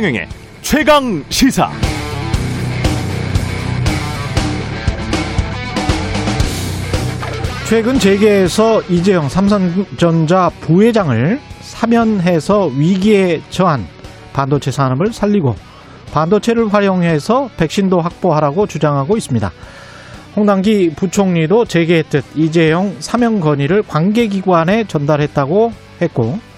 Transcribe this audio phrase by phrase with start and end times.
[0.00, 0.28] 최경영의
[0.62, 1.70] 최강 시사.
[7.68, 13.86] 최근 재계에서 이재용 삼성전자 부회장을 사면해서 위기에 처한
[14.32, 15.54] 반도체 산업을 살리고
[16.14, 19.52] 반도체를 활용해서 백신도 확보하라고 주장하고 있습니다.
[20.34, 26.49] 홍당기 부총리도 재계했듯 이재용 사면 건의를 관계기관에 전달했다고 했고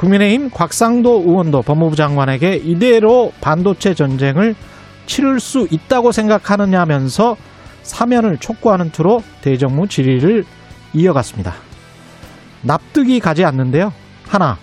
[0.00, 4.54] 국민의힘 곽상도 의원도 법무부 장관에게 이대로 반도체 전쟁을
[5.04, 7.36] 치를 수 있다고 생각하느냐면서
[7.82, 10.46] 사면을 촉구하는 투로 대정부 질의를
[10.94, 11.54] 이어갔습니다.
[12.62, 13.92] 납득이 가지 않는데요.
[14.26, 14.56] 하나,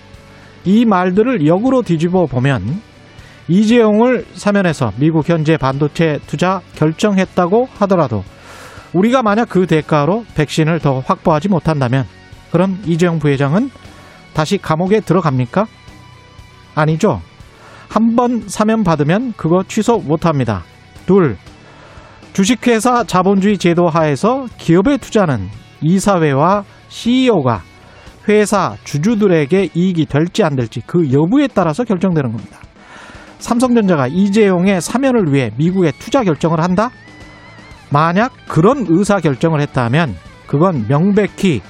[0.65, 2.81] 이 말들을 역으로 뒤집어 보면
[3.47, 8.23] 이재용을 사면해서 미국 현재 반도체 투자 결정했다고 하더라도
[8.91, 12.05] 우리가 만약 그 대가로 백신을 더 확보하지 못한다면
[12.51, 13.69] 그럼 이재용 부회장은
[14.38, 15.66] 다시 감옥에 들어갑니까?
[16.75, 17.21] 아니죠.
[17.89, 20.63] 한 번 사면 받으면 그거 취소 못 합니다.
[21.07, 21.38] 둘,
[22.33, 25.49] 주식회사 자본주의 제도 하에서 기업에 투자는
[25.81, 27.63] 이사회와 CEO가
[28.29, 32.59] 회사 주주들에게 이익이 될지 안 될지 그 여부에 따라서 결정되는 겁니다.
[33.39, 36.91] 삼성전자가 이재용의 사면을 위해 미국에 투자 결정을 한다?
[37.89, 41.61] 만약 그런 의사 결정을 했다면 그건 명백히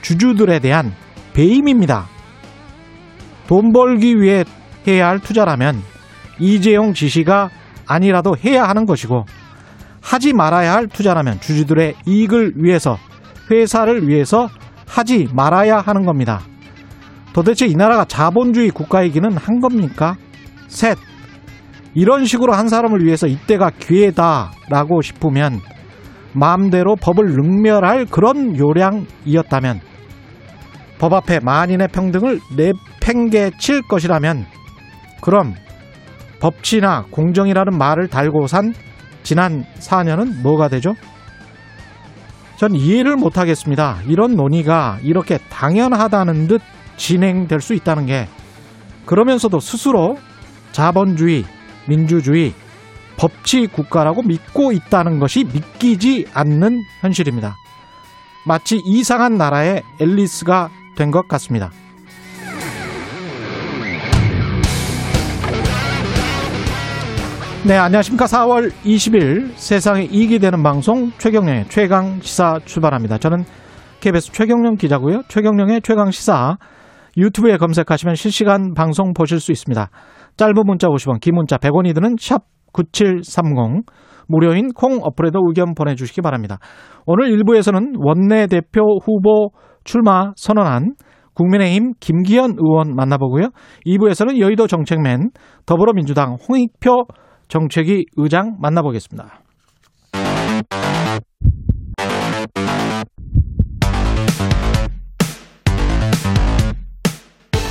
[0.00, 0.94] 주주들에 대한
[1.34, 2.13] 배임입니다.
[3.46, 4.44] 돈 벌기 위해
[4.86, 5.82] 해야 할 투자라면
[6.38, 7.50] 이재용 지시가
[7.86, 9.24] 아니라도 해야 하는 것이고
[10.00, 12.98] 하지 말아야 할 투자라면 주주들의 이익을 위해서
[13.50, 14.48] 회사를 위해서
[14.86, 16.40] 하지 말아야 하는 겁니다.
[17.32, 20.16] 도대체 이 나라가 자본주의 국가이기는 한 겁니까?
[20.68, 20.96] 셋.
[21.94, 25.60] 이런 식으로 한 사람을 위해서 이때가 기회다라고 싶으면
[26.32, 29.80] 마음대로 법을 능멸할 그런 요량이었다면
[31.04, 34.46] 법 앞에 만인의 평등을 내팽개칠 것이라면
[35.20, 35.54] 그럼
[36.40, 38.72] 법치나 공정이라는 말을 달고 산
[39.22, 40.94] 지난 4년은 뭐가 되죠?
[42.56, 43.98] 전 이해를 못하겠습니다.
[44.06, 46.62] 이런 논의가 이렇게 당연하다는 듯
[46.96, 48.26] 진행될 수 있다는 게
[49.04, 50.16] 그러면서도 스스로
[50.72, 51.44] 자본주의,
[51.86, 52.54] 민주주의,
[53.18, 57.56] 법치 국가라고 믿고 있다는 것이 믿기지 않는 현실입니다.
[58.46, 61.70] 마치 이상한 나라의 앨리스가 된 것 같습니다.
[67.66, 68.26] 네, 안녕하십니까.
[68.26, 73.16] 4월 20일 세상에 이익이 되는 방송 최경령의 최강 시사 출발합니다.
[73.16, 73.44] 저는
[74.00, 75.22] KBS 최경령 기자고요.
[75.28, 76.58] 최경령의 최강 시사
[77.16, 79.88] 유튜브에 검색하시면 실시간 방송 보실 수 있습니다.
[80.36, 83.86] 짧은 문자 50원, 긴 문자 100원이 드는 샵 9730
[84.28, 86.58] 무료인 콩 어플에도 의견 보내주시기 바랍니다.
[87.06, 89.50] 오늘 1부에서는 원내대표 후보
[89.84, 90.94] 출마 선언한
[91.34, 93.50] 국민의힘 김기현 의원 만나보고요.
[93.86, 95.30] 2부에서는 여의도 정책맨
[95.66, 97.06] 더불어민주당 홍익표
[97.48, 99.40] 정책위 의장 만나보겠습니다.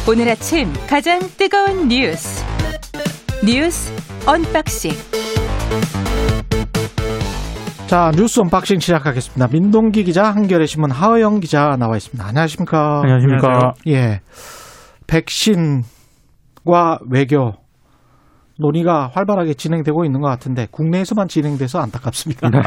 [0.06, 2.44] 오늘 아침 가장 뜨거운 뉴스
[3.46, 3.92] 뉴스
[4.28, 4.92] unboxing
[7.94, 9.50] 자 뉴스 unboxing 시작하겠습니다.
[9.54, 12.28] 민동기 기자 한겨레 신문 하어영 기자 나와 있습니다.
[12.28, 13.02] 안녕하십니까?
[13.04, 13.74] 안녕하십니까?
[13.86, 14.22] 예,
[15.06, 17.52] 백신과 외교
[18.58, 22.50] 논의가 활발하게 진행되고 있는 것 같은데 국내에서만 진행돼서 안타깝습니다.
[22.50, 22.60] 네.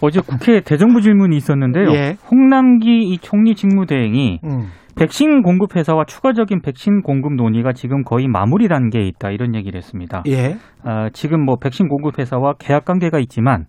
[0.00, 1.90] 어제 국회 대정부 질문이 있었는데요.
[1.92, 2.16] 예.
[2.30, 8.68] 홍남기 이 총리 직무대행이 음, 백신 공급 회사와 추가적인 백신 공급 논의가 지금 거의 마무리
[8.68, 10.22] 단계에 있다 이런 얘기를 했습니다.
[10.28, 13.66] 예, 아, 지금 뭐 백신 공급 회사와 계약 관계가 있지만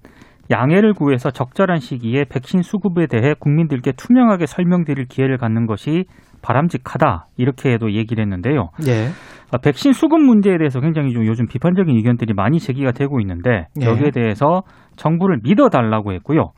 [0.54, 6.06] 양해를 구해서 적절한 시기에 백신 수급에 대해 국민들께 투명하게 설명드릴 기회를 갖는 것이
[6.42, 8.70] 바람직하다 이렇게도 얘기를 했는데요.
[8.88, 9.10] 예,
[9.52, 13.86] 아, 백신 수급 문제에 대해서 굉장히 좀 요즘 비판적인 의견들이 많이 제기가 되고 있는데 예.
[13.86, 14.62] 여기에 대해서
[14.96, 16.52] 정부를 믿어달라고 했고요.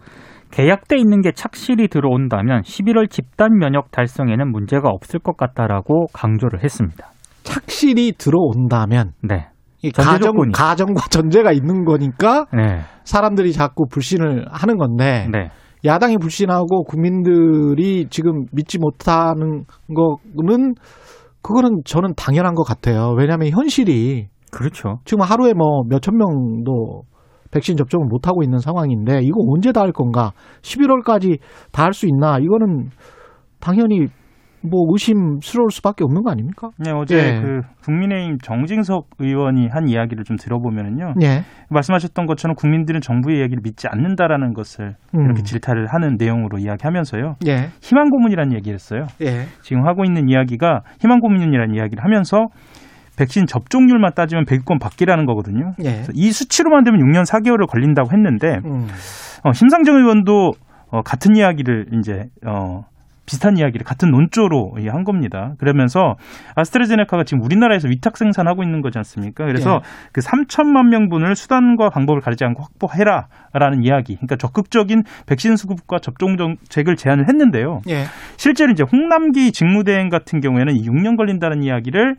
[0.51, 7.07] 계약돼 있는 게 착실히 들어온다면 11월 집단 면역 달성에는 문제가 없을 것 같다라고 강조를 했습니다.
[7.43, 9.47] 착실히 들어온다면 네.
[9.91, 10.33] 가정.
[10.53, 12.81] 가정과 전제가 있는 거니까 네.
[13.03, 15.49] 사람들이 자꾸 불신을 하는 건데 네.
[15.83, 19.65] 야당이 불신하고 국민들이 지금 믿지 못하는
[19.95, 20.73] 거는
[21.41, 23.13] 그거는 저는 당연한 것 같아요.
[23.17, 24.99] 왜냐하면 현실이 그렇죠.
[25.05, 27.03] 지금 하루에 뭐 몇천 명도
[27.51, 30.31] 백신 접종을 못 하고 있는 상황인데 이거 언제 다 할 건가?
[30.63, 31.37] 11월까지
[31.71, 32.39] 다 할 수 있나?
[32.39, 32.89] 이거는
[33.59, 34.07] 당연히
[34.69, 36.69] 뭐 의심스러울 수밖에 없는 거 아닙니까?
[36.77, 37.41] 네, 어제 예.
[37.41, 41.15] 그 국민의힘 정진석 의원이 한 이야기를 좀 들어보면은요.
[41.21, 41.43] 예.
[41.69, 45.25] 말씀하셨던 것처럼 국민들은 정부의 이야기를 믿지 않는다라는 것을 음.
[45.25, 47.35] 이렇게 질타를 하는 내용으로 이야기하면서요.
[47.47, 47.69] 예.
[47.81, 49.05] 희망 고문이라는 얘기를 했어요.
[49.21, 49.45] 예.
[49.61, 52.47] 지금 하고 있는 이야기가 희망 고문이라는 이야기를 하면서
[53.17, 55.73] 백신 접종률만 따지면 100건 받기라는 거거든요.
[55.83, 56.03] 예.
[56.13, 58.87] 이 수치로만 되면 6년 4개월을 걸린다고 했는데 음.
[59.43, 60.51] 어, 심상정 의원도
[60.91, 62.81] 어, 같은 이야기를 이제 어,
[63.25, 65.53] 비슷한 이야기를 같은 논조로 예, 한 겁니다.
[65.57, 66.15] 그러면서
[66.55, 69.45] 아스트라제네카가 지금 우리나라에서 위탁 생산하고 있는 거지 않습니까?
[69.45, 70.09] 그래서 예.
[70.11, 74.15] 그 3천만 명분을 수단과 방법을 가리지 않고 확보해라라는 이야기.
[74.15, 77.81] 그러니까 적극적인 백신 수급과 접종 정책을 제안을 했는데요.
[77.89, 78.05] 예.
[78.37, 82.15] 실제로 이제 홍남기 직무대행 같은 경우에는 6년 걸린다는 이야기를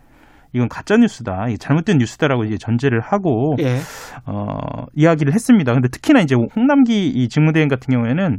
[0.52, 3.78] 이건 가짜 뉴스다, 잘못된 뉴스다라고 이제 전제를 하고 예.
[4.24, 5.72] 어, 이야기를 했습니다.
[5.72, 8.38] 근데 특히나 이제 홍남기 이 직무대행 같은 경우에는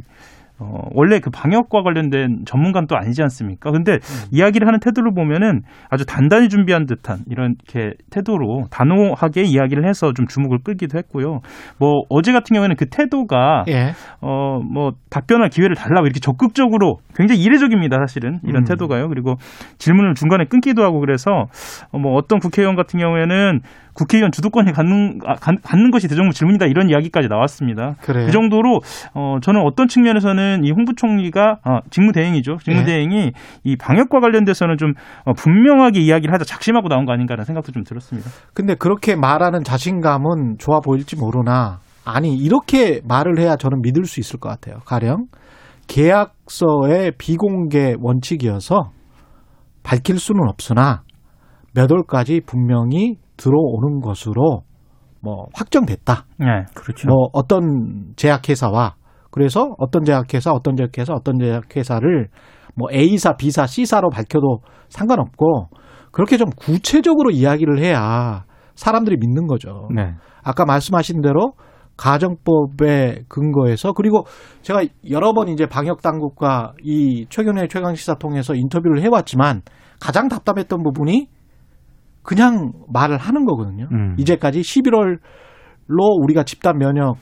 [0.60, 3.70] 어, 원래 그 방역과 관련된 전문가는 또 아니지 않습니까?
[3.70, 3.98] 근데
[4.30, 10.26] 이야기를 하는 태도를 보면은 아주 단단히 준비한 듯한 이런 이렇게 태도로 단호하게 이야기를 해서 좀
[10.26, 11.40] 주목을 끌기도 했고요.
[11.78, 13.92] 뭐 어제 같은 경우에는 그 태도가 예.
[14.20, 18.40] 어, 뭐, 답변할 기회를 달라고 이렇게 적극적으로 굉장히 이례적입니다, 사실은.
[18.44, 18.64] 이런 음.
[18.64, 19.08] 태도가요.
[19.08, 19.34] 그리고
[19.78, 21.46] 질문을 중간에 끊기도 하고 그래서
[21.92, 23.60] 어, 뭐 어떤 국회의원 같은 경우에는
[23.98, 27.96] 국회의원 주도권이 갖는, 아, 갖- 갖는 것이 대정부 질문이다 이런 이야기까지 나왔습니다.
[28.02, 28.26] 그래요.
[28.26, 28.78] 그 정도로
[29.14, 32.58] 어, 저는 어떤 측면에서는 이 홍 부총리가 아, 직무대행이죠.
[32.62, 33.32] 직무대행이
[33.64, 34.92] 이 방역과 관련돼서는 좀
[35.24, 38.30] 어, 분명하게 이야기를 하자 작심하고 나온 거 아닌가라는 생각도 좀 들었습니다.
[38.54, 44.38] 근데 그렇게 말하는 자신감은 좋아 보일지 모르나 아니 이렇게 말을 해야 저는 믿을 수 있을
[44.38, 44.76] 것 같아요.
[44.86, 45.26] 가령
[45.88, 48.90] 계약서의 비공개 원칙이어서
[49.82, 51.02] 밝힐 수는 없으나
[51.78, 54.62] 몇 월까지 분명히 들어오는 것으로
[55.22, 56.26] 뭐 확정됐다.
[56.38, 56.64] 네.
[56.74, 57.06] 그렇죠.
[57.06, 58.96] 뭐 어떤 제약회사와
[59.30, 62.30] 그래서 어떤 제약회사, 어떤 제약회사, 어떤 제약회사를
[62.74, 65.68] 뭐 A사, B사, C사로 밝혀도 상관없고
[66.10, 68.44] 그렇게 좀 구체적으로 이야기를 해야
[68.74, 69.86] 사람들이 믿는 거죠.
[69.94, 70.14] 네.
[70.42, 71.52] 아까 말씀하신 대로
[71.96, 74.24] 가정법에 근거해서 그리고
[74.62, 79.62] 제가 여러 번 이제 방역 당국과 이 최근에 최강 시사 통해서 인터뷰를 해왔지만
[80.00, 81.28] 가장 답답했던 부분이
[82.22, 83.88] 그냥 말을 하는 거거든요.
[83.92, 84.14] 음.
[84.18, 87.16] 이제까지 11월로 우리가 집단 면역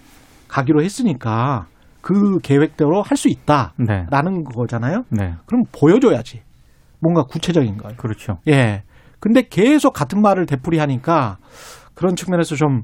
[0.49, 1.67] 가기로 했으니까
[2.01, 3.35] 그 계획대로 할수 네.
[3.35, 5.03] 있다라는 거잖아요.
[5.11, 5.35] 네.
[5.47, 6.43] 그럼 보여줘야지.
[7.01, 7.97] 뭔가 구체적인 걸.
[7.97, 8.39] 그렇죠.
[8.49, 8.83] 예.
[9.21, 11.39] 근데 계속 같은 말을 되풀이하니까
[11.95, 12.83] 그런 측면에서 좀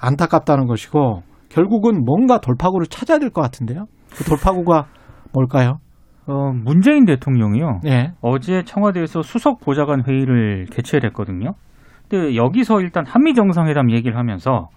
[0.00, 3.86] 안타깝다는 것이고 결국은 뭔가 돌파구를 찾아야 될 것 같은데요.
[4.10, 4.86] 그 돌파구가
[5.32, 5.78] 뭘까요?
[6.26, 7.80] 어, 문재인 대통령이요.
[7.86, 8.12] 예.
[8.20, 11.52] 어제 청와대에서 수석 보좌관 회의를 개최를 했거든요.
[12.08, 14.68] 근데 여기서 일단 한미 정상회담 얘기를 하면서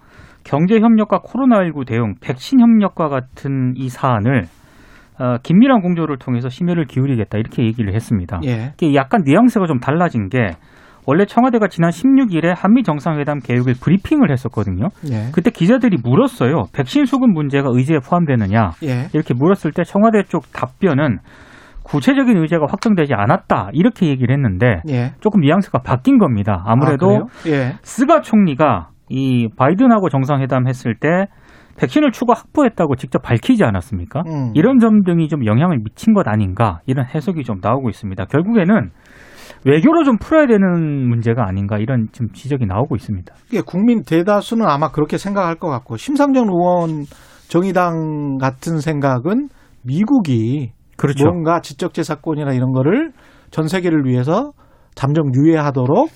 [0.44, 4.44] 경제 협력과 코로나19 대응, 백신 협력과 같은 이 사안을
[5.20, 8.40] 어, 긴밀한 공조를 통해서 심혈을 기울이겠다 이렇게 얘기를 했습니다.
[8.44, 8.72] 예.
[8.80, 10.50] 이게 약간 뉘앙스가 좀 달라진 게
[11.08, 14.88] 원래 청와대가 지난 16일에 한미 정상회담 계획을 브리핑을 했었거든요.
[15.10, 15.30] 예.
[15.32, 16.64] 그때 기자들이 물었어요.
[16.74, 19.08] 백신 수급 문제가 의제에 포함되느냐 예.
[19.14, 21.20] 이렇게 물었을 때 청와대 쪽 답변은
[21.82, 25.12] 구체적인 의제가 확정되지 않았다 이렇게 얘기를 했는데 예.
[25.20, 26.62] 조금 뉘앙스가 바뀐 겁니다.
[26.66, 27.48] 아무래도 아?
[27.48, 27.72] 예.
[27.80, 31.08] 스가 총리가 이 바이든하고 정상회담 했을 때
[31.78, 34.24] 백신을 추가 확보했다고 직접 밝히지 않았습니까?
[34.26, 34.52] 음.
[34.54, 38.26] 이런 점 등이 좀 영향을 미친 것 아닌가 이런 해석이 좀 나오고 있습니다.
[38.26, 38.90] 결국에는
[39.64, 43.34] 외교로 좀 풀어야 되는 문제가 아닌가 이런 지금 지적이 나오고 있습니다.
[43.48, 47.04] 이게 국민 대다수는 아마 그렇게 생각할 것 같고 심상정 의원
[47.48, 49.48] 정의당 같은 생각은
[49.84, 51.24] 미국이 그렇죠.
[51.24, 53.12] 뭔가 지적재산권이나 이런 거를
[53.50, 54.52] 전 세계를 위해서
[54.94, 56.10] 잠정 유예하도록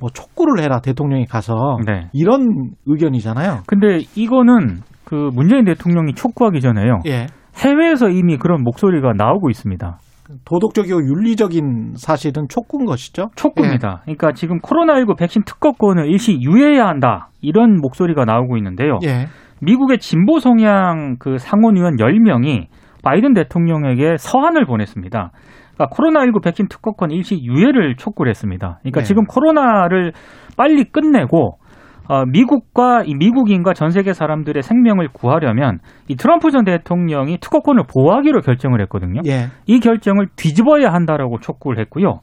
[0.00, 2.08] 뭐 촉구를 해라 대통령이 가서 네.
[2.12, 3.62] 이런 의견이잖아요.
[3.66, 7.00] 근데 이거는 그 문재인 대통령이 촉구하기 전에요.
[7.06, 7.26] 예.
[7.56, 9.98] 해외에서 이미 그런 목소리가 나오고 있습니다.
[10.44, 13.30] 도덕적이고 윤리적인 사실은 촉구인 것이죠.
[13.36, 14.00] 촉구입니다.
[14.04, 17.28] 그러니까 지금 코로나19 백신 특허권을 일시 유예해야 한다.
[17.40, 18.98] 이런 목소리가 나오고 있는데요.
[19.04, 19.26] 예.
[19.60, 22.66] 미국의 진보 성향 그 상원의원 10명이
[23.02, 25.30] 바이든 대통령에게 서한을 보냈습니다.
[25.74, 28.78] 그러니까 코로나19 백신 특허권 일시 유예를 촉구를 했습니다.
[28.80, 29.04] 그러니까 네.
[29.04, 30.12] 지금 코로나를
[30.56, 31.58] 빨리 끝내고
[32.08, 38.42] 어, 미국과 이 미국인과 전 세계 사람들의 생명을 구하려면 이 트럼프 전 대통령이 특허권을 보호하기로
[38.42, 39.22] 결정을 했거든요.
[39.26, 39.46] 예.
[39.66, 42.20] 이 결정을 뒤집어야 한다라고 촉구를 했고요.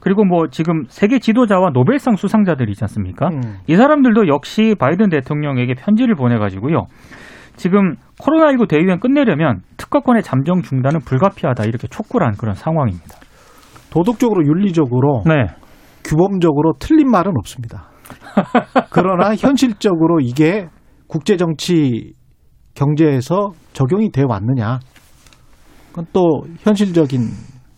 [0.00, 3.28] 그리고 뭐 지금 세계 지도자와 노벨상 수상자들이 있지 않습니까?
[3.28, 3.58] 음.
[3.66, 6.86] 이 사람들도 역시 바이든 대통령에게 편지를 보내가지고요.
[7.56, 13.18] 지금 코로나19 대유행 끝내려면 특허권의 잠정 중단은 불가피하다 이렇게 촉구를 한 그런 상황입니다.
[13.92, 15.46] 도덕적으로 윤리적으로 네.
[16.04, 17.89] 규범적으로 틀린 말은 없습니다.
[18.90, 20.68] 그러나 현실적으로 이게
[21.06, 22.12] 국제 정치
[22.74, 24.78] 경제에서 적용이 되어 왔느냐?
[25.90, 27.20] 그건 또 현실적인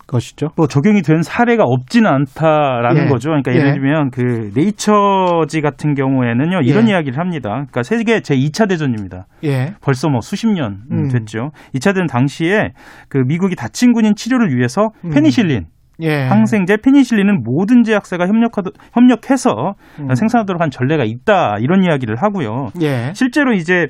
[0.06, 0.48] 것이죠.
[0.56, 3.08] 뭐 적용이 된 사례가 없지는 않다라는 예.
[3.08, 3.30] 거죠.
[3.30, 3.56] 그러니까 예.
[3.56, 6.92] 예를 들면 그 네이처지 같은 경우에는요 이런 예.
[6.92, 7.48] 이야기를 합니다.
[7.50, 9.26] 그러니까 세계 제 2차 대전입니다.
[9.44, 9.74] 예.
[9.80, 11.08] 벌써 뭐 수십 년 음.
[11.08, 11.50] 됐죠.
[11.74, 12.72] 2차 대전 당시에
[13.08, 15.10] 그 미국이 다친 군인 치료를 위해서 음.
[15.10, 15.66] 페니실린
[16.00, 16.22] 예.
[16.28, 20.14] 항생제, 페니실린은 모든 제약사가 협력하 협력해서 음.
[20.14, 22.70] 생산하도록 한 전례가 있다 이런 이야기를 하고요.
[22.80, 23.12] 예.
[23.14, 23.88] 실제로 이제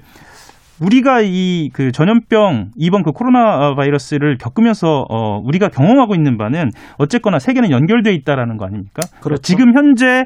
[0.81, 7.39] 우리가 이 그 전염병 이번 그 코로나 바이러스를 겪으면서 어 우리가 경험하고 있는 바는 어쨌거나
[7.39, 9.03] 세계는 연결돼 있다라는 거 아닙니까?
[9.21, 9.43] 그렇죠.
[9.43, 10.25] 지금 현재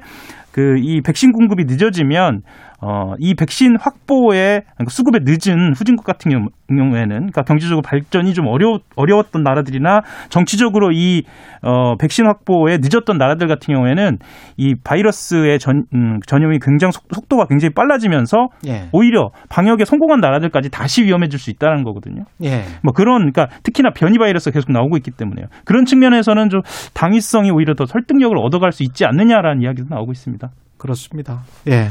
[0.53, 2.41] 그 이 백신 공급이 늦어지면
[2.81, 8.47] 어 이 백신 확보에 그러니까 수급에 늦은 후진국 같은 경우- 경우에는 그러니까 경제적으로 발전이 좀
[8.49, 11.23] 어려 어려웠던 나라들이나 정치적으로 이
[11.63, 14.19] 어 백신 확보에 늦었던 나라들 같은 경우에는
[14.59, 18.89] 이 바이러스의 전 음, 전염이 굉장히 속, 속도가 굉장히 빨라지면서 예.
[18.93, 22.25] 오히려 방역에 성공한 나라들까지 다시 위험해질 수 있다는 거거든요.
[22.45, 22.63] 예.
[22.85, 25.47] 뭐 그런 그러니까 특히나 변이 바이러스가 계속 나오고 있기 때문에요.
[25.65, 26.61] 그런 측면에서는 좀
[26.95, 30.49] 당위성이 오히려 더 설득력을 얻어갈 수 있지 않느냐라는 이야기도 나오고 있습니다.
[30.79, 31.41] 그렇습니다.
[31.69, 31.89] 예.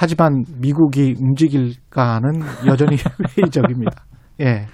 [0.00, 2.96] 하지만 미국이 움직일까는 여전히
[3.36, 4.06] 회의적입니다.
[4.40, 4.64] 예.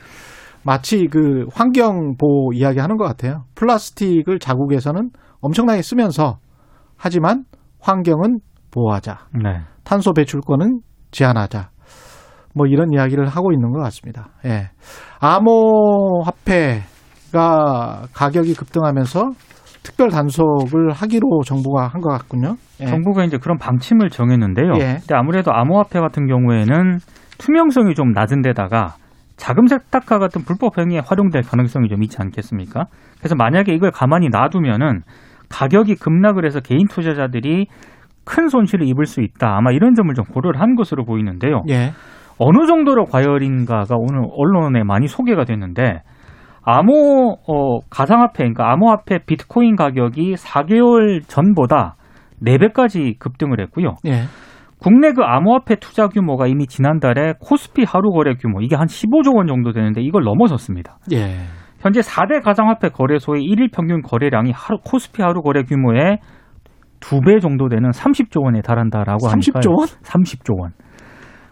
[0.63, 3.43] 마치 그 환경보호 이야기 하는 것 같아요.
[3.57, 6.39] 플라스틱을 자국에서는 엄청나게 쓰면서
[6.97, 7.43] 하지만
[7.81, 8.39] 환경은
[8.71, 9.19] 보호하자.
[9.43, 9.63] 네.
[9.83, 10.79] 탄소 배출권은
[11.11, 11.71] 제한하자.
[12.55, 14.29] 뭐 이런 이야기를 하고 있는 것 같습니다.
[14.45, 14.71] 예.
[15.19, 16.85] 암호화폐가
[18.13, 19.25] 가격이 급등하면서
[19.87, 22.57] 특별 단속을 하기로 정부가 한 것 같군요.
[22.81, 22.87] 예.
[22.87, 24.73] 정부가 이제 그런 방침을 정했는데요.
[24.81, 24.97] 예.
[24.99, 26.99] 근데 아무래도 암호화폐 같은 경우에는
[27.39, 28.95] 투명성이 좀 낮은 데다가
[29.37, 32.87] 자금 세탁과 같은 불법 행위에 활용될 가능성이 좀 있지 않겠습니까?
[33.19, 35.03] 그래서 만약에 이걸 가만히 놔두면은
[35.51, 37.67] 가격이 급락을 해서 개인 투자자들이
[38.25, 39.57] 큰 손실을 입을 수 있다.
[39.57, 41.63] 아마 이런 점을 좀 고려를 한 것으로 보이는데요.
[41.69, 41.93] 예.
[42.39, 46.01] 어느 정도로 과열인가가 오늘 언론에 많이 소개가 됐는데
[46.69, 51.95] 암호 어, 가상화폐 그러니까 암호화폐 비트코인 가격이 4개월 전보다
[52.43, 53.95] 4배까지 급등을 했고요.
[54.07, 54.25] 예.
[54.79, 59.47] 국내 그 암호화폐 투자 규모가 이미 지난달에 코스피 하루 거래 규모 이게 한 15조 원
[59.47, 60.99] 정도 되는데 이걸 넘어섰습니다.
[61.13, 61.37] 예.
[61.79, 66.19] 현재 4대 가상화폐 거래소의 일일 평균 거래량이 하루 코스피 하루 거래 규모의
[66.99, 69.87] 두 배 정도 되는 30조 원에 달한다라고 하니까 30조 원?
[69.87, 70.73] 30조 원.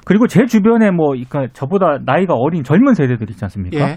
[0.07, 3.79] 그리고 제 주변에 뭐 그러니까 저보다 나이가 어린 젊은 세대들 있지 않습니까?
[3.79, 3.97] 예.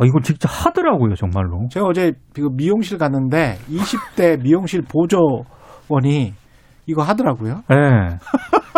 [0.00, 1.68] 어, 이거 진짜 하더라고요, 정말로.
[1.70, 6.32] 제가 어제 그 미용실 갔는데 20대 미용실 보조원이
[6.86, 7.62] 이거 하더라고요.
[7.70, 8.16] 예.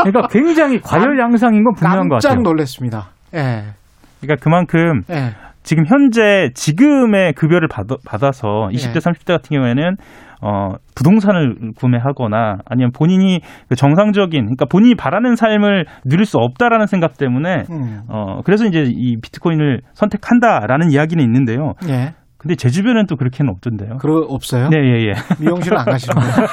[0.02, 2.42] 그러니까 굉장히 과열 양상인 건 분명한 것 깜짝 같아요.
[2.42, 3.10] 놀랐습니다.
[3.34, 3.62] 예.
[4.20, 5.30] 그러니까 그만큼 예.
[5.62, 8.98] 지금 현재 지금의 급여를 받아, 서 20대, 예.
[8.98, 9.94] 30대 같은 경우에는
[10.42, 17.16] 어, 부동산을 구매하거나 아니면 본인이 그 정상적인 그러니까 본인이 바라는 삶을 누릴 수 없다라는 생각
[17.16, 18.00] 때문에 음.
[18.08, 21.72] 어, 그래서 이제 이 비트코인을 선택한다라는 이야기는 있는데요.
[21.88, 22.14] 예.
[22.38, 23.98] 근데 제 주변엔 또 그렇게는 없던데요.
[23.98, 24.68] 그러 없어요?
[24.68, 25.12] 네, 예, 예.
[25.40, 26.34] 미용실 안 가시는구나.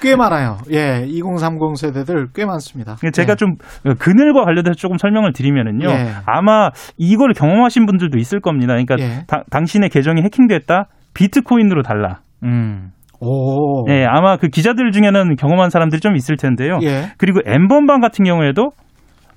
[0.00, 0.56] 꽤 많아요.
[0.72, 1.04] 예.
[1.06, 2.96] 2030 세대들 꽤 많습니다.
[3.12, 3.36] 제가 예.
[3.36, 3.56] 좀
[3.98, 5.86] 그늘과 관련해서 조금 설명을 드리면은요.
[5.88, 6.12] 예.
[6.24, 8.68] 아마 이걸 경험하신 분들도 있을 겁니다.
[8.72, 9.24] 그러니까 예.
[9.26, 10.86] 다- 당신의 계정이 해킹됐다.
[11.18, 12.20] 비트코인으로 달라.
[12.44, 12.92] 음.
[13.20, 13.90] 오.
[13.90, 16.78] 예, 아마 그 기자들 중에는 경험한 사람들이 좀 있을 텐데요.
[16.84, 17.06] 예.
[17.18, 18.70] 그리고 엠번방 같은 경우에도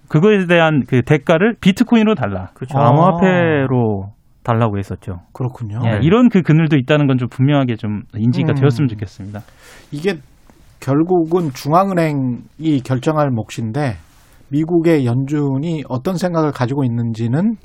[0.08, 2.50] 그거에 대한 그 대가를 비트코인으로 달라.
[2.54, 2.78] 그렇죠.
[2.78, 2.90] 아.
[2.90, 4.12] 암호화폐로
[4.44, 5.22] 달라고 했었죠.
[5.34, 5.80] 그렇군요.
[5.86, 8.56] 예, 이런 그 그늘도 있다는 건 좀 분명하게 좀 인지가 음.
[8.56, 9.40] 되었으면 좋겠습니다.
[9.92, 10.16] 이게
[10.80, 13.96] 결국은 중앙은행이 결정할 몫인데
[14.50, 17.56] 미국의 연준이 어떤 생각을 가지고 있는지는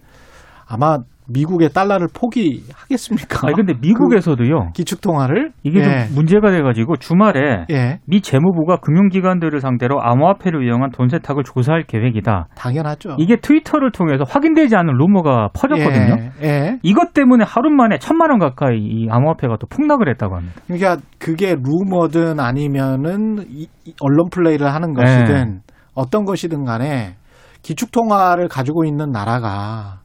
[0.66, 3.46] 아마 미국의 달러를 포기하겠습니까?
[3.46, 4.66] 아니 근데 미국에서도요.
[4.66, 6.06] 그 기축통화를 이게 예.
[6.06, 12.48] 좀 문제가 돼가지고 주말에 예, 미 재무부가 금융기관들을 상대로 암호화폐를 이용한 돈 세탁을 조사할 계획이다.
[12.56, 13.16] 당연하죠.
[13.18, 16.16] 이게 트위터를 통해서 확인되지 않은 루머가 퍼졌거든요.
[16.42, 16.78] 예, 예.
[16.82, 20.60] 이것 때문에 하루 만에 천만 원 가까이 이 암호화폐가 또 폭락을 했다고 합니다.
[20.66, 25.60] 그러니까 그게 루머든 아니면은 이- 이 언론 플레이를 하는 것이든
[25.94, 27.14] 어떤 것이든 간에
[27.62, 30.00] 기축통화를 가지고 있는 나라가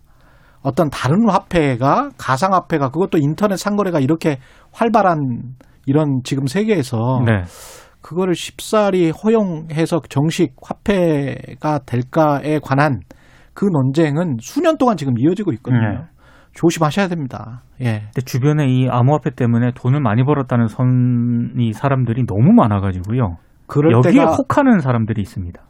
[0.63, 4.37] 어떤 다른 화폐가 가상화폐가 그것도 인터넷 상거래가 이렇게
[4.71, 7.43] 활발한 이런 지금 세계에서 네.
[8.01, 12.99] 그거를 쉽사리 허용해서 정식 화폐가 될까에 관한
[13.53, 15.89] 그 논쟁은 수년 동안 지금 이어지고 있거든요.
[15.89, 15.97] 네.
[16.53, 17.63] 조심하셔야 됩니다.
[17.81, 18.01] 예.
[18.13, 23.37] 근데 주변에 이 암호화폐 때문에 돈을 많이 벌었다는 선이 사람들이 너무 많아가지고요.
[23.67, 25.61] 그럴 여기에 때가 혹하는 사람들이 있습니다.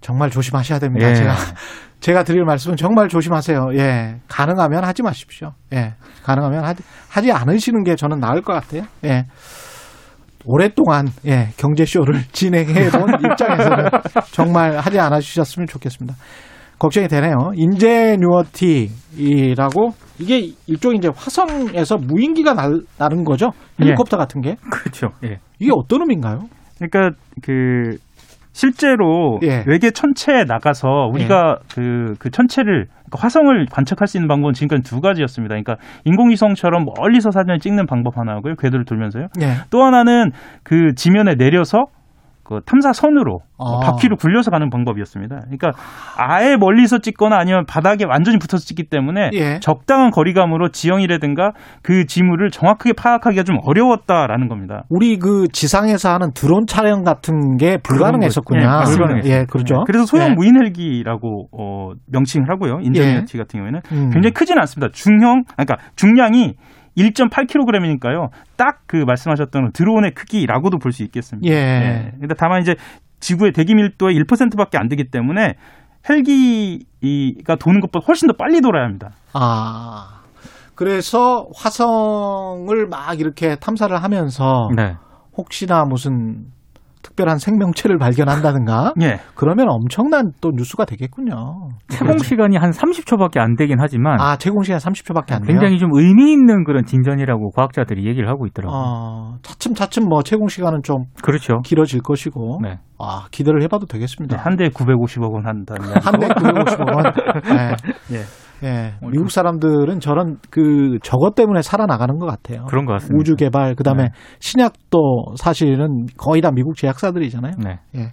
[0.00, 1.10] 정말 조심하셔야 됩니다.
[1.10, 1.14] 예.
[1.14, 1.34] 제가
[2.00, 3.70] 제가 드릴 말씀은 정말 조심하세요.
[3.74, 4.16] 예.
[4.28, 5.52] 가능하면 하지 마십시오.
[5.74, 5.94] 예.
[6.22, 8.84] 가능하면 하지, 하지 않으시는 게 저는 나을 것 같아요.
[9.04, 9.24] 예.
[10.46, 13.90] 오랫동안 예, 경제쇼를 진행해 본 입장에서는
[14.32, 16.16] 정말 하지 않아 주셨으면 좋겠습니다.
[16.78, 17.52] 걱정이 되네요.
[17.56, 18.88] 인제뉴어티라고
[20.18, 23.50] 이게 일종의 이제 화성에서 무인기가 날, 나는 거죠.
[23.78, 24.56] 헬리콥터 같은 게.
[24.70, 25.10] 그렇죠.
[25.24, 25.40] 예.
[25.58, 26.48] 이게 어떤 의미인가요?
[26.78, 27.98] 그러니까 그
[28.52, 29.64] 실제로 예.
[29.66, 35.00] 외계 천체에 나가서 우리가 그, 그 천체를 그러니까 화성을 관측할 수 있는 방법은 지금까지 두
[35.00, 35.54] 가지였습니다.
[35.54, 38.54] 그러니까 인공위성처럼 멀리서 사진을 찍는 방법 하나고요.
[38.56, 39.28] 궤도를 돌면서요.
[39.40, 39.46] 예.
[39.70, 41.86] 또 하나는 그 지면에 내려서
[42.50, 43.78] 그 탐사선으로 아.
[43.84, 45.42] 바퀴를 굴려서 가는 방법이었습니다.
[45.44, 45.70] 그러니까
[46.16, 49.60] 아예 멀리서 찍거나 아니면 바닥에 완전히 붙어서 찍기 때문에 예.
[49.60, 51.52] 적당한 거리감으로 지형이라든가
[51.82, 54.82] 그 지물을 정확하게 파악하기가 좀 어려웠다라는 겁니다.
[54.88, 58.62] 우리 그 지상에서 하는 드론 촬영 같은 게 불가능했었군요.
[58.62, 59.28] 예, 맞습니다.
[59.28, 59.84] 예, 그렇죠.
[59.86, 60.34] 그래서 소형 예.
[60.34, 62.80] 무인 헬기라고 어, 명칭을 하고요.
[62.82, 64.10] 인저니티 같은 경우에는 음.
[64.10, 64.90] 굉장히 크지는 않습니다.
[64.92, 66.54] 중형, 그러니까 중량이
[66.96, 68.28] 1.8kg이니까요.
[68.56, 71.48] 딱 그 말씀하셨던 드론의 크기라고도 볼 수 있겠습니다.
[71.52, 72.12] 예.
[72.18, 72.74] 근데 다만 이제
[73.20, 75.54] 지구의 대기 밀도의 1%밖에 안 되기 때문에
[76.08, 79.10] 헬기가 도는 것보다 훨씬 더 빨리 돌아야 합니다.
[79.32, 80.22] 아.
[80.74, 84.96] 그래서 화성을 막 이렇게 탐사를 하면서 네.
[85.36, 86.46] 혹시나 무슨
[87.02, 89.20] 특별한 생명체를 발견한다든가 예.
[89.34, 91.70] 그러면 엄청난 또 뉴스가 되겠군요.
[91.88, 95.46] 채공 시간이 한 30초밖에 안 되긴 하지만 아, 제공 시간 30초밖에 안 돼요.
[95.46, 98.78] 굉장히 좀 의미 있는 그런 진전이라고 과학자들이 얘기를 하고 있더라고요.
[98.78, 101.60] 어, 차츰 차츰 뭐 제공 시간은 좀 그렇죠.
[101.64, 102.60] 길어질 것이고.
[102.62, 102.78] 네.
[102.98, 104.36] 아, 기대를 해봐도 되겠습니다.
[104.36, 107.04] 네, 한 대에 950억 원 한다면 한대 950억 원.
[108.10, 108.16] 네.
[108.18, 108.22] 예.
[108.62, 108.94] 예.
[109.10, 112.64] 미국 사람들은 저런 그 저것 때문에 살아나가는 것 같아요.
[112.68, 113.18] 그런 것 같습니다.
[113.18, 114.08] 우주 개발, 그 다음에 네.
[114.40, 117.52] 신약도 사실은 거의 다 미국 제약사들이잖아요.
[117.64, 118.12] 네.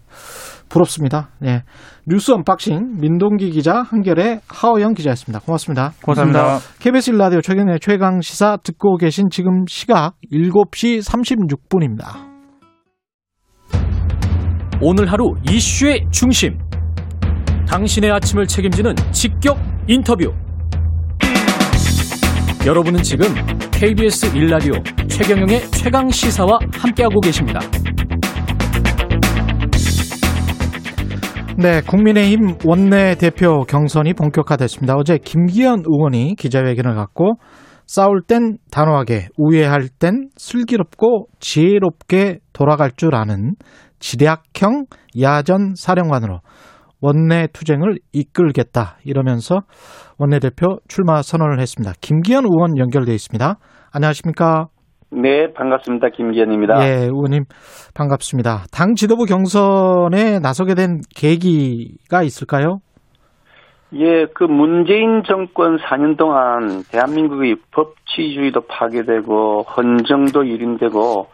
[0.70, 1.30] 부럽습니다.
[1.46, 1.64] 예.
[2.06, 5.40] 뉴스 unboxing 민동기 기자 한겨레 하어영 기자였습니다.
[5.46, 5.92] 고맙습니다.
[6.04, 6.58] 고맙습니다.
[6.80, 12.28] KBS 1라디오 최경영의 최강 시사 듣고 계신 지금 시각 7시 36분입니다.
[14.82, 16.60] 오늘 하루 이슈의 중심.
[17.68, 19.58] 당신의 아침을 책임지는 직격
[19.90, 20.34] 인터뷰.
[22.66, 23.28] 여러분은 지금
[23.72, 24.74] KBS 일라디오
[25.08, 27.62] 최경영의 최강 시사와 함께하고 계십니다.
[31.58, 34.96] 네, 국민의힘 원내 대표 경선이 본격화됐습니다.
[34.96, 37.36] 어제 김기현 의원이 기자회견을 갖고
[37.86, 43.56] 싸울 땐 단호하게, 우회할 땐 슬기롭고 지혜롭게 돌아갈 줄 아는
[44.00, 44.88] 지략형
[45.22, 46.42] 야전 사령관으로
[47.02, 49.62] 원내 투쟁을 이끌겠다 이러면서
[50.18, 51.94] 원내대표 출마 선언을 했습니다.
[52.02, 53.56] 김기현 의원 연결돼 있습니다.
[53.94, 54.68] 안녕하십니까?
[55.10, 56.10] 네, 반갑습니다.
[56.10, 56.86] 김기현입니다.
[56.86, 57.46] 예, 의원님
[57.96, 58.66] 반갑습니다.
[58.74, 62.80] 당 지도부 경선에 나서게 된 계기가 있을까요?
[63.94, 71.28] 예, 그 문재인 정권 4년 동안 대한민국의 법치주의도 파괴되고 헌정도 유린되고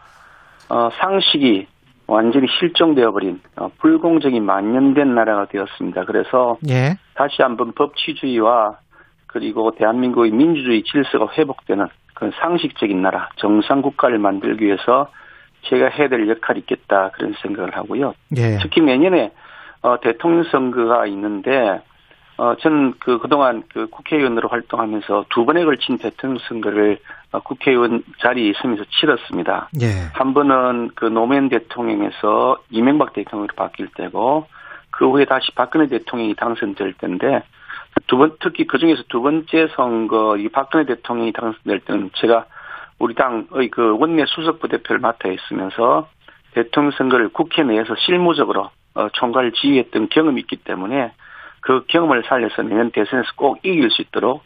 [0.70, 1.66] 어, 상식이
[2.06, 6.04] 완전히 실종되어 버린 어, 불공정이 만연된 나라가 되었습니다.
[6.04, 6.96] 그래서 예.
[7.14, 8.78] 다시 한번 법치주의와
[9.26, 15.08] 그리고 대한민국의 민주주의 질서가 회복되는 그런 상식적인 나라, 정상 국가를 만들기 위해서
[15.62, 18.14] 제가 해야 될 역할이 있겠다 그런 생각을 하고요.
[18.36, 18.58] 예.
[18.62, 19.32] 특히 내년에
[19.82, 21.82] 어, 대통령 선거가 있는데
[22.36, 26.98] 어, 저는 그 그동안 그 국회의원으로 활동하면서 두 번에 걸친 대통령 선거를
[27.32, 29.68] 어, 국회의원 자리에 있으면서 치렀습니다.
[29.80, 29.86] 예.
[30.12, 34.46] 한 번은 그 노무현 대통령에서 이명박 대통령으로 바뀔 때고
[34.90, 37.42] 그 후에 다시 박근혜 대통령이 당선될 때인데
[38.08, 42.46] 두 번 특히 그 중에서 두 번째 선거 이 박근혜 대통령이 당선될 때는 제가
[42.98, 46.08] 우리 당의 그 원내 수석 부대표를 맡아 있으면서
[46.54, 51.12] 대통령 선거를 국회 내에서 실무적으로 어, 총괄 지휘했던 경험이 있기 때문에
[51.64, 54.42] 그 경험을 살려서 내년 대선에서 꼭 이길 수 있도록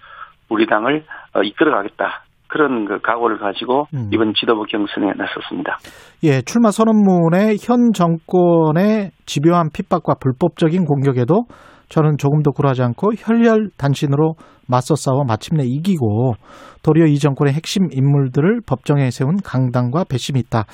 [0.48, 1.04] 우리 당을
[1.35, 2.24] 어, 이끌어가겠다.
[2.46, 4.09] 그런 그 각오를 가지고 음.
[4.12, 5.76] 이번 지도부 경선에 나섰습니다.
[6.24, 11.42] 예, 출마 선언문에 현 정권의 집요한 핍박과 불법적인 공격에도
[11.90, 14.35] 저는 조금도 굴하지 않고 혈혈 단신으로
[14.66, 16.35] 맞서 싸워 마침내 이기고
[16.83, 20.64] 도리어 이 정권의 핵심 인물들을 법정에 세운 강당과 배심이 있다.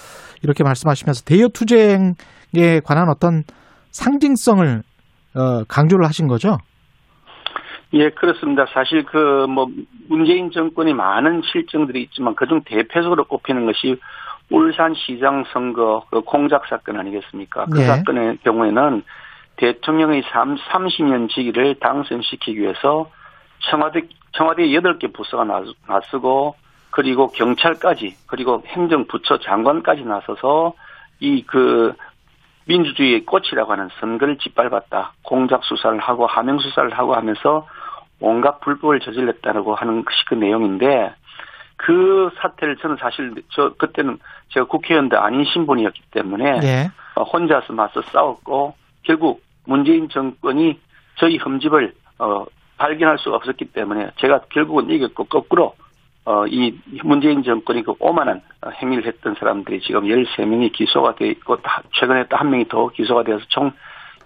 [0.43, 3.43] 이렇게 말씀하시면서 대여 투쟁에 관한 어떤
[3.91, 4.83] 상징성을
[5.35, 6.59] 어, 강조를 하신 거죠?
[7.93, 8.67] 예, 그렇습니다.
[8.73, 9.69] 사실 그 뭐
[10.09, 14.01] 문재인 정권이 많은 실정들이 있지만 그중 대표적으로 꼽히는 것이
[14.51, 17.67] 울산 시장 선거 그 공작 사건 아니겠습니까?
[17.67, 17.85] 그 예.
[17.85, 19.03] 사건의 경우에는
[19.57, 23.11] 대통령의 3, 30년 지기를 당선시키기 위해서
[23.71, 26.57] 청와대 청와대 8개 부서가 나, 나서고
[26.91, 30.75] 그리고 경찰까지 그리고 행정부처 장관까지 나서서
[31.21, 31.95] 이 그
[32.67, 35.13] 민주주의의 꽃이라고 하는 선거를 짓밟았다.
[35.23, 37.67] 공작 수사를 하고 하명 수사를 하고 하면서
[38.21, 41.15] 온갖 불법을 저질렀다고 하는 것이 그 내용인데
[41.77, 44.19] 그 사태를 저는 사실 저 그때는
[44.51, 46.91] 제가 국회의원도 아닌 신분이었기 때문에 예.
[47.17, 50.79] 어, 혼자서 맞서 싸웠고 결국 문재인 정권이
[51.17, 52.45] 저희 흠집을 어,
[52.79, 55.75] 발견할 수가 없었기 때문에 제가 결국은 이겼고 거꾸로
[56.27, 58.41] 어, 이 문재인 정권이 그 오만한
[58.83, 61.59] 행위를 했던 사람들이 지금 13명이 기소가 되어 있고
[61.93, 63.73] 최근에 또 한 명이 더 기소가 되어서 총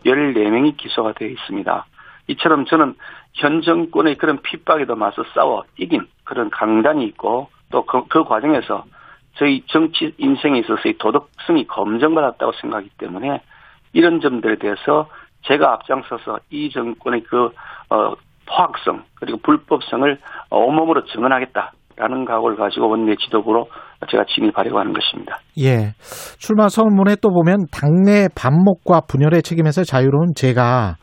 [0.04, 1.87] 14명이 기소가 되어 있습니다.
[2.28, 2.94] 이처럼 저는
[3.34, 8.84] 현 정권의 그런 핍박에도 맞서 싸워 이긴 그런 강단이 있고 또그 그 과정에서
[9.34, 13.40] 저희 정치 인생에 있어서의 도덕성이 검증받았다고 생각하기 때문에
[13.92, 15.08] 이런 점들에 대해서
[15.42, 17.50] 제가 앞장서서 이 정권의 그,
[17.90, 18.14] 어,
[18.46, 20.18] 포악성, 그리고 불법성을
[20.50, 23.66] 온몸으로 증언하겠다 라는 각오를 가지고 원내 지도부로
[24.11, 25.38] 제가 진입하려고 하는 것입니다.
[25.58, 25.94] 예.
[26.38, 30.96] 출마 선문에 또 보면 당내 반목과 분열의 책임에서 자유로운 제가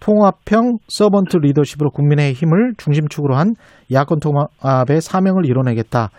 [0.00, 3.54] 통합형 서번트 리더십으로 국민의 힘을 중심축으로 한
[3.92, 6.10] 야권 통합의 사명을 이뤄내겠다.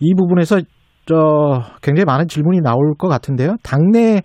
[0.00, 0.60] 이 부분에서
[1.06, 3.56] 저 굉장히 많은 질문이 나올 것 같은데요.
[3.62, 4.22] 당내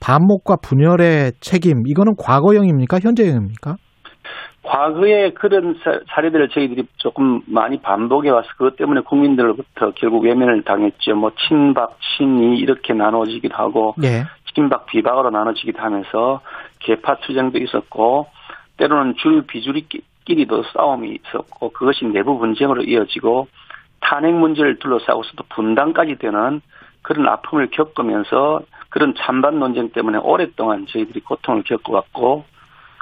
[0.00, 2.98] 반목과 분열의 책임 이거는 과거형입니까?
[3.00, 3.76] 현재형입니까?
[4.64, 11.14] 과거에 그런 사례들을 저희들이 조금 많이 반복해 와서 그것 때문에 국민들로부터 결국 외면을 당했죠.
[11.14, 14.24] 뭐 친박, 친이 이렇게 나눠지기도 하고 네.
[14.54, 16.40] 친박 비박으로 나눠지기도 하면서
[16.80, 18.26] 개파 투쟁도 있었고
[18.78, 23.48] 때로는 줄 비줄이끼리도 싸움이 있었고 그것이 내부 분쟁으로 이어지고
[24.00, 26.60] 탄핵 문제를 둘러싸고서도 분단까지 되는
[27.02, 32.44] 그런 아픔을 겪으면서 그런 찬반 논쟁 때문에 오랫동안 저희들이 고통을 겪어왔고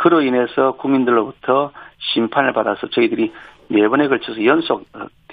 [0.02, 3.32] 그로 인해서 국민들로부터 심판을 받아서 저희들이
[3.68, 4.84] 네 번에 걸쳐서 연속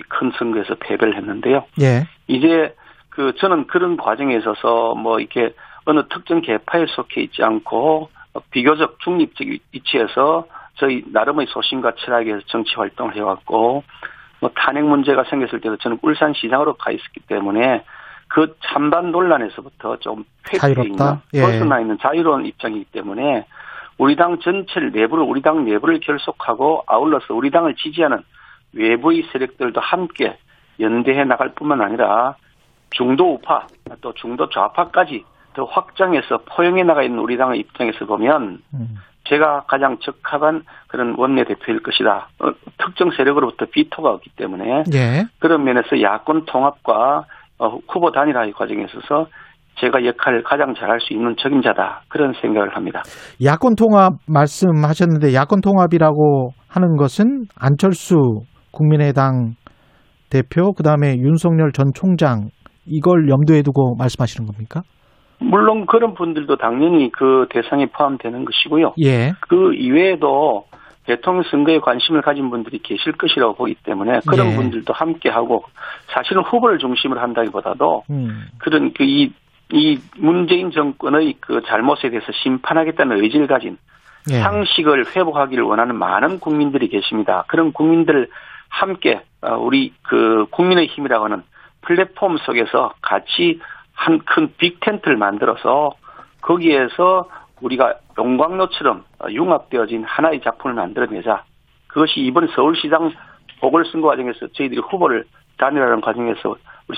[0.09, 1.65] 큰 선거에서 패배를 했는데요.
[1.81, 2.03] 예.
[2.27, 2.75] 이제
[3.09, 5.55] 그 저는 그런 과정에 있어서 뭐 이렇게
[5.85, 8.11] 어느 특정 계파에 속해 있지 않고
[8.51, 13.83] 비교적 중립적 위치에서 저희 나름의 소신과 철학에서 정치 활동을 해왔고
[14.39, 17.83] 뭐 탄핵 문제가 생겼을 때도 저는 울산 시장으로 가 있었기 때문에
[18.27, 21.41] 그 찬반 논란에서부터 좀 회피해 있는 예.
[21.41, 23.47] 벗어나 있는 자유로운 입장이기 때문에
[23.99, 28.23] 우리 당 전체를 내부를 우리 당 내부를 결속하고 아울러서 우리 당을 지지하는
[28.73, 30.37] 외부의 세력들도 함께
[30.79, 32.35] 연대해 나갈 뿐만 아니라
[32.91, 33.67] 중도 우파
[34.01, 38.95] 또 중도 좌파까지 더 확장해서 포용해 나가 있는 우리 당의 입장에서 보면 음.
[39.25, 42.29] 제가 가장 적합한 그런 원내대표일 것이다.
[42.39, 45.25] 어, 특정 세력으로부터 비토가 없기 때문에 예.
[45.39, 47.25] 그런 면에서 야권 통합과
[47.59, 49.27] 어, 후보 단일화의 과정에 있어서
[49.79, 53.01] 제가 역할을 가장 잘할 수 있는 적임자다 그런 생각을 합니다.
[53.43, 59.55] 야권 통합 말씀하셨는데 야권 통합이라고 하는 것은 안철수 국민의당
[60.29, 62.49] 대표 그다음에 윤석열 전 총장
[62.85, 64.81] 이걸 염두에 두고 말씀하시는 겁니까?
[65.39, 68.93] 물론 그런 분들도 당연히 그 대상에 포함되는 것이고요.
[69.03, 69.31] 예.
[69.47, 70.65] 그 이외에도
[71.05, 74.55] 대통령 선거에 관심을 가진 분들이 계실 것이라고 보기 때문에 그런 예.
[74.55, 75.63] 분들도 함께하고
[76.13, 78.41] 사실은 후보를 중심으로 한다기보다도 음.
[78.59, 79.31] 그런 그 이
[79.71, 83.77] 이 문재인 정권의 그 잘못에 대해서 심판하겠다는 의지를 가진
[84.31, 84.39] 예.
[84.39, 87.45] 상식을 회복하기를 원하는 많은 국민들이 계십니다.
[87.47, 88.29] 그런 국민들
[88.67, 91.43] 함께 어, 우리 그 국민의 힘이라고 하는
[91.81, 93.59] 플랫폼 속에서 같이
[93.93, 95.91] 한 큰 빅텐트를 만들어서
[96.41, 97.29] 거기에서
[97.61, 101.43] 우리가 용광로처럼 융합되어진 하나의 작품을 만들어내자.
[101.87, 103.11] 그것이 이번 서울시장
[103.59, 105.25] 보궐선거 과정에서 저희들이 후보를
[105.57, 106.55] 단일화하는 과정에서
[106.89, 106.97] 우리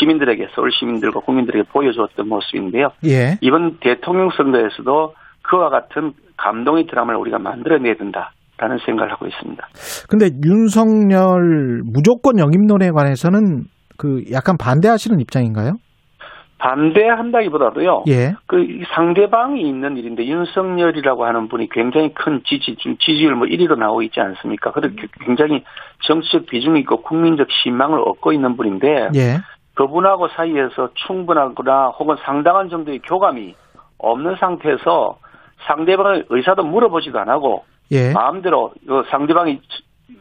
[0.00, 2.88] 시민들에게 서울 시민들과 국민들에게 보여주었던 모습인데요.
[3.04, 3.38] 예.
[3.40, 9.68] 이번 대통령 선거에서도 그와 같은 감동의 드라마를 우리가 만들어내야 된다라는 생각을 하고 있습니다.
[10.08, 13.64] 근데 윤석열 무조건 영입론에 관해서는
[13.96, 15.72] 그 약간 반대하시는 입장인가요?
[16.60, 18.04] 반대한다기보다도요.
[18.08, 18.34] 예.
[18.46, 24.20] 그 상대방이 있는 일인데 윤석열이라고 하는 분이 굉장히 큰 지지 지지율 뭐 1위로 나오고 있지
[24.20, 24.70] 않습니까?
[24.72, 25.64] 그렇게 굉장히
[26.04, 29.38] 정치적 비중이 있고 국민적 신망을 얻고 있는 분인데 예.
[29.74, 33.54] 그분하고 사이에서 충분하거나 혹은 상당한 정도의 교감이
[33.98, 35.18] 없는 상태에서
[35.66, 38.12] 상대방의 의사도 물어보지도 안 하고 예.
[38.12, 39.60] 마음대로 그 상대방이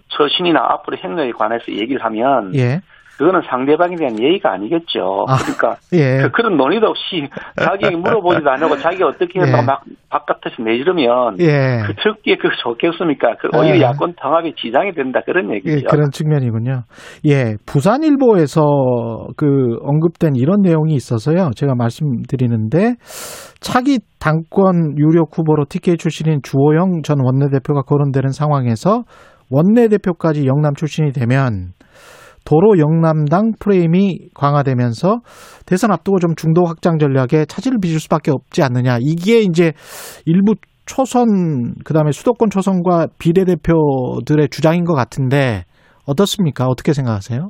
[0.10, 2.82] 처신이나 앞으로 행동에 관해서 얘기를 하면 예.
[3.20, 5.26] 그거는 상대방에 대한 예의가 아니겠죠.
[5.28, 6.30] 아, 그러니까 예.
[6.34, 7.28] 그, 런 논의도 없이
[7.62, 9.66] 자기에게 물어보지도 않고 자기가 어떻게 해서 예.
[9.66, 11.84] 막 바깥에서 내지르면 예.
[11.86, 13.36] 그 듣기에 그 좋겠습니까?
[13.42, 13.82] 그 오히려 예.
[13.82, 15.80] 야권 통합에 지장이 된다 그런 얘기죠.
[15.80, 16.84] 예, 그런 측면이군요.
[17.26, 18.62] 예, 부산일보에서
[19.36, 21.52] 그 언급된 이런 내용이 있어서요.
[21.58, 22.96] 제가 말씀드리는데
[23.60, 29.04] 차기 당권 유력 후보로 TK 출신인 주호영 전 원내대표가 거론되는 상황에서
[29.52, 31.74] 원내대표까지 영남 출신이 되면
[32.50, 35.20] 도로 영남당 프레임이 강화되면서
[35.68, 38.98] 대선 앞두고 좀 중도 확장 전략에 차질을 빚을 수밖에 없지 않느냐.
[39.02, 39.74] 이게 이제
[40.26, 40.56] 일부
[40.88, 45.66] 초선 그다음에 수도권 초선과 비례대표들의 주장인 것 같은데
[46.06, 46.66] 어떻습니까?
[46.66, 47.50] 어떻게 생각하세요?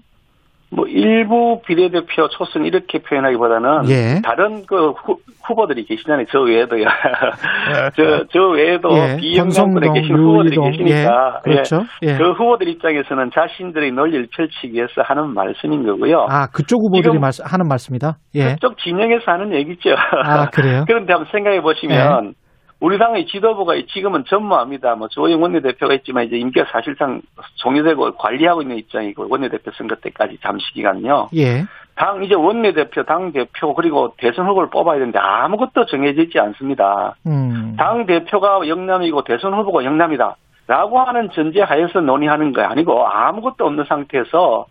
[0.72, 4.22] 뭐 일부 비례대표 초선 이렇게 표현하기보다는 예.
[4.24, 6.26] 다른 그 후, 후보들이 계시잖아요.
[6.32, 6.86] 저 외에도요.
[7.96, 9.18] 저, 저 외에도 예.
[9.38, 10.72] 권성동, 계신 후보들이 유이동.
[10.72, 11.50] 계시니까 예.
[11.50, 11.82] 그렇죠.
[12.04, 12.18] 예.
[12.18, 16.28] 그 후보들 입장에서는 자신들의 논리를 펼치기 위해서 하는 말씀인 거고요.
[16.30, 18.18] 아, 그쪽 후보들이 말, 하는 말씀이다.
[18.36, 18.54] 예.
[18.54, 19.96] 그쪽 진영에서 하는 얘기죠.
[20.24, 20.84] 아, 그래요?
[20.88, 22.34] 그런데 한번 생각해 보시면
[22.82, 24.96] 우리 당의 지도부가 지금은 전무합니다.
[24.96, 27.22] 뭐 조영 원내대표가 있지만 이제 임기가 사실상
[27.56, 31.30] 종료되고 관리하고 있는 입장이고 원내대표 선거 때까지 잠시 기간요.
[31.36, 31.66] 예.
[31.96, 37.16] 당 이제 원내대표, 당 대표 그리고 대선 후보를 뽑아야 되는데 아무것도 정해지지 않습니다.
[37.28, 37.76] 음.
[37.78, 40.38] 당 대표가 영남이고 대선 후보가 영남이다.
[40.68, 44.68] 라고 하는 전제 하에서 논의하는 거 아니고 아무것도 없는 상태에서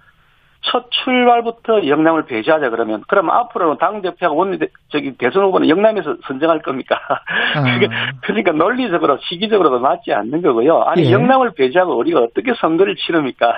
[0.63, 4.59] 첫 출발부터 영남을 배제하자 그러면 그러면 앞으로는 당 대표가 원내
[4.91, 6.99] 저기 대선 후보는 영남에서 선정할 겁니까?
[7.09, 7.63] 아.
[8.23, 10.83] 그러니까 논리적으로 시기적으로도 맞지 않는 거고요.
[10.83, 11.13] 아니 예.
[11.13, 13.55] 영남을 배제하고 우리가 어떻게 선거를 치릅니까?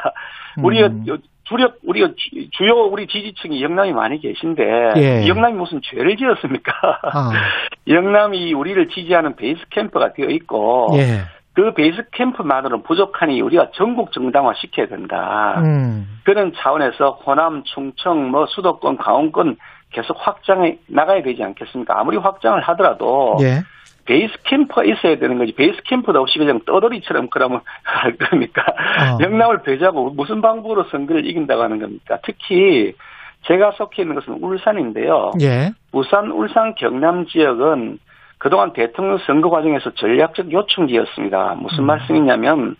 [0.63, 1.05] 우리가 음.
[1.45, 5.27] 주력 우리가 지- 주요 우리 지지층이 영남이 많이 계신데 예.
[5.27, 6.73] 영남이 무슨 죄를 지었습니까?
[7.03, 7.33] 아.
[7.89, 11.23] 영남이 우리를 지지하는 베이스 캠프가 되어 있고 예.
[11.61, 15.61] 그 베이스 캠프만으로는 부족하니 우리가 전국 정당화 시켜야 된다.
[15.63, 16.21] 음.
[16.25, 19.57] 그런 차원에서 호남, 충청, 뭐 수도권, 강원권
[19.91, 22.01] 계속 확장해 나가야 되지 않겠습니까?
[22.01, 23.61] 아무리 확장을 하더라도 예.
[24.07, 25.53] 베이스 캠프가 있어야 되는 거지.
[25.53, 27.61] 베이스 캠프도 없이 그냥 떠돌이처럼 그러면
[28.19, 29.19] 그러니까 아.
[29.21, 32.19] 영남을 배제하고 무슨 방법으로 선거를 이긴다고 하는 겁니까?
[32.25, 32.95] 특히
[33.43, 35.33] 제가 속해 있는 것은 울산인데요.
[35.43, 35.73] 예.
[35.93, 37.99] 부산, 울산, 경남 지역은
[38.41, 41.57] 그동안 대통령 선거 과정에서 전략적 요충지였습니다.
[41.59, 41.87] 무슨 음.
[41.87, 42.75] 말씀이냐면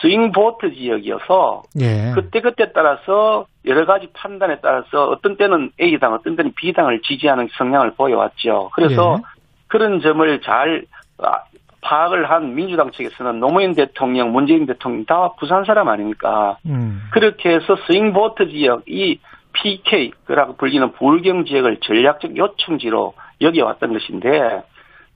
[0.00, 2.12] 스윙 보트 지역이어서 예.
[2.14, 7.94] 그때 그때 따라서 여러 가지 판단에 따라서 어떤 때는 A당, 어떤 때는 B당을 지지하는 성향을
[7.94, 8.70] 보여왔죠.
[8.74, 9.22] 그래서 예.
[9.66, 10.84] 그런 점을 잘
[11.18, 11.42] 아,
[11.80, 16.58] 파악을 한 민주당 측에서는 노무현 대통령, 문재인 대통령 다 부산 사람 아닙니까?
[16.64, 17.02] 음.
[17.10, 19.18] 그렇게 해서 스윙 보트 지역, 이
[19.52, 24.62] PK라고 불리는 불경 지역을 전략적 요충지로 여겨왔던 것인데,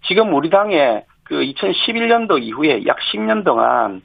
[0.06, 4.02] 지금 우리 당의 그 2011년도 이후에 약 10년 동안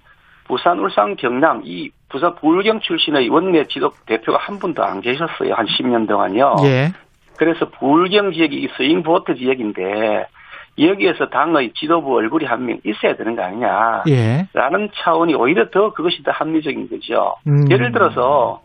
[0.48, 5.54] 부산, 울산, 경남 이 부산 불경 출신의 원내 지도 대표가 한 분도 안 계셨어요.
[5.54, 6.56] 한 10년 동안요.
[6.64, 6.92] 예.
[7.38, 10.26] 그래서 불경 지역이 이 스윙 보트 지역인데
[10.80, 14.04] 여기에서 당의 지도부 얼굴이 한 명 있어야 되는 거 아니냐.
[14.10, 14.48] 예.
[14.54, 17.36] 라는 차원이 오히려 더 그것이 더 합리적인 거죠.
[17.48, 17.70] 음.
[17.72, 18.62] 예를 들어서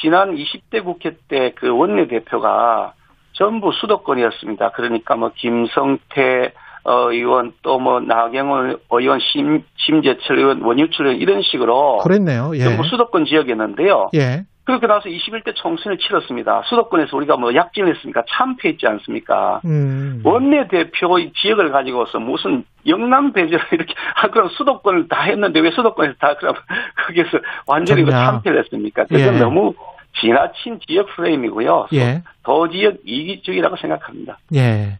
[0.00, 2.94] 지난 20대 국회 때 그 원내대표가
[3.32, 4.70] 전부 수도권이었습니다.
[4.72, 6.52] 그러니까 뭐 김성태
[6.84, 12.52] 어, 의원 또 뭐 나경원 의원 심, 심재철 의원 원유철 의원 이런 식으로 그랬네요.
[12.54, 12.60] 예.
[12.60, 14.10] 전부 수도권 지역이었는데요.
[14.14, 14.44] 예.
[14.64, 16.62] 그렇게 나서 21대 총선을 치렀습니다.
[16.66, 19.60] 수도권에서 우리가 뭐 약진했으니까 참패했지 않습니까?
[19.64, 20.22] 음.
[20.24, 26.36] 원내대표의 지역을 가지고서 무슨 영남 배제를 이렇게 아 그럼 수도권을 다 했는데 왜 수도권에서 다
[26.36, 26.54] 그럼
[27.06, 27.30] 거기에서
[27.66, 28.12] 완전히 그.
[28.12, 29.02] 참패를 했습니까?
[29.06, 29.30] 그건 예.
[29.40, 29.74] 너무
[30.20, 31.88] 지나친 지역 프레임이고요.
[31.94, 32.22] 예.
[32.44, 34.38] 도지역 이기적이라고 생각합니다.
[34.54, 34.96] 예.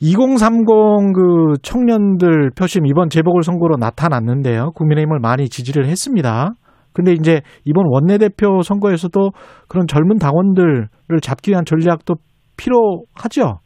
[0.00, 4.70] 2030 그 청년들 표심 이번 재보궐선거로 나타났는데요.
[4.74, 6.50] 국민의힘을 많이 지지를 했습니다.
[6.92, 9.30] 근데 이제 이번 원내대표 선거에서도
[9.68, 10.88] 그런 젊은 당원들을
[11.22, 12.14] 잡기 위한 전략도
[12.56, 13.60] 필요하죠.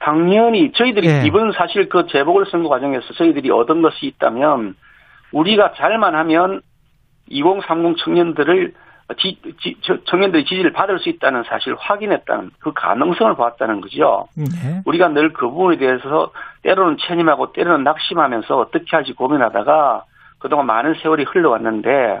[0.00, 1.22] 당연히 저희들이 예.
[1.26, 4.74] 이번 사실 그 재보궐선거 과정에서 저희들이 얻은 것이 있다면
[5.32, 6.60] 우리가 잘만 하면
[7.28, 8.72] 2030 청년들을
[9.18, 14.26] 지, 지- 저- 청년들의 지지를 받을 수 있다는 사실 을 확인했다는 그 가능성을 봤다는 거죠.
[14.38, 14.82] 예.
[14.84, 16.30] 우리가 늘 그 부분에 대해서
[16.62, 20.04] 때로는 체념하고 때로는 낙심하면서 어떻게 할지 고민하다가
[20.38, 22.20] 그동안 많은 세월이 흘러왔는데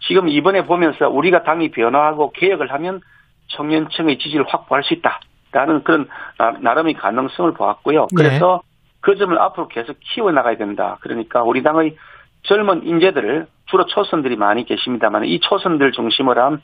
[0.00, 3.00] 지금 이번에 보면서 우리가 당이 변화하고 개혁을 하면
[3.48, 8.06] 청년층의 지지를 확보할 수 있다라는 그런 나- 나름의 가능성을 보았고요.
[8.16, 8.16] 네.
[8.16, 8.62] 그래서
[9.00, 10.96] 그 점을 앞으로 계속 키워나가야 된다.
[11.00, 11.96] 그러니까 우리 당의
[12.42, 16.60] 젊은 인재들을 주로 초선들이 많이 계십니다만 이 초선들 중심으로 한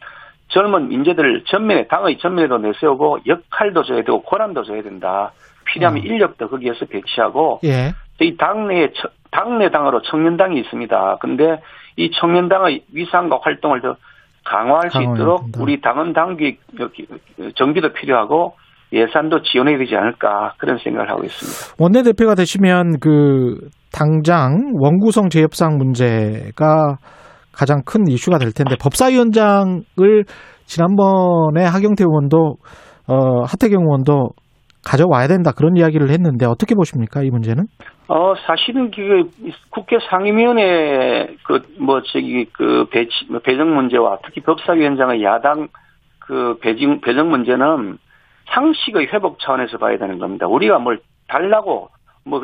[0.49, 5.33] 젊은 인재들을 전면에 당의 전면에도 내세우고 역할도 줘야 되고 권한도 줘야 된다.
[5.67, 6.07] 필요하면 음.
[6.07, 7.93] 인력도 거기에서 배치하고 예.
[8.21, 11.19] 이 당내에 처- 당내 당으로 청년당이 있습니다.
[11.21, 11.61] 근데
[11.97, 13.97] 이 청년당의 위상과 활동을 더
[14.45, 15.61] 강화할 수 있도록 된다.
[15.63, 16.57] 우리 당은 당기
[17.57, 18.57] 정비도 필요하고
[18.93, 21.83] 예산도 지원해야 되지 않을까 그런 생각을 하고 있습니다.
[21.83, 26.97] 원내대표가 되시면 그 당장 원구성 재협상 문제가
[27.53, 30.25] 가장 큰 이슈가 될 텐데 법사위원장을
[30.67, 32.57] 지난번에 하경태 의원도
[33.09, 34.31] 어, 하태경 의원도
[34.85, 37.65] 가져와야 된다 그런 이야기를 했는데 어떻게 보십니까 이 문제는?
[38.09, 39.29] 어 사실은 그
[39.71, 45.69] 국회 상임위원회 그 뭐 저기 그 배치 뭐 배정 문제와 특히 법사위원장의 야당
[46.21, 47.99] 그 배정 배정 문제는
[48.53, 50.47] 상식의 회복 차원에서 봐야 되는 겁니다.
[50.47, 51.91] 우리가 뭘 달라고
[52.25, 52.43] 뭐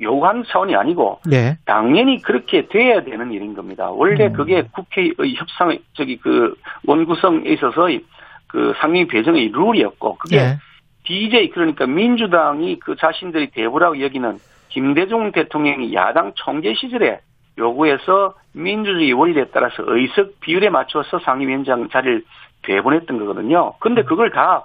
[0.00, 1.56] 요구한 차원이 아니고 예.
[1.64, 3.90] 당연히 그렇게 돼야 되는 일인 겁니다.
[3.90, 4.32] 원래 음.
[4.32, 6.54] 그게 국회의 협상 저기 그
[6.86, 8.04] 원구성에 있어서의
[8.46, 10.58] 그 상임 배정의 룰이었고 그게 예.
[11.04, 14.38] DJ 그러니까 민주당이 그 자신들이 대부라고 여기는
[14.68, 17.20] 김대중 대통령이 야당 총재 시절에
[17.58, 22.24] 요구해서 민주주의 원리에 따라서 의석 비율에 맞춰서 상임위원장 자리를
[22.62, 23.74] 배분했던 거거든요.
[23.78, 24.64] 근데 그걸 다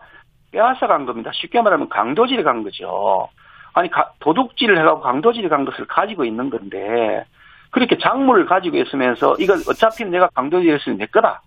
[0.52, 1.32] 빼앗아 간 겁니다.
[1.34, 3.30] 쉽게 말하면 강도질에 간 거죠.
[3.74, 7.26] 아니 가- 도둑질을 해가고 강도질에 간 것을 가지고 있는 건데
[7.72, 11.42] 그렇게 작물을 가지고 있으면서 이거 어차피 내가 강도질했으니 내 거다.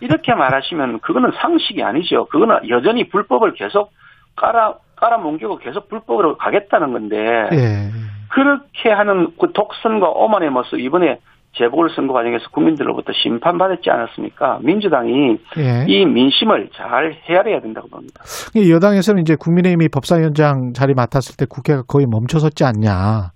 [0.00, 2.26] 이렇게 말하시면 그거는 상식이 아니죠.
[2.26, 3.92] 그거는 여전히 불법을 계속
[4.36, 7.90] 깔아 깔아뭉개고 계속 불법으로 가겠다는 건데 예.
[8.28, 11.18] 그렇게 하는 그 독선과 오만의 모습 이번에
[11.52, 14.60] 재보궐선거 과정에서 국민들로부터 심판받았지 않았습니까?
[14.62, 15.84] 민주당이 예.
[15.88, 18.22] 이 민심을 잘 헤아려야 된다고 봅니다.
[18.54, 23.32] 여당에서는 이제 국민의힘이 법사위원장 자리 맡았을 때 국회가 거의 멈춰섰지 않냐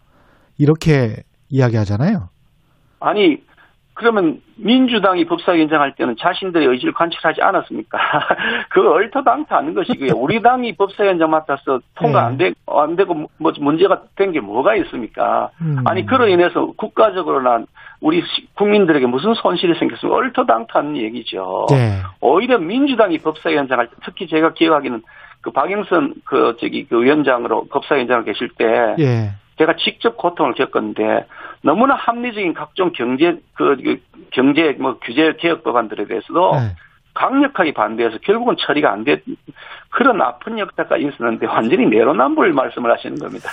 [0.59, 1.16] 이렇게
[1.48, 2.29] 이야기하잖아요.
[3.00, 3.42] 아니
[3.95, 7.99] 그러면 민주당이 법사위원장 할 때는 자신들의 의지를 관철하지 않았습니까?
[8.71, 10.13] 그거 얼토당토하는 것이고요.
[10.19, 15.51] 우리 당이 법사위원장 맡아서 통과 안, 되, 안 되고 뭐 문제가 된 게 뭐가 있습니까?
[15.61, 15.79] 음.
[15.87, 17.65] 아니 그로 인해서 국가적으로나
[18.01, 21.67] 우리 시- 국민들에게 무슨 손실이 생겼으면 얼토당토하는 얘기죠.
[21.73, 22.01] 예.
[22.21, 25.03] 오히려 민주당이 법사위원장 할 때 특히 제가 기억하기는
[25.41, 29.31] 그 박영선 그 저기 그 위원장으로 법사위원장을 계실 때 예.
[29.59, 31.27] 제가 직접 고통을 겪었는데
[31.64, 33.96] 너무나 합리적인 각종 경제 그, 그
[34.31, 36.77] 경제 뭐 규제 개혁 법안들에 대해서도 예.
[37.14, 39.22] 강력하게 반대해서 결국은 처리가 안됐
[39.88, 43.48] 그런 아픈 역사가 있었는데 완전히 내로남불 말씀을 하시는 겁니다.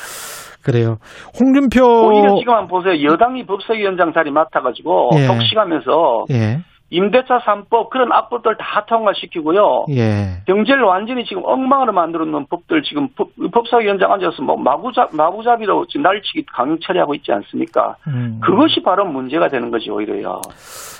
[0.61, 0.97] 그래요.
[1.39, 3.01] 홍준표 오히려 지금 한번 보세요.
[3.01, 5.27] 여당이 법사위원장 자리 맡아가지고 예.
[5.27, 6.59] 독식하면서 예.
[6.91, 9.85] 임대차 3법 그런 악법들 다 통과시키고요.
[9.91, 10.43] 예.
[10.45, 16.03] 경제를 완전히 지금 엉망으로 만들어 놓은 법들 지금 법, 법사위원장 앉아서 뭐 마구잡, 마구잡이로 지금
[16.03, 17.95] 날치기 강행 처리하고 있지 않습니까?
[18.07, 18.41] 음.
[18.43, 20.41] 그것이 바로 문제가 되는 거지 오히려요.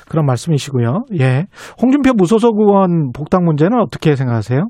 [0.10, 1.06] 그런 말씀이시고요.
[1.20, 1.46] 예.
[1.82, 4.70] 홍준표 무소속 의원 복당 문제는 어떻게 생각하세요?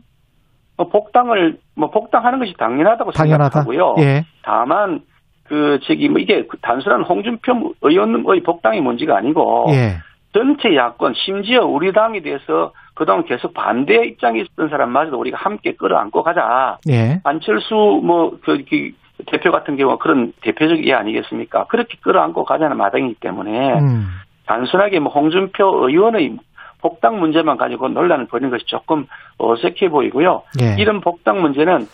[0.78, 3.62] 뭐 복당을 뭐 복당하는 것이 당연하다고 당연하다.
[3.62, 3.96] 생각하고요.
[4.04, 4.24] 예.
[4.44, 5.02] 다만
[5.44, 9.98] 그 저기 뭐 이게 그 단순한 홍준표 의원의 복당이 문제가 아니고 예.
[10.34, 16.24] 전체 야권 심지어 우리 당에 대해서 그동안 계속 반대 입장에 있었던 사람마저도 우리가 함께 끌어안고
[16.24, 16.78] 가자.
[16.89, 17.20] 예.
[17.24, 18.91] 안철수 뭐그 그
[19.28, 21.65] 대표 같은 경우 가 그런 대표적 예 아니겠습니까?
[21.65, 24.08] 그렇게 끌어안고 가자는 마당이기 때문에 음.
[24.46, 26.38] 단순하게 뭐 홍준표 의원의
[26.82, 29.06] 복당 문제만 가지고 논란을 벌이는 것이 조금
[29.38, 30.44] 어색해 보이고요.
[30.62, 30.76] 예.
[30.82, 31.88] 이런 복당 문제는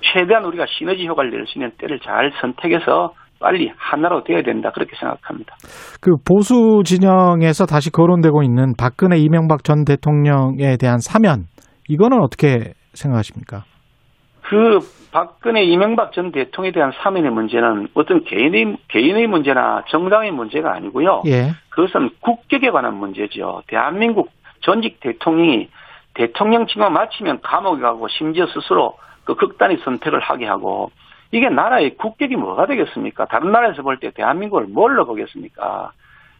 [0.00, 4.96] 최대한 우리가 시너지 효과를 낼 수 있는 때를 잘 선택해서 빨리 하나로 되어야 된다 그렇게
[4.96, 5.54] 생각합니다.
[6.00, 11.44] 그 보수 진영에서 다시 거론되고 있는 박근혜 이명박 전 대통령에 대한 사면
[11.86, 13.64] 이거는 어떻게 생각하십니까?
[14.44, 14.78] 그
[15.12, 21.22] 박근혜 이명박 전 대통령에 대한 사면의 문제는 어떤 개인의 개인의 문제나 정당의 문제가 아니고요.
[21.26, 21.50] 예.
[21.68, 23.60] 그것은 국격에 관한 문제죠.
[23.66, 24.30] 대한민국
[24.62, 25.68] 전직 대통령이
[26.14, 30.90] 대통령 직무 마치면 감옥에 가고 심지어 스스로 그 극단의 선택을 하게 하고
[31.34, 33.24] 이게 나라의 국격이 뭐가 되겠습니까?
[33.24, 35.90] 다른 나라에서 볼 때 대한민국을 뭘로 보겠습니까?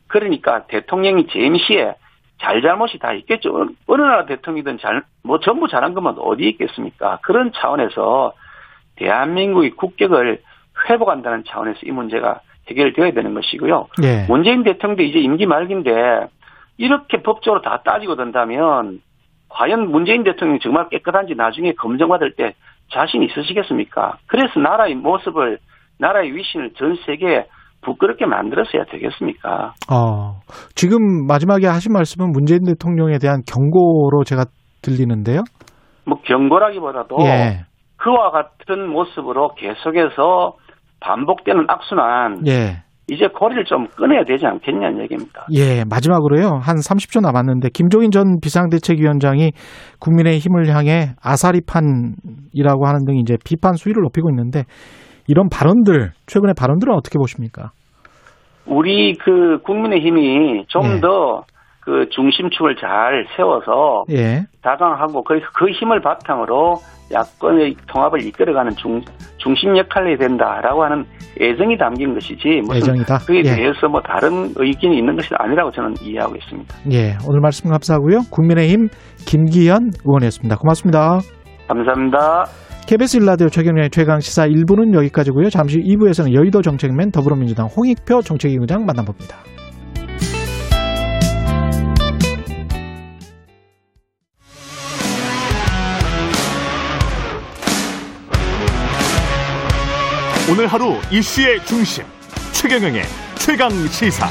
[0.07, 1.97] 그러니까 대통령이 재임시에
[2.41, 3.67] 잘잘못이 다 있겠죠.
[3.89, 7.19] 어느 나라 대통령이든 잘, 뭐 전부 잘한 것만 어디 있겠습니까?
[7.23, 8.35] 그런 차원에서
[8.95, 10.41] 대한민국의 국격을
[10.89, 13.89] 회복한다는 차원에서 이 문제가 해결되어야 되는 것이고요.
[14.05, 14.27] 예.
[14.29, 16.29] 문재인 대통령도 이제 임기 말기인데
[16.77, 19.01] 이렇게 법적으로 다 따지고 든다면
[19.49, 22.55] 과연 문재인 대통령이 정말 깨끗한지 나중에 검증받을 때
[22.93, 24.19] 자신 있으시겠습니까?
[24.27, 25.59] 그래서 나라의 모습을
[25.99, 27.47] 나라의 위신을 전 세계에
[27.83, 29.75] 부끄럽게 만들었어야 되겠습니까?
[29.93, 30.41] 어.
[30.75, 34.45] 지금 마지막에 하신 말씀은 문재인 대통령에 대한 경고로 제가
[34.83, 35.43] 들리는데요.
[36.07, 37.65] 뭐 경고라기보다도 예.
[37.97, 40.57] 그와 같은 모습으로 계속해서
[41.01, 42.84] 반복되는 악순환 예.
[43.09, 45.47] 이제 고리를 좀 끊어야 되지 않겠냐는 얘기입니다.
[45.53, 46.59] 예, 마지막으로요.
[46.63, 49.53] 한 30초 남았는데 김종인 전 비상대책위원장이
[50.01, 54.65] 국민의 힘을 향해 아사리판이라고 하는 등 이제 비판 수위를 높이고 있는데
[55.29, 57.73] 이런 발언들 최근의 발언들은 어떻게 보십니까?
[58.67, 60.65] 우리 그 국민의 힘이 예.
[60.69, 61.45] 좀더
[61.85, 64.43] 그 중심축을 잘 세워서 예.
[64.63, 66.77] 다강하고 그, 그 힘을 바탕으로
[67.13, 69.03] 야권의 통합을 이끌어가는 중,
[69.37, 69.85] 중심 해야
[70.19, 71.05] 된다라고 하는
[71.41, 73.19] 애정이 담긴 것이지 무슨 애정이다.
[73.27, 73.43] 그에 예.
[73.43, 76.75] 대해서 뭐 다른 의견이 있는 것이 아니라고 저는 이해하고 있습니다.
[76.93, 78.31] 예, 오늘 말씀 감사하고요.
[78.31, 78.89] 국민의힘
[79.27, 80.57] 김기현 의원이었습니다.
[80.57, 81.19] 고맙습니다.
[81.69, 82.45] 감사합니다.
[82.87, 85.49] KBS 일라디오 최경련의 최강 시사 1부는 여기까지고요.
[85.51, 89.37] 잠시 후 2부에서는 여의도 정책맨 더불어민주당 홍익표 정책위의장 만나봅니다.
[100.47, 102.05] 오늘 하루 이슈의 중심
[102.53, 103.03] 최경영의
[103.39, 104.29] 최강 시사.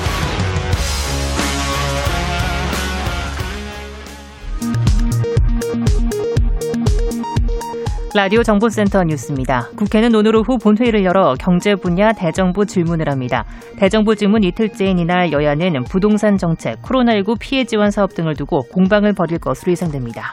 [8.13, 9.69] 라디오 정보센터 뉴스입니다.
[9.75, 13.45] 국회는 오늘 오후 본회의를 열어 경제 분야 대정부 질문을 합니다.
[13.77, 19.39] 대정부 질문 이틀째인 이날 여야는 부동산 정책, 코로나19 피해 지원 사업 등을 두고 공방을 벌일
[19.39, 20.29] 것으로 예상됩니다.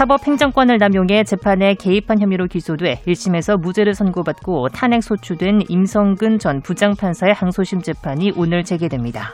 [0.00, 7.82] 사법행정권을 남용해 재판에 개입한 혐의로 기소돼 1심에서 무죄를 선고받고 탄핵 소추된 임성근 전 부장판사의 항소심
[7.82, 9.32] 재판이 오늘 재개됩니다.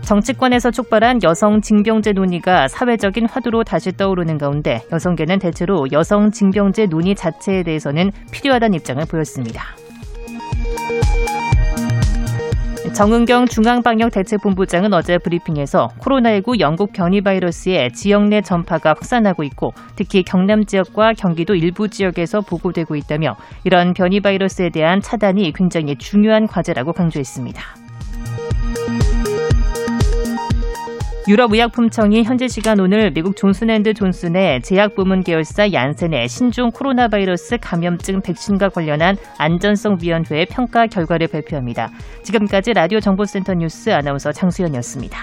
[0.00, 7.14] 정치권에서 촉발한 여성 징병제 논의가 사회적인 화두로 다시 떠오르는 가운데 여성계는 대체로 여성 징병제 논의
[7.14, 9.64] 자체에 대해서는 필요하다는 입장을 보였습니다.
[12.94, 20.66] 정은경 중앙방역대책본부장은 어제 브리핑에서 코로나19 영국 변이 바이러스의 지역 내 전파가 확산하고 있고 특히 경남
[20.66, 27.81] 지역과 경기도 일부 지역에서 보고되고 있다며 이런 변이 바이러스에 대한 차단이 굉장히 중요한 과제라고 강조했습니다.
[31.28, 38.22] 유럽의약품청이 현지 시간 오늘 미국 존슨앤드 존슨의 제약 부문 계열사 얀센의 신종 코로나 바이러스 감염증
[38.22, 41.90] 백신과 관련한 안전성 위원회의 평가 결과를 발표합니다.
[42.24, 45.22] 지금까지 라디오 정보센터 뉴스 아나운서 장수연이었습니다.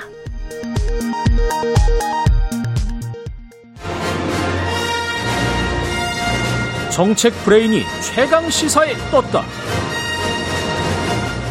[6.91, 9.43] 정책 브레인이 최강 시사에 떴다.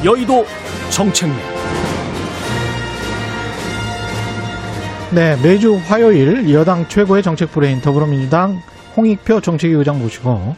[0.05, 0.47] 여의도
[0.91, 1.58] 정책맨.
[5.15, 8.59] 네, 매주 화요일 여당 최고의 정책 브레인 더불어민주당
[8.95, 10.55] 홍익표 정책위 의장 모시고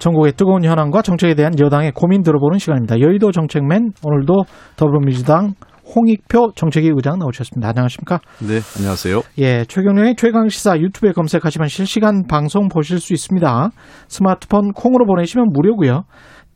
[0.00, 2.98] 전국의 뜨거운 현안과 정책에 대한 여당의 고민 들어보는 시간입니다.
[2.98, 5.54] 여의도 정책맨 오늘도 더불어민주당
[5.94, 7.68] 홍익표 정책위 의장 나오셨습니다.
[7.68, 8.18] 안녕하십니까?
[8.40, 9.22] 네, 안녕하세요.
[9.38, 13.70] 예, 최경영의 최강 시사 유튜브에 검색하시면 실시간 방송 보실 수 있습니다.
[14.08, 16.02] 스마트폰 콩으로 보내시면 무료고요.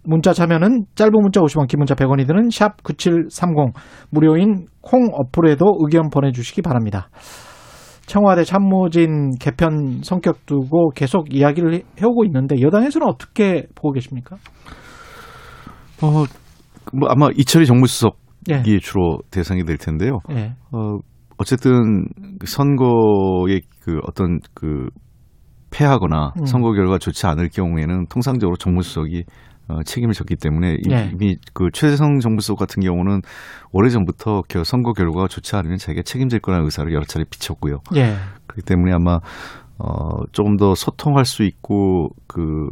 [0.09, 3.75] 문자 참여는 짧은 문자 50원, 긴 문자 100원이 드는 샵 9730
[4.11, 7.11] 무료인 콩 어플에도 의견 보내주시기 바랍니다.
[8.07, 14.37] 청와대 참모진 개편 성격 두고 계속 이야기를 해오고 있는데 여당에서는 어떻게 보고 계십니까?
[16.01, 16.25] 어,
[16.95, 18.15] 뭐 아마 이철희 정무수석이
[18.49, 18.79] 예.
[18.79, 20.21] 주로 대상이 될 텐데요.
[20.31, 20.55] 예.
[20.73, 20.97] 어,
[21.37, 22.07] 어쨌든
[22.39, 24.89] 그 선거의 그 어떤 그
[25.71, 26.47] 패하거나 음.
[26.47, 29.25] 선거 결과가 좋지 않을 경우에는 통상적으로 정무수석이
[29.69, 31.11] 어, 책임을 졌기 때문에 이- 예.
[31.13, 33.21] 이미 그 최재성 정부수석 같은 경우는
[33.73, 37.81] 오래전부터 겨- 선거 결과가 좋지 않으면 자기가 책임질 거라는 의사를 여러 차례 비쳤고요.
[37.97, 38.15] 예.
[38.47, 39.21] 그렇기 때문에 아마
[39.79, 42.67] 어 조금 더 소통할 수 있고 그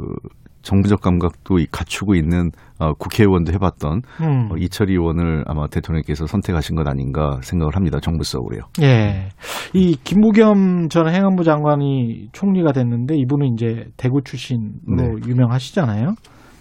[0.62, 4.48] 정부적 감각도 이- 갖추고 있는 어, 국회의원도 해봤던 음.
[4.50, 8.00] 어, 이철희 의원을 아마 대통령께서 선택하신 것 아닌가 생각을 합니다.
[8.00, 8.62] 정부석으로요.
[8.82, 9.28] 예.
[9.74, 15.28] 이 김부겸 전 행안부 장관이 총리가 됐는데 이분은 이제 대구 출신으로 네.
[15.28, 16.14] 유명하시잖아요.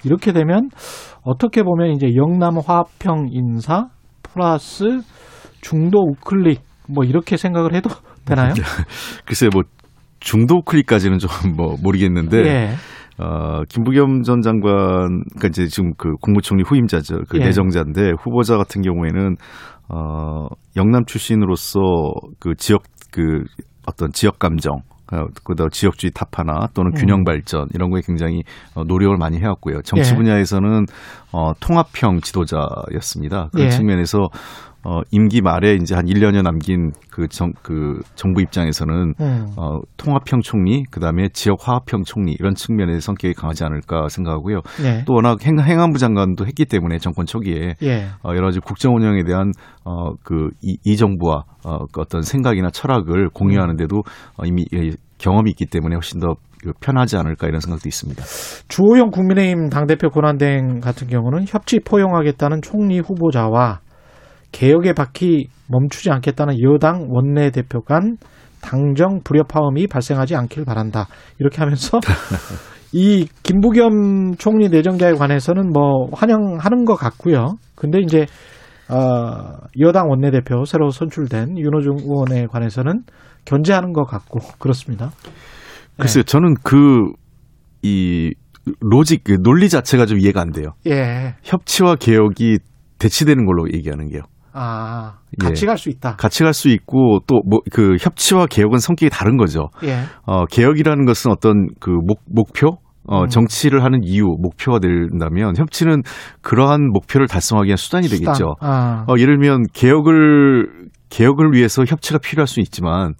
[0.05, 0.69] 이렇게 되면
[1.23, 3.87] 어떻게 보면 이제 영남 화평 인사
[4.23, 5.01] 플러스
[5.61, 7.89] 중도 우클릭 뭐 이렇게 생각을 해도
[8.25, 8.53] 되나요?
[9.25, 9.63] 글쎄 뭐
[10.19, 12.69] 중도 클릭까지는 좀 뭐 모르겠는데 예.
[13.17, 17.19] 어, 김부겸 전 장관, 그니까 이제 지금 그 국무총리 후임자죠.
[17.29, 17.45] 그 예.
[17.45, 19.35] 내정자인데 후보자 같은 경우에는
[19.87, 21.79] 어, 영남 출신으로서
[22.39, 23.43] 그 지역 그
[23.87, 24.94] 어떤 지역 감정, 어,
[25.43, 26.99] 그다음 지역주의 타파나 또는 음.
[26.99, 28.43] 균형 발전 이런 거에 굉장히
[28.73, 29.81] 어, 노력을 많이 해왔고요.
[29.83, 30.15] 정치 예.
[30.15, 30.85] 분야에서는
[31.31, 33.49] 어, 통합형 지도자였습니다.
[33.51, 33.69] 그런 예.
[33.69, 34.29] 측면에서
[34.85, 39.47] 어, 임기 말에 이제 한 1년여 남긴 그 정, 그 정부 입장에서는 음.
[39.57, 44.61] 어, 통합형 총리, 그 다음에 지역 화합형 총리 이런 측면의 성격이 강하지 않을까 생각하고요.
[44.83, 45.03] 네.
[45.07, 48.05] 또 워낙 행, 행안부 장관도 했기 때문에 정권 초기에 예.
[48.23, 49.51] 어, 여러 가지 국정 운영에 대한
[49.85, 55.49] 어, 그 이, 이 정부와 어, 그 어떤 생각이나 철학을 공유하는데도 어, 이미 예, 경험이
[55.51, 56.35] 있기 때문에 훨씬 더
[56.79, 58.23] 편하지 않을까 이런 생각도 있습니다.
[58.67, 63.79] 주호영 국민의힘 당대표 권한대행 같은 경우는 협치 포용하겠다는 총리 후보자와
[64.55, 68.17] 개혁의 바퀴 멈추지 않겠다는 여당 원내대표 간
[68.61, 71.07] 당정 불협화음이 발생하지 않길 바란다.
[71.39, 71.99] 이렇게 하면서
[72.93, 77.57] 이 김부겸 총리 내정자에 관해서는 뭐 환영하는 것 같고요.
[77.75, 78.25] 근데 이제
[78.89, 83.01] 어, 여당 원내대표 새로 선출된 윤호중 의원에 관해서는
[83.43, 85.11] 견제하는 것 같고 그렇습니다.
[85.97, 87.11] 글쎄요, 저는 그
[87.85, 88.33] 이
[88.79, 90.73] 로직, 그 논리 자체가 좀 이해가 안 돼요.
[90.87, 91.35] 예.
[91.43, 92.57] 협치와 개혁이
[92.97, 94.23] 대치되는 걸로 얘기하는 게요.
[94.57, 95.67] 아, 같이 예.
[95.67, 96.15] 갈수 있다.
[96.15, 99.69] 같이 갈 수 있고 또 뭐 그 협치와 개혁은 성격이 다른 거죠.
[99.83, 99.99] 예.
[100.25, 102.77] 어, 개혁이라는 것은 어떤 그 목, 목표?
[103.07, 103.27] 어, 음.
[103.27, 106.01] 정치를 하는 이유, 목표가 된다면 협치는
[106.41, 108.33] 그러한 목표를 달성하기 위한 수단이 수단.
[108.33, 108.55] 되겠죠.
[108.61, 113.13] 아, 어, 예를 들면 개혁을 개혁을 위해서 협치가 필요할 수 있지만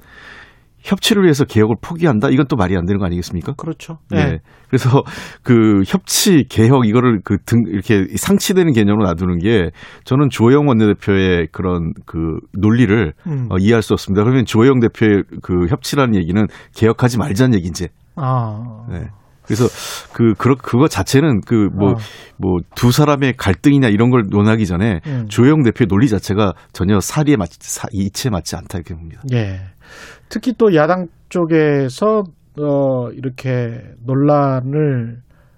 [0.86, 2.30] 협치를 위해서 개혁을 포기한다?
[2.30, 3.54] 이건 또 말이 안 되는 거 아니겠습니까?
[3.54, 3.98] 그렇죠.
[4.12, 4.26] 네.
[4.26, 4.40] 네.
[4.70, 5.04] 그래서
[5.44, 9.72] 그 협치 개혁 이거를 그 등 이렇게 상치되는 개념으로 놔두는 게
[10.04, 13.48] 저는 주호영 원내대표의 그런 그 논리를 음.
[13.52, 14.24] 어, 이해할 수 없습니다.
[14.24, 17.88] 그러면 주호영 대표의 그 협치라는 얘기는 개혁하지 말자는 얘기인지.
[18.16, 18.86] 아.
[18.90, 19.08] 네.
[19.46, 19.66] 그래서
[20.14, 22.60] 그 그거 그거 자체는 그 뭐뭐 어.
[22.76, 25.26] 두 사람의 갈등이냐 이런 걸 논하기 전에 음.
[25.28, 29.22] 주호영 대표의 논리 자체가 전혀 사리에 맞지 사, 이치에 맞지 않다 이렇게 봅니다.
[29.34, 29.60] 예.
[30.30, 32.24] 특히 또 야당 쪽에서
[32.60, 35.18] 어 이렇게 논란을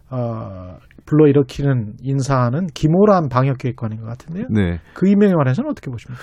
[0.09, 4.47] 어 불러일으키는 인사는 김호란 방역기획관인 것 같은데요.
[4.49, 4.79] 네.
[4.93, 6.21] 그 임명에 관해서는 어떻게 보십니까?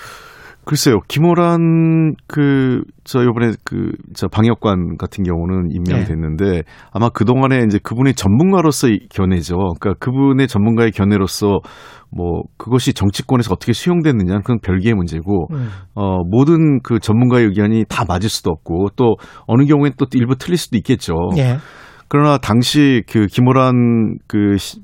[0.65, 7.77] 글쎄요, 김호란 그 저 이번에 그 저 방역관 같은 경우는 임명됐는데 아마 그 동안에 이제
[7.83, 9.55] 그분의 전문가로서의 견해죠.
[9.79, 11.59] 그러니까 그분의 전문가의 견해로서
[12.09, 15.67] 뭐 그것이 정치권에서 어떻게 수용됐느냐는 그건 별개의 문제고 음.
[15.93, 19.15] 어 모든 그 전문가의 의견이 다 맞을 수도 없고 또
[19.47, 21.13] 어느 경우엔 또 일부 틀릴 수도 있겠죠.
[21.37, 21.57] 예.
[22.07, 24.79] 그러나 당시 그 김호란 그 시-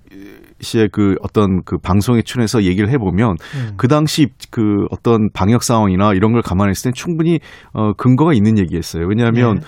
[0.62, 3.74] 씨의 그 어떤 그 방송에 출연해서 얘기를 해보면 음.
[3.78, 7.40] 그 당시 그 어떤 방역 상황이나 이런 걸 감안했을 때 충분히
[7.74, 9.06] 어 근거가 있는 얘기였어요.
[9.08, 9.62] 왜냐하면 예.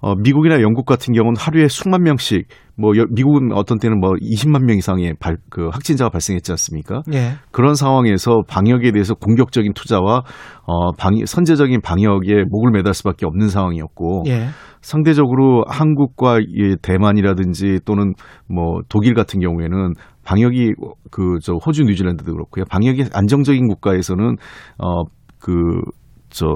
[0.00, 2.46] 어 미국이나 영국 같은 경우는 하루에 수만 명씩
[2.78, 7.00] 뭐 여- 미국은 어떤 때는 뭐 20만 명 이상의 발, 그 확진자가 발생했지 않습니까?
[7.14, 7.32] 예.
[7.50, 10.22] 그런 상황에서 방역에 대해서 공격적인 투자와
[10.66, 14.48] 어 방, 선제적인 방역에 목을 매달 수밖에 없는 상황이었고 예.
[14.82, 18.12] 상대적으로 한국과 이 대만이라든지 또는
[18.48, 19.94] 뭐 독일 같은 경우에는
[20.26, 20.74] 방역이
[21.10, 22.64] 그 저 호주 뉴질랜드도 그렇고요.
[22.68, 24.36] 방역이 안정적인 국가에서는
[24.78, 26.46] 어그저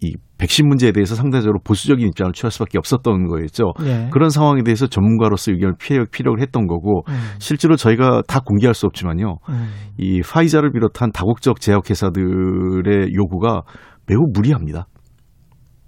[0.00, 3.72] 이 백신 문제에 대해서 상대적으로 보수적인 입장을 취할 수밖에 없었던 거였죠.
[3.82, 4.08] 예.
[4.12, 7.14] 그런 상황에 대해서 전문가로서 의견을 피해, 필요를 했던 거고 음.
[7.40, 9.38] 실제로 저희가 다 공개할 수 없지만요.
[9.48, 9.68] 음.
[9.98, 13.62] 이 파이자를 비롯한 다국적 제약회사들의 요구가
[14.06, 14.86] 매우 무리합니다.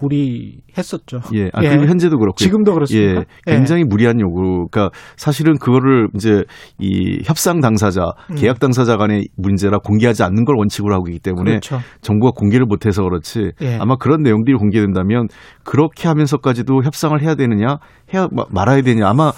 [0.01, 1.21] 무리했었죠.
[1.35, 1.69] 예, 아, 예.
[1.69, 2.35] 그리고 현재도 그렇고요.
[2.37, 3.25] 지금도 그렇습니까?
[3.47, 4.67] 예, 굉장히 무리한 요구.
[4.71, 6.45] 그러니까 사실은 그거를 이제
[6.79, 8.35] 이 협상 당사자, 음.
[8.37, 11.79] 계약 당사자 간의 문제라 공개하지 않는 걸 원칙으로 하고 있기 때문에 그렇죠.
[12.01, 13.53] 정부가 공개를 못해서 그렇지.
[13.63, 13.77] 예.
[13.79, 15.29] 아마 그런 내용들이 공개된다면
[15.65, 17.79] 그렇게 하면서까지도 협상을 해야 되느냐,
[18.15, 19.09] 해야 마- 말아야 되냐.
[19.09, 19.33] 아마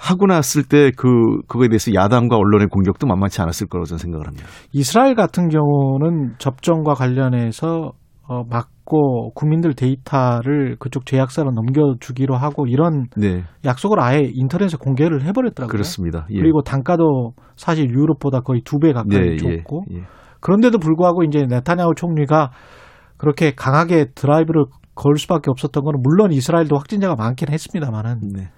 [0.00, 1.08] 하고 났을 때 그
[1.48, 4.46] 그거에 대해서 야당과 언론의 공격도 만만치 않았을 거라고 저는 생각을 합니다.
[4.72, 7.92] 이스라엘 같은 경우는 접종과 관련해서
[8.28, 15.24] 어, 막 고 국민들 데이터를 그쪽 제약사로 넘겨주기로 하고 이런 네, 약속을 아예 인터넷에 공개를
[15.26, 15.70] 해버렸더라고요.
[15.70, 16.26] 그렇습니다.
[16.30, 16.38] 예.
[16.40, 20.04] 그리고 단가도 사실 유럽보다 거의 두 배 가까이 네, 예, 줬고 예.
[20.40, 22.50] 그런데도 불구하고 이제 네타냐후 총리가
[23.18, 24.64] 그렇게 강하게 드라이브를
[24.94, 28.48] 걸 수밖에 없었던 거는 물론 이스라엘도 확진자가 많긴 했습니다만은 네.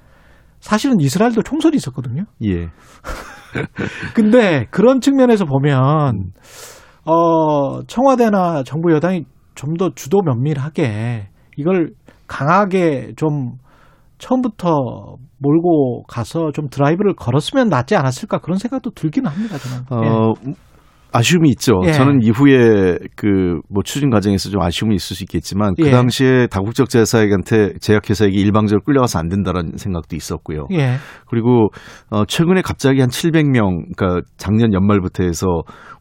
[0.60, 2.24] 사실은 이스라엘도 총선이 있었거든요.
[2.44, 2.68] 예.
[4.14, 5.48] 근데 그런 측면에서 음.
[5.48, 6.32] 보면
[7.04, 9.24] 어 청와대나 정부 여당이
[9.60, 11.92] 좀 더 주도 면밀하게 이걸
[12.26, 13.58] 강하게 좀
[14.16, 20.04] 처음부터 몰고 가서 좀 드라이브를 걸었으면 낫지 않았을까 그런 생각도 들기는 합니다 저는.
[20.04, 20.54] 예.
[21.12, 21.74] 어, 아쉬움이 있죠.
[21.86, 21.92] 예.
[21.92, 25.90] 저는 이후에 그 뭐 추진 과정에서 좀 아쉬움이 있을 수 있겠지만 그 예.
[25.90, 27.36] 당시에 다국적 제약사에게
[27.80, 30.66] 제약회사에게 일방적으로 끌려가서 안 된다라는 생각도 있었고요.
[30.72, 30.96] 예.
[31.28, 31.68] 그리고
[32.10, 35.46] 어 최근에 갑자기 한 700명 그러니까 작년 연말부터 해서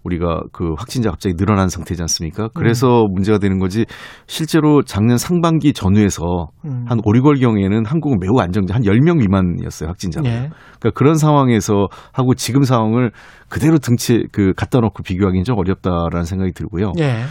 [0.03, 2.49] 우리가 그 확진자 갑자기 늘어난 상태지 않습니까?
[2.53, 3.86] 그래서 문제가 되는 거지
[4.28, 6.86] 실제로 작년 상반기 전후에서 음.
[6.88, 10.28] 한 5, 6월 경에는 한국은 매우 안정적 한 10명 미만이었어요, 확진자가.
[10.28, 10.49] 예.
[10.80, 13.12] 그러니까 그런 상황에서 하고 지금 상황을
[13.50, 16.93] 그대로 등치 그 갖다 놓고 비교하기는 좀 어렵다라는 생각이 들고요.
[17.00, 17.24] 예.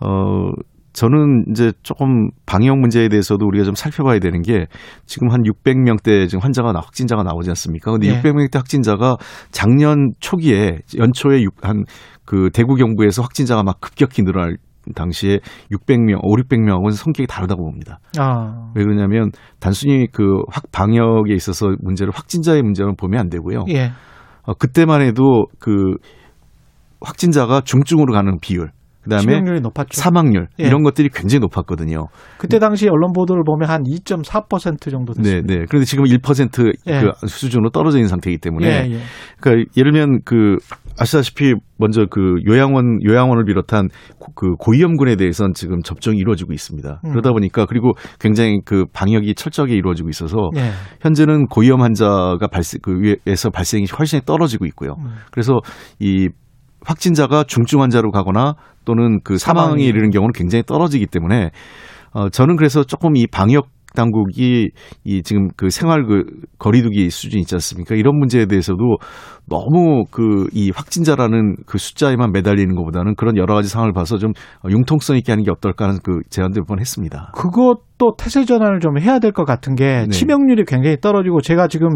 [0.00, 0.50] 어
[0.92, 4.66] 저는 이제 조금 방역 문제에 대해서도 우리가 좀 살펴봐야 되는 게
[5.06, 7.92] 지금 한 600명대 지금 환자가 나 확진자가 나오지 않습니까?
[7.92, 8.20] 근데 예.
[8.20, 9.16] 600명대 확진자가
[9.52, 11.84] 작년 초기에 연초에 한
[12.30, 14.56] 그 대구 경부에서 확진자가 막 급격히 늘어날
[14.94, 15.40] 당시에
[15.72, 17.98] 600명, 5, 600명은 성격이 다르다고 봅니다.
[18.18, 18.70] 아.
[18.76, 23.64] 왜 그러냐면 단순히 그 확 방역에 있어서 문제를 확진자의 문제만 보면 안 되고요.
[23.70, 23.90] 예.
[24.42, 25.96] 어, 그때만 해도 그
[27.00, 28.70] 확진자가 중증으로 가는 비율,
[29.02, 29.22] 그다음에.
[29.90, 30.64] 사망률 예.
[30.64, 32.08] 이런 것들이 굉장히 높았거든요.
[32.38, 35.54] 그때 당시 언론 보도를 보면 한 2.4% 정도 네, 됐습니다.
[35.54, 35.64] 네.
[35.68, 37.00] 그런데 지금 1% 예.
[37.00, 38.98] 그 수준으로 떨어져 있는 상태이기 때문에 예, 예.
[39.40, 40.56] 그러니까 예를 들면 그
[40.98, 43.88] 아시다시피 먼저 그 요양원 요양원을 비롯한
[44.18, 47.00] 고- 그 고위험군에 대해서는 지금 접종이 이루어지고 있습니다.
[47.04, 47.10] 음.
[47.10, 50.70] 그러다 보니까 그리고 굉장히 그 방역이 철저하게 이루어지고 있어서 예.
[51.00, 54.96] 현재는 고위험 환자가 발생 그 위에서 발생이 훨씬 떨어지고 있고요.
[54.98, 55.14] 음.
[55.30, 55.58] 그래서
[55.98, 56.28] 이
[56.84, 58.54] 확진자가 중증 환자로 가거나
[58.84, 59.84] 또는 그 사망에 사망이.
[59.84, 61.50] 이르는 경우는 굉장히 떨어지기 때문에
[62.12, 64.70] 어 저는 그래서 조금 이 방역 당국이
[65.04, 66.24] 이 지금 그 생활 그
[66.58, 67.94] 거리두기 수준 있지 않습니까?
[67.94, 68.98] 이런 문제에 대해서도
[69.48, 74.32] 너무 그 이 확진자라는 그 숫자에만 매달리는 것보다는 그런 여러 가지 상황을 봐서 좀
[74.68, 77.32] 융통성 있게 하는 게 어떨까 하는 그 제안도 몇 번 했습니다.
[77.34, 80.08] 그것도 태세 전환을 좀 해야 될 것 같은 게 네.
[80.08, 81.88] 치명률이 굉장히 떨어지고 제가 지금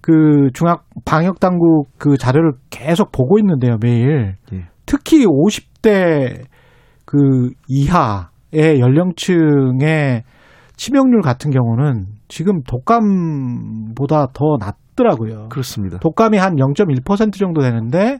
[0.00, 4.64] 그 중앙 방역 당국 그 자료를 계속 보고 있는데요 매일 예.
[4.86, 6.44] 특히 50대
[7.04, 10.22] 그 이하의 연령층의
[10.76, 15.48] 치명률 같은 경우는 지금 독감보다 더 낮더라고요.
[15.48, 15.98] 그렇습니다.
[15.98, 18.18] 독감이 한 0.1% 정도 되는데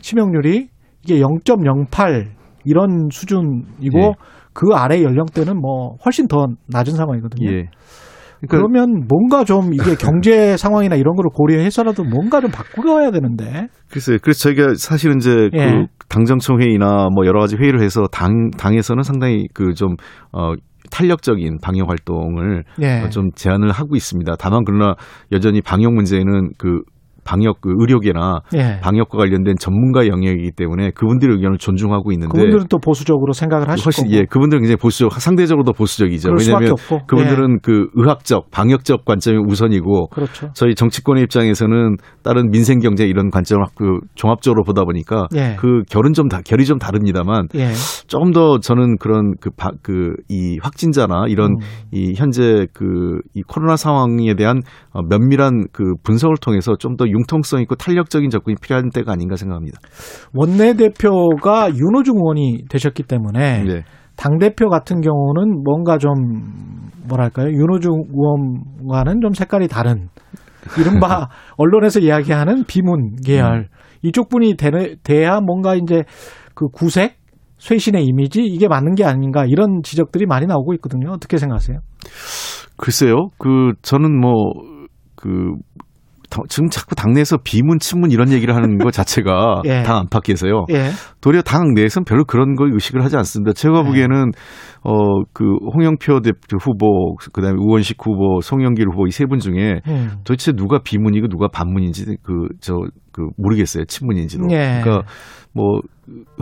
[0.00, 0.68] 치명률이
[1.04, 2.28] 이게 0.08
[2.64, 4.12] 이런 수준이고 예.
[4.52, 7.50] 그 아래 연령대는 뭐 훨씬 더 낮은 상황이거든요.
[7.50, 7.68] 예.
[8.40, 13.68] 그러니까 그러면 뭔가 좀 이게 경제 상황이나 이런 거를 고려해서라도 뭔가 좀 바꾸어야 되는데.
[13.90, 14.18] 글쎄요.
[14.22, 15.58] 그래서 저희가 사실은 이제 예.
[15.58, 19.96] 그 당정청 회의나 뭐 여러 가지 회의를 해서 당 당에서는 상당히 그좀
[20.32, 20.54] 어.
[20.90, 23.02] 탄력적인 방역 활동을 예.
[23.02, 24.34] 어, 좀 제안을 하고 있습니다.
[24.40, 24.94] 다만 그러나
[25.30, 26.80] 여전히 방역 문제는 그
[27.30, 28.80] 방역 그 의료계나 예.
[28.80, 34.04] 방역과 관련된 전문가 영역이기 때문에 그분들의 의견을 존중하고 있는데 그분들은 또 보수적으로 생각을 하실 훨씬
[34.04, 34.16] 거고.
[34.16, 36.30] 예 그분들은 굉장히 보수적 상대적으로 더 보수적이죠.
[36.36, 36.74] 왜냐하면.
[37.06, 40.50] 그분들은 그 의학적 방역적 관점이 우선이고 그렇죠.
[40.54, 45.56] 저희 정치권의 입장에서는 다른 민생 경제 이런 관점을 그 종합적으로 보다 보니까 예.
[45.58, 47.68] 그 결은 좀 다, 결이 좀 다릅니다만 예.
[48.08, 51.56] 조금 더 저는 그런 그그이 확진자나 이런 음.
[51.92, 54.62] 이 현재 그 이 코로나 상황에 대한
[54.92, 59.78] 어, 면밀한 그 분석을 통해서 좀더 융통성 있고 탄력적인 접근이 필요한 때가 아닌가 생각합니다.
[60.34, 63.82] 원내대표가 윤호중 의원이 되셨기 때문에 네.
[64.16, 66.12] 당 대표 같은 경우는 뭔가 좀
[67.08, 70.08] 뭐랄까요 윤호중 의원과는 좀 색깔이 다른
[70.78, 73.68] 이른바 언론에서 이야기하는 비문 계열
[74.02, 74.70] 이쪽 분이 되,
[75.02, 76.04] 돼야 뭔가 이제
[76.54, 77.16] 그 구색
[77.58, 81.10] 쇄신의 이미지 이게 맞는 게 아닌가 이런 지적들이 많이 나오고 있거든요.
[81.12, 81.78] 어떻게 생각하세요?
[82.76, 83.28] 글쎄요.
[83.38, 85.56] 그 저는 뭐그
[86.48, 89.82] 지금 자꾸 당내에서 비문, 친문 이런 얘기를 하는 것 자체가 예.
[89.82, 90.66] 당 안팎에서요.
[90.70, 90.90] 예.
[91.20, 93.52] 도리어 당 내에서는 별로 그런 걸 의식을 하지 않습니다.
[93.52, 93.88] 제가 네.
[93.88, 94.30] 보기에는
[94.82, 100.10] 어 그 홍영표 대표 후보, 그다음에 우원식 후보, 송영길 후보 이 세 분 중에 음.
[100.24, 103.84] 도대체 누가 비문이고 누가 반문인지 그저그 모르겠어요.
[103.86, 104.44] 친문인지도.
[104.50, 104.80] 예.
[104.82, 105.02] 그러니까
[105.52, 105.80] 뭐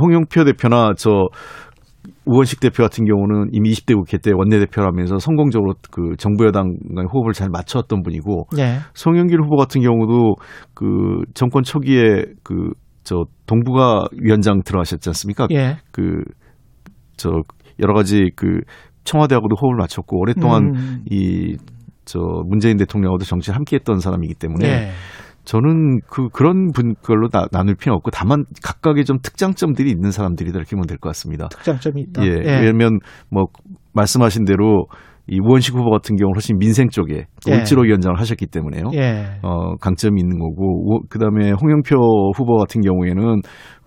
[0.00, 1.26] 홍영표 대표나 저
[2.28, 7.32] 우원식 대표 같은 경우는 이미 20대 국회 때 원내대표라면서 성공적으로 그 정부 여당 간의 호흡을
[7.32, 8.78] 잘 맞췄던 분이고 예.
[8.94, 10.36] 송영길 후보 같은 경우도
[10.74, 10.84] 그
[11.34, 12.72] 정권 초기에 그
[13.08, 15.46] 저 동부가 위원장 들어가셨지 않습니까?
[15.50, 15.78] 예.
[15.92, 17.30] 그저
[17.80, 18.60] 여러 가지 그
[19.04, 21.04] 청와대하고도 호흡을 맞췄고 오랫동안 음.
[21.10, 24.90] 이저 문재인 대통령하고도 정치를 함께 했던 사람이기 때문에 예.
[25.48, 30.58] 저는 그 그런 분 걸로 나, 나눌 필요 없고 다만 각각의 좀 특장점들이 있는 사람들이다
[30.58, 31.48] 이렇게 보면 될 것 같습니다.
[31.48, 32.22] 특장점이 있다.
[32.26, 32.28] 예,
[32.60, 32.98] 왜냐하면
[33.30, 33.44] 뭐
[33.94, 34.86] 말씀하신 대로
[35.26, 37.54] 이 우원식 후보 같은 경우는 훨씬 민생 쪽에 예.
[37.54, 38.90] 올지로 위원장을 하셨기 때문에요.
[38.94, 39.38] 예.
[39.42, 41.96] 어, 강점이 있는 거고 우- 그다음에 홍영표
[42.36, 43.40] 후보 같은 경우에는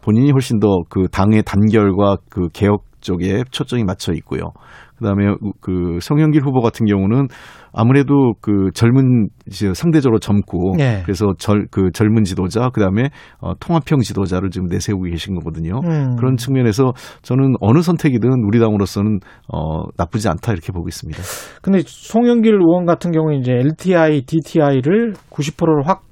[0.03, 4.51] 본인이 훨씬 더 그 당의 단결과 그 개혁 쪽에 초점이 맞춰 있고요.
[4.97, 7.27] 그다음에 우- 그 송영길 후보 같은 경우는
[7.73, 9.29] 아무래도 그 젊은
[9.73, 11.01] 상대적으로 젊고 예.
[11.03, 13.09] 그래서 절 그 젊은 지도자 그다음에
[13.39, 15.79] 어, 통합형 지도자를 지금 내세우고 계신 거거든요.
[15.85, 16.15] 음.
[16.17, 21.21] 그런 측면에서 저는 어느 선택이든 우리 당으로서는 어, 나쁘지 않다 이렇게 보고 있습니다.
[21.61, 26.03] 근데 송영길 의원 같은 경우에 이제 LTI, DTI를 90%를 확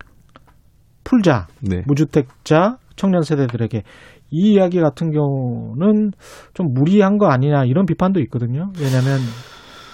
[1.03, 1.47] 풀자.
[1.61, 1.81] 네.
[1.87, 3.83] 무주택자 청년 세대들에게
[4.31, 6.11] 이 이야기 같은 경우는
[6.53, 8.71] 좀 무리한 거 아니냐 이런 비판도 있거든요.
[8.79, 9.19] 왜냐하면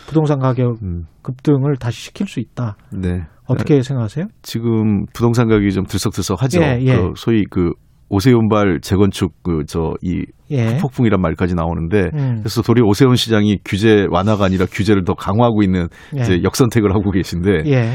[0.07, 2.77] 부동산 가격 음, 급등을 다시 시킬 수 있다.
[2.91, 3.23] 네.
[3.47, 4.25] 어떻게 생각하세요?
[4.41, 6.61] 지금 부동산 가격이 좀 들썩들썩하죠.
[6.61, 6.95] 예, 예.
[6.95, 7.71] 그 소위 그
[8.09, 10.77] 오세훈발 재건축 그 저이 예.
[10.77, 12.37] 폭풍이란 말까지 나오는데 음.
[12.39, 16.21] 그래서 도리어 오세훈 시장이 규제 완화가 아니라 규제를 더 강화하고 있는 예.
[16.21, 17.93] 이제 역선택을 하고 계신데 예.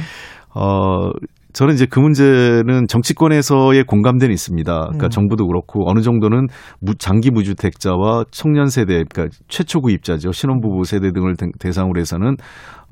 [0.54, 1.10] 어
[1.52, 4.72] 저는 이제 그 문제는 정치권에서의 공감대는 있습니다.
[4.72, 5.10] 그러니까 음.
[5.10, 6.46] 정부도 그렇고 어느 정도는
[6.80, 10.32] 무, 장기 무주택자와 청년 세대, 그러니까 최초 구입자죠.
[10.32, 12.36] 신혼부부 세대 등을 대- 대상으로 해서는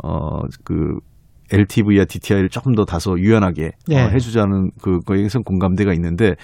[0.03, 0.99] 어그
[1.51, 4.01] LTV와 DTI를 조금 더 다소 유연하게 예.
[4.01, 6.35] 어, 해주자는 그거에선 공감대가 있는데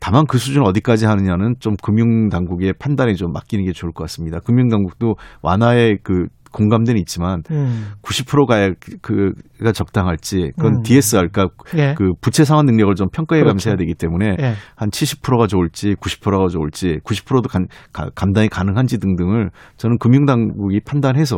[0.00, 4.40] 다만 그 수준 어디까지 하느냐는 좀 금융 당국의 판단에 좀 맡기는 게 좋을 것 같습니다.
[4.40, 7.92] 금융 당국도 완화의 그 공감대는 있지만 음.
[8.02, 9.32] 90% 가야 그
[9.62, 10.82] 가 적당할지 그건 음.
[10.82, 11.94] DSR 그러니까 예.
[11.96, 13.70] 그 부채 상환 능력을 좀 평가해 가면서 그렇죠.
[13.70, 14.54] 해야 되기 때문에 예.
[14.76, 21.36] 한 70%가 좋을지 90%가 좋을지 90%도 간, 가- 감당이 가능한지 등등을 저는 금융 당국이 판단해서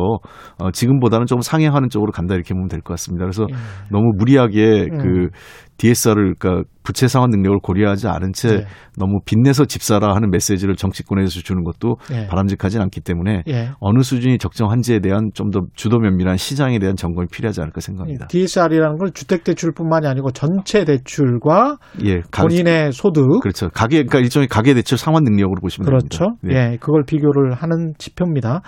[0.59, 3.25] 어, 지금보다는 좀 상향하는 쪽으로 간다 이렇게 보면 될 것 같습니다.
[3.25, 3.55] 그래서 예.
[3.91, 4.97] 너무 무리하게 음.
[4.97, 5.29] 그
[5.77, 8.65] DSR을 그러니까 부채 상환 능력을 고려하지 않은 채 네.
[8.97, 12.27] 너무 빚내서 집 사라 하는 메시지를 정치권에서 주는 것도 예.
[12.27, 13.69] 바람직하진 않기 때문에 예.
[13.79, 18.10] 어느 수준이 적정한지에 대한 좀 더 주도 면밀한 시장에 대한 점검이 필요하지 않을까 생각합니다.
[18.29, 23.69] DSR이라는 걸 주택 대출뿐만이 아니고 전체 대출과 예, 가, 본인의 소득 그렇죠.
[23.69, 26.07] 가계 그러니까 일종의 가계 대출 상환 능력으로 보시면 그렇죠.
[26.07, 26.35] 됩니다.
[26.43, 26.73] 네.
[26.73, 28.61] 예, 그걸 비교를 하는 지표입니다.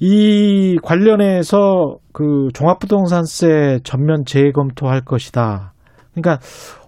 [0.00, 5.72] 이 관련해서 그 종합부동산세 전면 재검토할 것이다.
[6.12, 6.38] 그러니까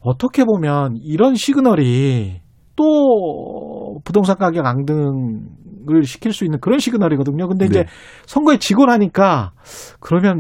[0.02, 2.40] 어떻게 보면 이런 시그널이
[2.76, 7.48] 또 부동산 가격 앙등을 시킬 수 있는 그런 시그널이거든요.
[7.48, 7.88] 근데 이제 네.
[8.26, 9.52] 선거에 지고 나니까
[10.00, 10.38] 그러면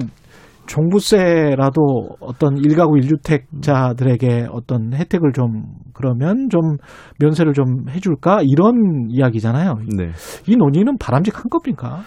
[0.70, 6.76] 종부세라도 어떤 일가구 일주택자들에게 어떤 혜택을 좀 그러면 좀
[7.18, 9.78] 면세를 좀 해줄까 이런 이야기잖아요.
[9.96, 10.10] 네.
[10.46, 12.02] 이 논의는 바람직한 겁니까?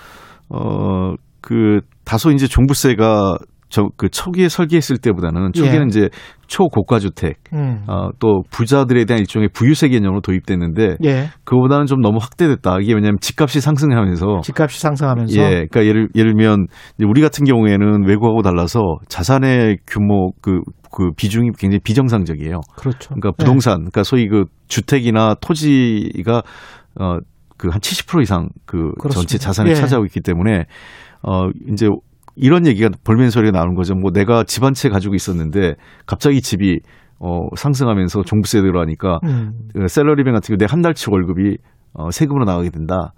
[0.47, 3.37] 어, 그 다소 이제 종부세가
[3.73, 5.87] 저 그 초기에 설계했을 때보다는 초기에는 예.
[5.87, 6.09] 이제
[6.45, 7.83] 초고가 주택 음.
[7.87, 11.29] 어, 또 부자들에 대한 일종의 부유세 개념으로 도입됐는데 예.
[11.43, 12.77] 그거보다는 좀 너무 확대됐다.
[12.81, 16.67] 이게 왜냐하면 집값이 상승하면서 집값이 상승하면서 예, 그러니까 예를 예를 들면
[17.07, 22.61] 우리 같은 경우에는 외국하고 달라서 자산의 규모 그그 비중이 굉장히 비정상적이에요.
[22.75, 23.15] 그렇죠.
[23.15, 26.43] 그러니까 부동산, 그러니까 소위 그 주택이나 토지가
[26.99, 29.13] 어그 한 70% 이상 그 그렇습니다.
[29.13, 29.75] 전체 자산을 예.
[29.75, 30.65] 차지하고 있기 때문에
[31.23, 31.87] 어 이제
[32.35, 33.95] 이런 얘기가 볼멘 소리가 나오는 거죠.
[33.95, 35.75] 뭐 내가 집 한 채 가지고 있었는데
[36.05, 36.79] 갑자기 집이
[37.19, 39.53] 어 상승하면서 종부세 들어가니까 음.
[39.73, 41.57] 그 셀러리맨 같은 경우 내 한 달치 월급이
[41.93, 43.13] 어 세금으로 나가게 된다.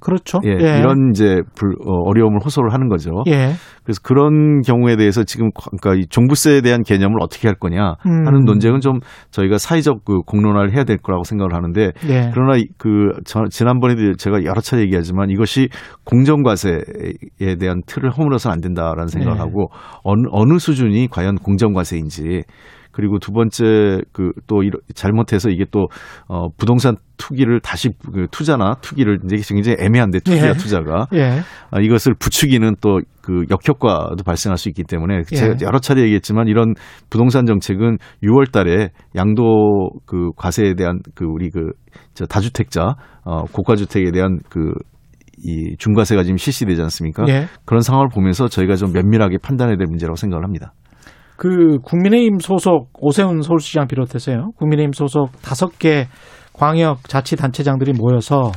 [0.00, 0.38] 그렇죠.
[0.44, 3.10] 예, 이런 이제 불, 어, 어려움을 호소를 하는 거죠.
[3.28, 3.52] 예.
[3.84, 8.26] 그래서 그런 경우에 대해서 지금 그러니까 이 종부세에 대한 개념을 어떻게 할 거냐 음.
[8.26, 12.30] 하는 논쟁은 좀 저희가 사회적 그 공론화를 해야 될 거라고 생각을 하는데 예.
[12.32, 15.68] 그러나 이- 그 저- 지난번에도 제가 여러 차례 얘기하지만 이것이
[16.04, 19.40] 공정과세에 대한 틀을 허물어서는 안 된다라는 생각을 네.
[19.40, 19.68] 하고
[20.02, 22.42] 어느, 어느 수준이 과연 공정과세인지
[22.92, 24.62] 그리고 두 번째 그 또
[24.94, 25.88] 잘못해서 이게 또
[26.28, 30.52] 어, 부동산 투기를 다시 그 투자나 투기를 이제 굉장히 애매한데 투기와 예.
[30.54, 31.40] 투자가 예.
[31.70, 35.22] 아, 이것을 부추기는 또 그 역효과도 발생할 수 있기 때문에 예.
[35.36, 36.74] 제가 여러 차례 얘기했지만 이런
[37.10, 41.70] 부동산 정책은 6월 달에 양도 그 과세에 대한 그 우리 그
[42.14, 47.24] 저 다주택자 어 고가 주택에 대한 그이 중과세가 지금 실시되지 않습니까?
[47.28, 47.46] 예.
[47.64, 50.72] 그런 상황을 보면서 저희가 좀 면밀하게 판단해야 될 문제라고 생각을 합니다.
[51.40, 54.50] 그 국민의힘 소속 오세훈 서울시장 비롯해서요.
[54.58, 56.06] 국민의힘 소속 다섯 개
[56.52, 58.52] 광역 자치단체장들이 모여서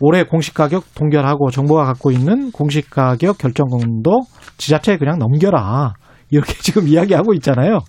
[0.00, 4.10] 올해 공시가격 동결하고 정부가 갖고 있는 공시가격 결정권도
[4.56, 5.92] 지자체에 그냥 넘겨라.
[6.30, 7.80] 이렇게 지금 이야기하고 있잖아요.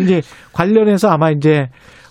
[0.00, 0.22] 이제
[0.54, 1.66] 관련해서 아마 이제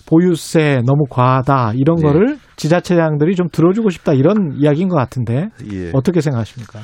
[0.06, 2.02] 보유세 너무 과하다 이런 네.
[2.02, 5.90] 거를 지자체장들이 좀 들어주고 싶다 이런 이야기인 것 같은데 예.
[5.94, 6.78] 어떻게 생각하십니까?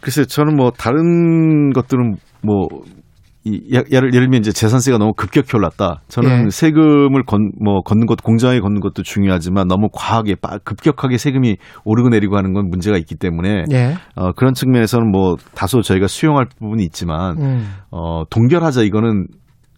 [0.00, 3.01] 글쎄 저는 뭐 다른 것들은 뭐 이,
[3.46, 6.00] 예- 예를, 예를 들면 이제 재산세가 너무 급격히 올랐다.
[6.08, 6.50] 저는 예.
[6.50, 12.08] 세금을 건, 뭐, 걷는 것, 공정하게 걷는 것도 중요하지만 너무 과하게, 빠- 급격하게 세금이 오르고
[12.10, 13.94] 내리고 하는 건 문제가 있기 때문에, 예.
[14.14, 17.66] 어, 그런 측면에서는 뭐, 다소 저희가 수용할 부분이 있지만, 음.
[17.90, 19.26] 어, 동결하자 이거는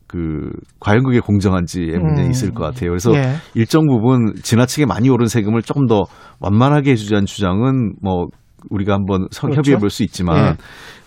[0.07, 2.31] 그, 과연 그게 공정한지의 문제는 음.
[2.31, 2.91] 있을 것 같아요.
[2.91, 3.35] 그래서 예.
[3.55, 6.03] 일정 부분 지나치게 많이 오른 세금을 조금 더
[6.41, 8.27] 완만하게 해주자는 주장은 뭐,
[8.71, 9.59] 우리가 한번 서- 그렇죠.
[9.59, 10.57] 협의해 볼 수 있지만,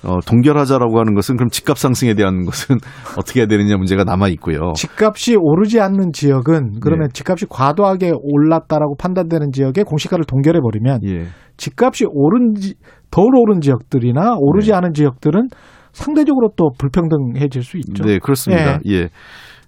[0.04, 2.78] 어, 동결하자라고 하는 것은 그럼 집값 상승에 대한 것은
[3.18, 4.74] 어떻게 해야 되느냐 문제가 남아 있고요.
[4.76, 7.14] 집값이 오르지 않는 지역은 그러면 네.
[7.14, 11.26] 집값이 과도하게 올랐다라고 판단되는 지역에 공시가를 동결해 버리면 예.
[11.58, 12.76] 집값이 오른 지,
[13.10, 14.78] 덜 오른 지역들이나 오르지 네.
[14.78, 15.48] 않은 지역들은
[15.94, 18.04] 상대적으로 또 불평등해질 수 있죠.
[18.04, 18.80] 네, 그렇습니다.
[18.86, 19.06] 예.
[19.06, 19.08] 어,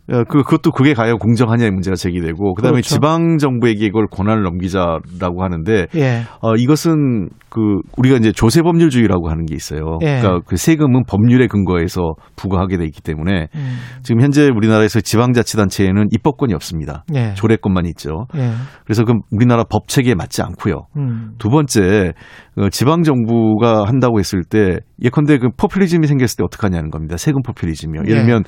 [0.09, 2.95] 그, 그것도 그게 과연 공정하냐의 문제가 제기되고, 그 다음에 그렇죠.
[2.95, 6.21] 지방 정부에게 이걸 권한을 넘기자라고 하는데, 예.
[6.41, 9.99] 어, 이것은 그, 우리가 이제 조세법률주의라고 하는 게 있어요.
[10.01, 10.19] 예.
[10.19, 13.77] 그러니까 그 세금은 법률에 근거해서 부과하게 돼 있기 때문에, 음.
[14.03, 17.03] 지금 현재 우리나라에서 지방자치단체에는 입법권이 없습니다.
[17.15, 17.33] 예.
[17.35, 18.25] 조례권만 있죠.
[18.35, 18.51] 예.
[18.85, 20.87] 그래서 그럼 우리나라 법 체계에 맞지 않고요.
[20.97, 21.33] 음.
[21.37, 22.13] 두 번째,
[22.57, 27.17] 어, 지방 정부가 한다고 했을 때 예컨대 그 포퓰리즘이 생겼을 때 어떡하냐는 겁니다.
[27.17, 28.03] 세금 포퓰리즘이요.
[28.05, 28.21] 예를 예.
[28.21, 28.43] 들면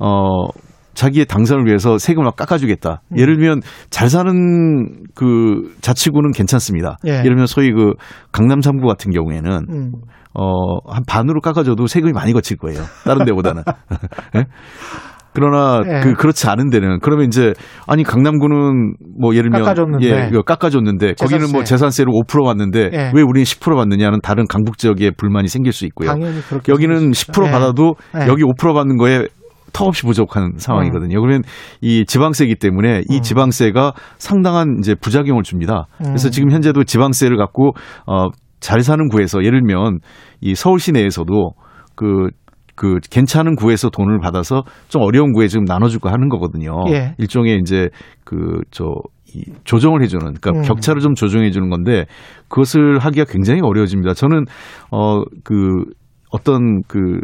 [0.00, 0.48] 어
[0.94, 3.02] 자기의 당선을 위해서 세금을 막 깎아주겠다.
[3.12, 3.18] 음.
[3.18, 4.32] 예를 들면 잘 사는
[5.14, 6.96] 그 자치구는 괜찮습니다.
[7.06, 7.10] 예.
[7.10, 7.92] 예를 들면 소위 그
[8.32, 9.92] 강남 3구 같은 경우에는 음.
[10.34, 12.80] 어, 한 반으로 깎아줘도 세금이 많이 거칠 거예요.
[13.04, 13.62] 다른 데보다는.
[14.36, 14.44] 예?
[15.34, 16.00] 그러나 예.
[16.00, 17.54] 그 그렇지 않은 데는 그러면 이제
[17.88, 20.06] 아니 강남구는 뭐 예를 들면 깎아줬는데.
[20.06, 22.04] 예, 깎아줬는데 거기는 뭐 재산세.
[22.04, 23.12] 재산세를 5% 받는데 예.
[23.12, 26.10] 왜 우리는 10% 받느냐는 다른 강북 지역에 불만이 생길 수 있고요.
[26.10, 26.32] 여기는
[26.68, 27.12] 생겼습니다.
[27.12, 27.50] 10% 예.
[27.50, 28.28] 받아도 예.
[28.28, 29.26] 여기 5% 받는 거에
[29.74, 31.20] 턱없이 부족한 상황이거든요.
[31.20, 31.42] 그러면
[31.82, 33.22] 이 지방세이기 때문에 이 음.
[33.22, 35.86] 지방세가 상당한 이제 부작용을 줍니다.
[35.98, 36.30] 그래서 음.
[36.30, 37.72] 지금 현재도 지방세를 갖고
[38.06, 38.28] 어,
[38.60, 39.98] 잘 사는 구에서 예를 들면
[40.40, 41.50] 이 서울 시내에서도
[41.96, 46.72] 그그 괜찮은 구에서 돈을 받아서 좀 어려운 구에 지금 나눠주고 하는 거거든요.
[46.88, 47.14] 예.
[47.18, 47.90] 일종의 이제
[48.24, 48.86] 그저
[49.34, 50.62] 이 조정을 해주는 그러니까 음.
[50.62, 52.06] 격차를 좀 조정해 주는 건데
[52.48, 54.14] 그것을 하기가 굉장히 어려워집니다.
[54.14, 54.44] 저는
[54.90, 55.84] 어그
[56.30, 57.20] 어떤 그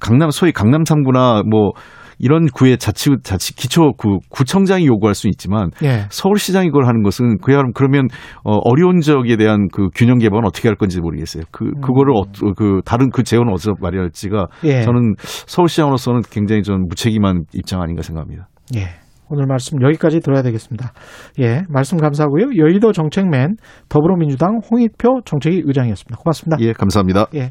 [0.00, 1.72] 강남 소위 강남 3구나 뭐
[2.18, 6.06] 이런 구의 자치 자치 기초 구 구청장이 요구할 수 있지만 예.
[6.10, 8.08] 서울시장이 그걸 하는 것은 그야말로 그러면
[8.42, 11.44] 어, 어려운 지역에 대한 그 균형 개방은 어떻게 할 건지 모르겠어요.
[11.52, 12.22] 그 그거를 어,
[12.56, 14.68] 그 다른 그 재원을 어디서 마련할지가 음.
[14.68, 14.82] 예.
[14.82, 18.48] 저는 서울시장으로서는 굉장히 좀 무책임한 입장 아닌가 생각합니다.
[18.76, 18.88] 예.
[19.30, 20.92] 오늘 말씀 여기까지 들어야 되겠습니다.
[21.40, 22.46] 예, 말씀 감사하고요.
[22.56, 23.56] 여의도 정책맨
[23.90, 26.16] 더불어민주당 홍익표 정책위 의장이었습니다.
[26.16, 26.56] 고맙습니다.
[26.60, 27.26] 예, 감사합니다.
[27.34, 27.50] 예.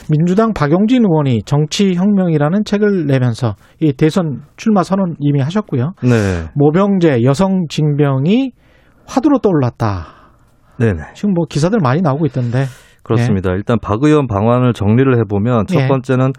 [0.11, 5.93] 민주당 박용진 의원이 정치혁명이라는 책을 내면서 이 대선 출마 선언 이미 하셨고요.
[6.03, 6.49] 네.
[6.53, 8.51] 모병제 여성 징병이
[9.07, 10.05] 화두로 떠올랐다.
[10.79, 11.13] 네네.
[11.15, 12.65] 지금 뭐 기사들 많이 나오고 있던데.
[13.03, 13.51] 그렇습니다.
[13.53, 15.87] 일단 박 의원 방안을 정리를 해보면 첫 예.
[15.87, 16.33] 번째는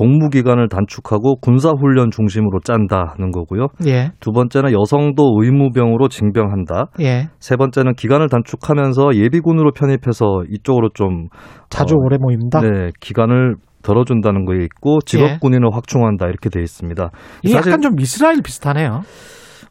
[0.00, 3.66] 복무 기간을 단축하고 군사 훈련 중심으로 짠다는 거고요.
[3.86, 6.86] 예, 두 번째는 여성도 의무병으로 징병한다.
[7.00, 11.28] 예, 세 번째는 기간을 단축하면서 예비군으로 편입해서 이쪽으로 좀
[11.68, 12.62] 자주 어, 오래 모입니다.
[12.62, 15.38] 네, 기간을 덜어준다는 거에 있고 직업 예.
[15.38, 17.10] 군인을 확충한다 이렇게 돼 있습니다.
[17.42, 19.02] 이게 약간 좀 이스라엘 비슷하네요.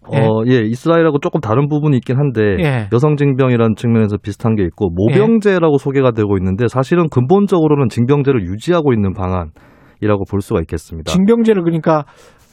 [0.07, 2.89] 어, 예, 이스라엘하고 조금 다른 부분이 있긴 한데 예.
[2.93, 9.13] 여성 징병이라는 측면에서 비슷한 게 있고 모병제라고 소개가 되고 있는데 사실은 근본적으로는 징병제를 유지하고 있는
[9.13, 9.51] 방안
[10.01, 11.11] 이라고 볼 수가 있겠습니다.
[11.11, 12.05] 징병제를 그러니까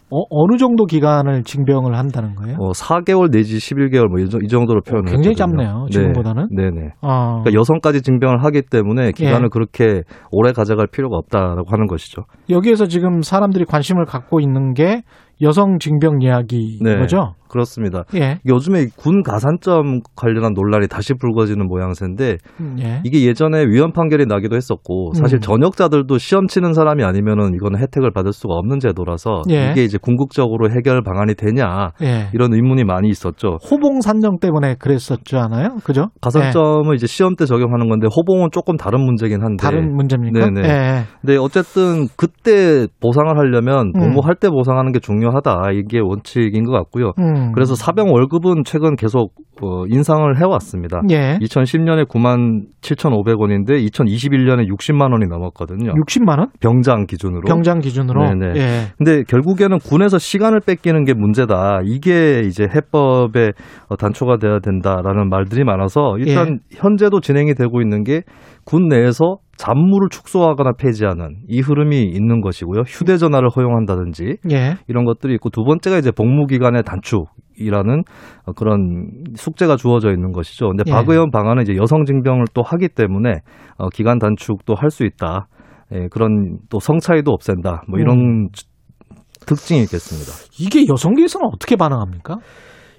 [0.08, 2.56] 어, 느 정도 기간을 징병을 한다는 거예요?
[2.60, 5.56] 어, 4개월 내지 11개월 뭐 이 정도로 표현을 굉장히 했거든요.
[5.56, 6.46] 짧네요, 지금보다는.
[6.52, 6.90] 네, 네.
[7.02, 9.48] 어, 그러니까 여성까지 징병을 하기 때문에 기간을 예.
[9.50, 12.22] 그렇게 오래 가져갈 필요가 없다라고 하는 것이죠.
[12.50, 15.02] 여기에서 지금 사람들이 관심을 갖고 있는 게
[15.42, 16.98] 여성 징병 이야기인 네.
[16.98, 17.34] 거죠?
[17.48, 18.04] 그렇습니다.
[18.14, 18.38] 예.
[18.46, 23.00] 요즘에 군 가산점 관련한 논란이 다시 불거지는 모양새인데 음, 예.
[23.04, 25.40] 이게 예전에 위헌 판결이 나기도 했었고 사실 음.
[25.40, 29.70] 전역자들도 시험 치는 사람이 아니면은 이거는 혜택을 받을 수가 없는 제도라서 예.
[29.70, 32.28] 이게 이제 궁극적으로 해결 방안이 되냐 예.
[32.32, 33.58] 이런 의문이 많이 있었죠.
[33.70, 35.76] 호봉 산정 때문에 그랬었지 않아요?
[35.84, 36.08] 그죠?
[36.20, 40.50] 가산점을 이제 시험 때 적용하는 건데 호봉은 조금 다른 문제긴 한데 다른 문제입니까?
[40.50, 40.68] 네네.
[40.68, 41.02] 예.
[41.20, 44.00] 근데 어쨌든 그때 보상을 하려면 음.
[44.00, 47.12] 복무할 때 보상하는 게 중요 하다 이게 원칙인 것 같고요.
[47.18, 47.52] 음.
[47.52, 51.00] 그래서 사병 월급은 최근 계속 어, 인상을 해왔습니다.
[51.10, 51.38] 예.
[51.40, 55.92] 2010년에 9만 7,500원인데 2021년에 60만 원이 넘었거든요.
[55.92, 56.48] 60만 원?
[56.60, 57.42] 병장 기준으로.
[57.46, 58.34] 병장 기준으로.
[58.34, 58.60] 네네.
[58.60, 58.80] 예.
[58.98, 61.80] 근데 결국에는 군에서 시간을 뺏기는 게 문제다.
[61.84, 63.52] 이게 이제 해법에
[63.88, 66.76] 어, 단초가 돼야 된다라는 말들이 많아서 일단 예.
[66.78, 68.22] 현재도 진행이 되고 있는 게
[68.66, 72.82] 군 내에서 잡무를 축소하거나 폐지하는 이 흐름이 있는 것이고요.
[72.86, 74.76] 휴대전화를 허용한다든지 예.
[74.88, 78.02] 이런 것들이 있고 두 번째가 이제 복무 기간의 단축이라는
[78.46, 80.68] 어, 그런 숙제가 주어져 있는 것이죠.
[80.68, 80.90] 근데 예.
[80.90, 83.40] 박 의원 방안은 이제 여성 징병을 또 하기 때문에
[83.78, 85.48] 어, 기간 단축도 할 수 있다.
[85.92, 87.84] 예, 그런 또 성차이도 없앤다.
[87.88, 88.48] 뭐 이런 음.
[88.52, 88.64] 주-
[89.46, 90.32] 특징이 있겠습니다.
[90.58, 92.36] 이게 여성계에서는 어떻게 반응합니까?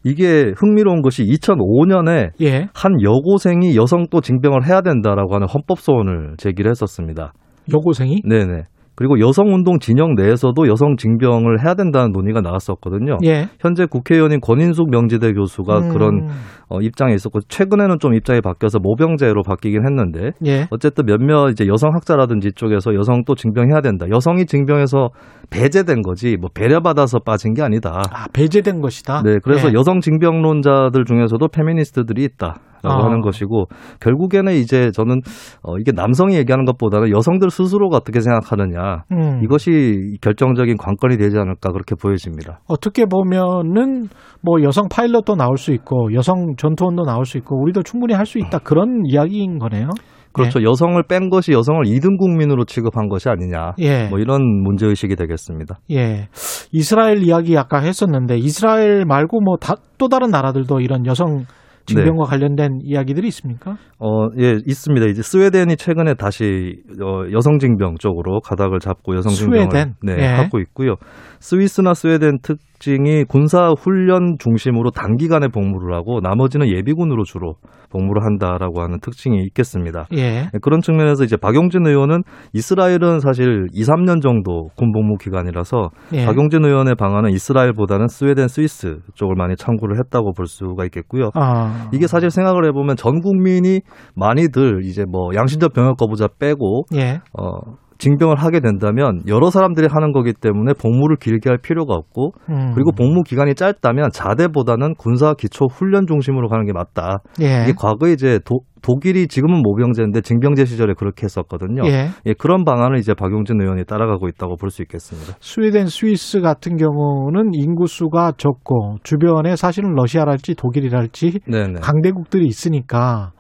[0.04, 2.68] 이게 흥미로운 것이 2005년에 예.
[2.74, 7.34] 한 여고생이 여성 또 징병을 해야 된다라고 하는 헌법 소원을 제기를 했었습니다.
[7.74, 8.22] 여고생이?
[8.24, 8.64] 네네.
[8.98, 13.20] 그리고 여성운동 진영 내에서도 여성 징병을 해야 된다는 논의가 나왔었거든요.
[13.26, 13.48] 예.
[13.60, 15.89] 현재 국회의원인 권인숙 명지대 교수가 음.
[15.89, 16.28] 그런
[16.68, 20.66] 어, 입장에 있었고 최근에는 좀 입장이 바뀌어서 모병제로 바뀌긴 했는데 예.
[20.72, 24.08] 어쨌든 몇몇 이제 여성 학자라든지 이쪽에서 여성 또 징병해야 된다.
[24.10, 25.12] 여성이 징병해서
[25.52, 28.02] 배제된 거지 뭐 배려받아서 빠진 게 아니다.
[28.12, 29.22] 아, 배제된 것이다.
[29.24, 29.74] 네, 그래서 예.
[29.74, 33.05] 여성 징병론자들 중에서도 페미니스트들이 있다 라고 아.
[33.05, 33.65] 하는 것이고
[33.99, 35.21] 결국에는 이제 저는
[35.63, 39.41] 어, 이게 남성이 얘기하는 것보다는 여성들 스스로가 어떻게 생각하느냐 음.
[39.43, 42.59] 이것이 결정적인 관건이 되지 않을까 그렇게 보여집니다.
[42.67, 44.09] 어떻게 보면은
[44.43, 48.38] 뭐 여성 파일럿도 나올 수 있고 여성 전투원도 나올 수 있고 우리도 충분히 할 수
[48.38, 49.88] 있다 그런 이야기인 거네요.
[50.34, 50.61] 그렇죠.
[50.61, 53.73] 여성을 뺀 것이 여성을 2등 국민으로 취급한 것이 아니냐.
[53.80, 54.07] 예.
[54.09, 55.80] 뭐 이런 문제 의식이 되겠습니다.
[55.91, 56.28] 예.
[56.71, 61.45] 이스라엘 이야기 아까 했었는데 이스라엘 말고 뭐또 다른 나라들도 이런 여성
[61.88, 62.30] 징병과 네.
[62.30, 63.78] 관련된 이야기들이 있습니까?
[63.98, 65.08] 어, 예, 있습니다.
[65.08, 69.94] 이제 스웨덴이 최근에 다시 어, 여성 징병 쪽으로 가닥을 잡고 여성 징병을 스웨덴?
[70.04, 70.26] 네, 예.
[70.26, 70.96] 하고 있고요.
[71.40, 77.55] 스위스나 스웨덴 특 특징이 군사 훈련 중심으로 단기간에 복무를 하고 나머지는 예비군으로 주로
[77.89, 80.05] 복무를 한다라고 하는 특징이 있겠습니다.
[80.13, 80.49] 예.
[80.61, 82.21] 그런 측면에서 이제 박용진 의원은
[82.53, 86.25] 이스라엘은 사실 2, 3년 정도 군 복무 기간이라서 예.
[86.25, 91.32] 박용진 의원의 방안은 이스라엘보다는 스웨덴, 스위스 쪽을 많이 참고를 했다고 볼 수가 있겠고요.
[91.34, 91.89] 아.
[91.93, 93.82] 이게 사실 생각을 해보면 전 국민이
[94.15, 97.21] 많이들 이제 뭐 양심적 병역 거부자 빼고 예.
[97.38, 102.72] 어 징병을 하게 된다면 여러 사람들이 하는 거기 때문에 복무를 길게 할 필요가 없고 음.
[102.74, 107.24] 그리고 복무 기간이 짧다면 자대보다는 군사 기초 훈련 중심으로 가는 게 맞다.
[107.41, 107.64] 예.
[107.64, 111.82] 이게 과거에 이제 도, 독일이 지금은 모병제인데 징병제 시절에 그렇게 했었거든요.
[111.88, 112.10] 예.
[112.38, 115.34] 그런 방안을 이제 박용진 의원이 따라가고 있다고 볼 수 있겠습니다.
[115.39, 121.80] 스웨덴, 스위스 같은 경우는 인구수가 적고 주변에 사실은 러시아랄지 독일이랄지 네네.
[121.82, 123.32] 강대국들이 있으니까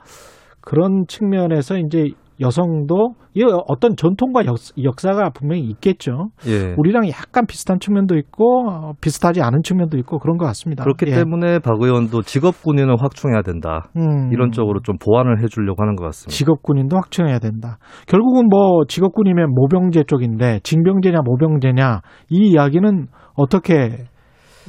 [0.61, 6.29] 그런 측면에서 이제 여성도 이 어떤 전통과 역, 사가 분명히 있겠죠.
[6.47, 6.73] 예.
[6.77, 10.83] 우리랑 약간 비슷한 측면도 있고 어, 비슷하지 않은 측면도 있고 그런 것 같습니다.
[10.83, 11.15] 그렇기 예.
[11.15, 13.89] 때문에 박 의원도 직업 군인을 확충해야 된다.
[13.95, 14.31] 음.
[14.31, 16.35] 이런 쪽으로 좀 보완을 해주려고 하는 것 같습니다.
[16.35, 17.77] 직업 군인도 확충해야 된다.
[18.07, 24.05] 결국은 뭐 직업군이면 모병제 쪽인데 징병제냐 모병제냐 이 이야기는 어떻게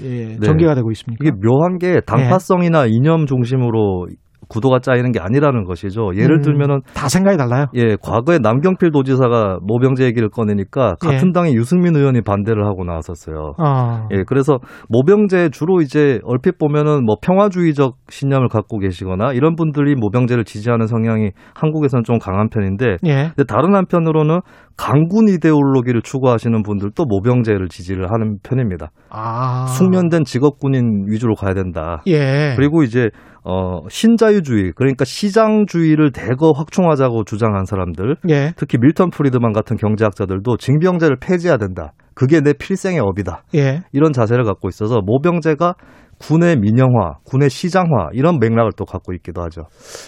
[0.01, 1.25] 예, 전개가 되고 있습니까?
[1.25, 4.07] 이게 묘한 게 당파성이나 이념 중심으로
[4.49, 6.11] 구도가 짜이는 게 아니라는 것이죠.
[6.17, 7.67] 예를 음, 들면은 다 생각이 달라요.
[7.75, 11.33] 예, 과거에 남경필 도지사가 모병제 얘기를 꺼내니까 같은 예.
[11.33, 13.53] 당의 유승민 의원이 반대를 하고 나왔었어요.
[13.59, 14.09] 어.
[14.13, 20.45] 예, 그래서 모병제 주로 이제 얼핏 보면은 뭐 평화주의적 신념을 갖고 계시거나 이런 분들이 모병제를
[20.45, 23.33] 지지하는 성향이 한국에서는 좀 강한 편인데 예.
[23.35, 24.41] 근데 다른 한편으로는
[24.79, 28.91] 강군 이데올로기를 추구하시는 분들도 모병제를 지지를 하는 편입니다.
[29.11, 29.67] 아.
[29.67, 32.01] 숙련된 직업군인 위주로 가야 된다.
[32.07, 32.55] 예.
[32.57, 33.11] 그리고 이제
[33.45, 38.53] 어 신자유주의 그러니까 시장주의를 대거 확충하자고 주장한 사람들 예.
[38.57, 41.93] 특히 밀턴 프리드만 같은 경제학자들도 징병제를 폐지해야 된다.
[42.15, 43.43] 그게 내 필생의 업이다.
[43.57, 43.83] 예.
[43.93, 45.75] 이런 자세를 갖고 있어서 모병제가
[46.19, 49.63] 군의 민영화, 군의 시장화 이런 맥락을 또 갖고 있기도 하죠.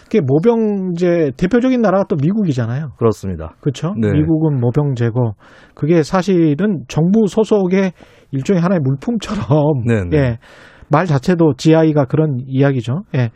[0.05, 2.93] 그게 모병제 대표적인 나라가 또 미국이잖아요.
[2.99, 3.55] 그렇습니다.
[3.61, 3.95] 그렇죠?
[3.97, 4.13] 네.
[4.13, 5.35] 미국은 모병제고
[5.75, 7.93] 그게 사실은 정부 소속의
[8.33, 10.17] 일종의 하나의 물품처럼 네, 네.
[10.17, 10.39] 예.
[10.89, 13.05] 말 자체도 GI가 그런 이야기죠.
[13.15, 13.31] 예.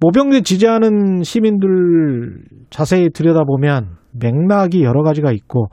[0.00, 2.40] 모병제 지지하는 시민들
[2.70, 5.68] 자세히 들여다보면 맥락이 여러 가지가 있고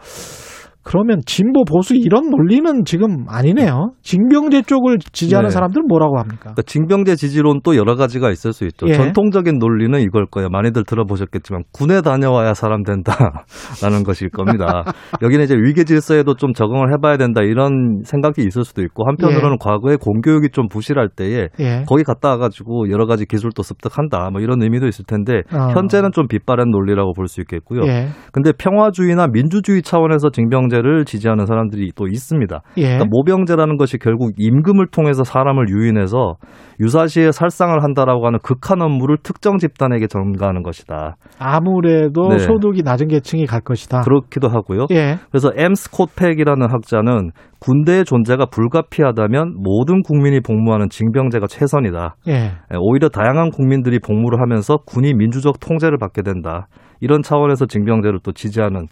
[0.84, 3.92] 그러면 진보 보수 이런 논리는 지금 아니네요.
[4.02, 5.54] 징병제 쪽을 지지하는 네.
[5.54, 6.40] 사람들은 뭐라고 합니까?
[6.42, 8.88] 그러니까 징병제 지지론 또 여러 가지가 있을 수 있죠.
[8.88, 8.94] 예.
[8.94, 10.50] 전통적인 논리는 이걸 거예요.
[10.50, 14.84] 많이들 들어보셨겠지만 군에 다녀와야 사람 된다라는 것일 겁니다.
[15.22, 19.96] 여기는 이제 위계 질서에도 좀 적응을 해봐야 된다 이런 생각이 있을 수도 있고 한편으로는 과거에
[19.96, 21.84] 공교육이 좀 부실할 때에 예.
[21.88, 25.70] 거기 갔다 와가지고 여러 가지 기술도 습득한다 뭐 이런 의미도 있을 텐데 어.
[25.74, 27.82] 현재는 좀 빛바랜 논리라고 볼 수 있겠고요.
[27.88, 28.10] 예.
[28.34, 32.62] 근데 평화주의나 민주주의 차원에서 징병제 를 지지하는 사람들이 또 있습니다.
[32.78, 32.82] 예.
[32.82, 36.36] 그러니까 모병제라는 것이 결국 임금을 통해서 사람을 유인해서
[36.80, 41.16] 유사시에 살상을 한다라고 하는 극한 업무를 특정 집단에게 전가하는 것이다.
[41.40, 42.40] 아무래도 네.
[42.40, 44.02] 소득이 낮은 계층이 갈 것이다.
[44.02, 44.88] 그렇기도 하고요.
[44.92, 45.18] 예.
[45.30, 52.16] 그래서 M 스콧 팩이라는 학자는 군대의 존재가 불가피하다면 모든 국민이 복무하는 징병제가 최선이다.
[52.28, 52.34] 예.
[52.34, 56.68] 예, 오히려 다양한 국민들이 복무를 하면서 군이 민주적 통제를 받게 된다.
[57.00, 58.88] 이런 차원에서 징병제를 또 지지하는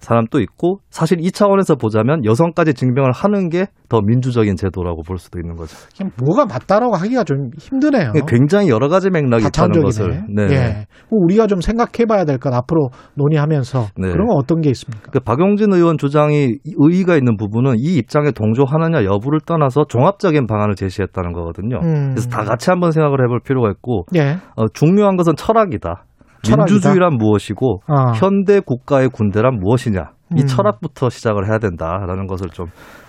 [0.00, 5.38] 사람도 있고 사실 이 차원에서 보자면 여성까지 징병을 하는 게 더 민주적인 제도라고 볼 수도
[5.38, 5.74] 있는 거죠.
[6.22, 8.12] 뭐가 맞다라고 하기가 좀 힘드네요.
[8.26, 9.82] 굉장히 여러 가지 맥락이 있다는.
[9.82, 10.42] 것을 네.
[10.50, 10.86] 예.
[11.08, 14.10] 뭐 우리가 좀 생각해봐야 될것 앞으로 논의하면서 네.
[14.10, 15.10] 그런 건 어떤 게 있습니까?
[15.10, 21.32] 그 박용진 의원 주장이 의의가 있는 부분은 이 입장에 동조하느냐 여부를 떠나서 종합적인 방안을 제시했다는
[21.32, 21.78] 거거든요.
[21.82, 22.10] 음.
[22.10, 24.36] 그래서 다 같이 한번 생각을 해볼 필요가 있고 예.
[24.56, 26.04] 어, 중요한 것은 철학이다.
[26.42, 26.72] 철학이다.
[26.72, 28.12] 민주주의란 무엇이고 어.
[28.14, 30.10] 현대 국가의 군대란 무엇이냐.
[30.36, 30.46] 이 음.
[30.46, 32.66] 철학부터 시작을 해야 된다라는 것을 좀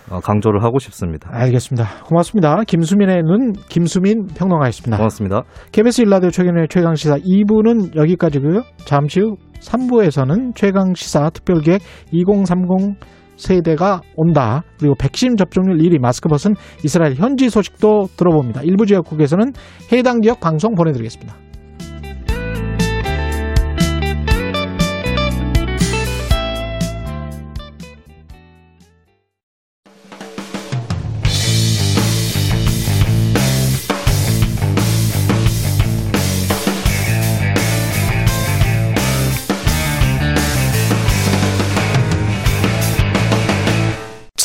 [0.10, 1.30] 어, 강조를 하고 싶습니다.
[1.32, 2.04] 알겠습니다.
[2.06, 2.64] 고맙습니다.
[2.64, 4.98] 김수민의 눈 김수민 평론가였습니다.
[4.98, 5.44] 고맙습니다.
[5.72, 8.62] KBS 일라디오 최근의 최강 시사 2부는 여기까지고요.
[8.86, 12.96] 잠시 후 3부에서는 최강 시사 특별기획 2030
[13.36, 14.64] 세대가 온다.
[14.80, 18.62] 그리고 백신 접종률 1위 마스크 벗은 이스라엘 현지 소식도 들어봅니다.
[18.64, 19.54] 일부 지역국에서는
[19.94, 21.36] 해당 지역 방송 보내드리겠습니다.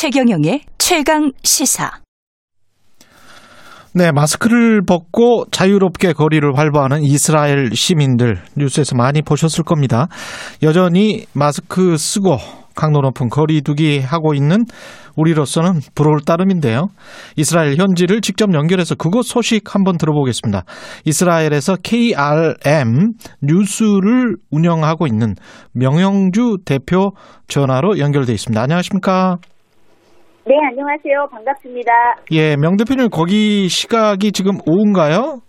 [0.05, 1.89] 최경영의 최강 시사.
[3.95, 10.05] 네, 마스크를 벗고 자유롭게 거리를 활보하는 이스라엘 시민들 뉴스에서 많이 보셨을 겁니다.
[10.61, 12.37] 여전히 마스크 쓰고
[12.75, 14.65] 강도 높은 거리두기 하고 있는
[15.15, 16.89] 우리로서는 부러울 따름인데요.
[17.35, 20.65] 이스라엘 현지를 직접 연결해서 그곳 소식 한번 들어보겠습니다.
[21.05, 25.33] 이스라엘에서 KRM 뉴스를 운영하고 있는
[25.71, 27.09] 명영주 대표
[27.47, 28.61] 전화로 연결돼 있습니다.
[28.61, 29.37] 안녕하십니까?
[30.47, 31.27] 네, 안녕하세요.
[31.31, 31.91] 반갑습니다.
[32.31, 35.39] 예, 명 대표님 거기 시각이 지금 오후인가요?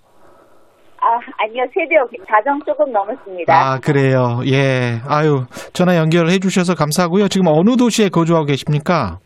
[0.98, 1.06] 아,
[1.38, 1.64] 아니요.
[1.74, 3.52] 새벽 자정 조금 넘었습니다.
[3.54, 4.40] 아, 그래요.
[4.46, 5.00] 예.
[5.06, 5.44] 아유,
[5.74, 7.28] 전화 연결해 주셔서 감사하고요.
[7.28, 9.18] 지금 어느 도시에 거주하고 계십니까?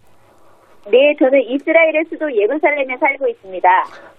[0.91, 3.68] 네, 저는 이스라엘의 수도 예루살렘에 살고 있습니다.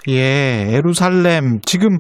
[0.10, 1.60] 예, 예루살렘.
[1.66, 1.98] 지금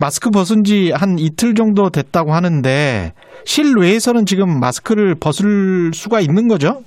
[0.00, 3.12] 마스크 벗은 지 한 이틀 정도 됐다고 하는데
[3.44, 6.80] 실외에서는 지금 마스크를 벗을 수가 있는 거죠?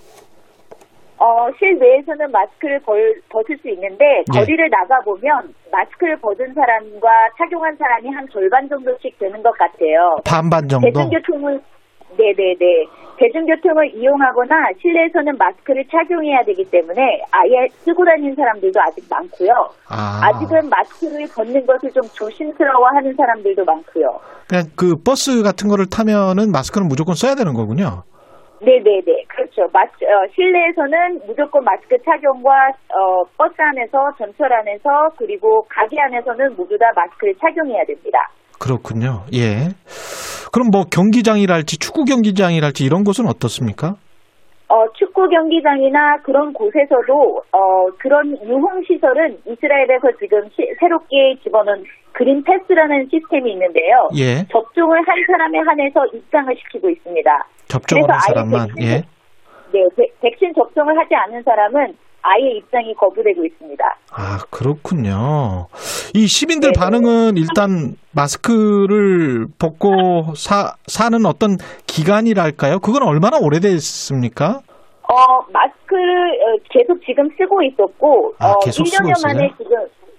[1.19, 4.39] 어, 실내에서는 마스크를 벌, 벗을 수 있는데 예.
[4.39, 10.17] 거리를 나가 보면 마스크를 벗은 사람과 착용한 사람이 한 절반 정도씩 되는 것 같아요.
[10.23, 10.85] 반반 정도.
[10.85, 11.59] 대중교통을
[12.17, 12.85] 네네네
[13.17, 17.01] 대중교통을 이용하거나 실내에서는 마스크를 착용해야 되기 때문에
[17.31, 19.49] 아예 쓰고 다니는 사람들도 아직 많고요.
[19.89, 20.21] 아.
[20.23, 24.19] 아직은 마스크를 벗는 것을 좀 조심스러워하는 사람들도 많고요.
[24.47, 28.03] 그냥 그 버스 같은 거를 타면은 마스크는 무조건 써야 되는 거군요.
[28.59, 29.67] 네네네 그렇죠.
[29.71, 32.49] 마스, 어, 실내에서는 무조건 마스크 착용과
[32.89, 38.17] 어, 버스 안에서 전철 안에서 그리고 가게 안에서는 모두 다 마스크를 착용해야 됩니다.
[38.59, 39.23] 그렇군요.
[39.33, 39.69] 예.
[40.51, 43.95] 그럼 뭐 경기장이랄지 축구 경기장이랄지 이런 곳은 어떻습니까?
[44.69, 52.43] 어, 축구 경기장이나 그런 곳에서도 어, 그런 유흥 시설은 이스라엘에서 지금 시- 새롭게 집어넣은 그린
[52.43, 54.09] 패스라는 시스템이 있는데요.
[54.17, 54.43] 예.
[54.51, 57.47] 접종을 한 사람에 한해서 입장을 시키고 있습니다.
[57.67, 58.67] 접종을 한 사람만.
[58.75, 59.03] 백신, 예.
[59.71, 61.95] 네, 백- 백신 접종을 하지 않은 사람은
[62.27, 63.83] 아예 입장이 거부되고 있습니다.
[64.11, 65.67] 아, 그렇군요.
[66.13, 66.79] 이 시민들 네.
[66.79, 71.55] 반응은 일단 마스크를 벗고 사, 사는 어떤
[71.87, 72.79] 기간이랄까요?
[72.79, 74.59] 그건 얼마나 오래됐습니까?
[75.07, 75.15] 어,
[75.53, 79.49] 마스크를 어, 계속 지금 쓰고 있었고, 아, 어, 계속 1년여 쓰고 만에?
[79.57, 79.77] 지금,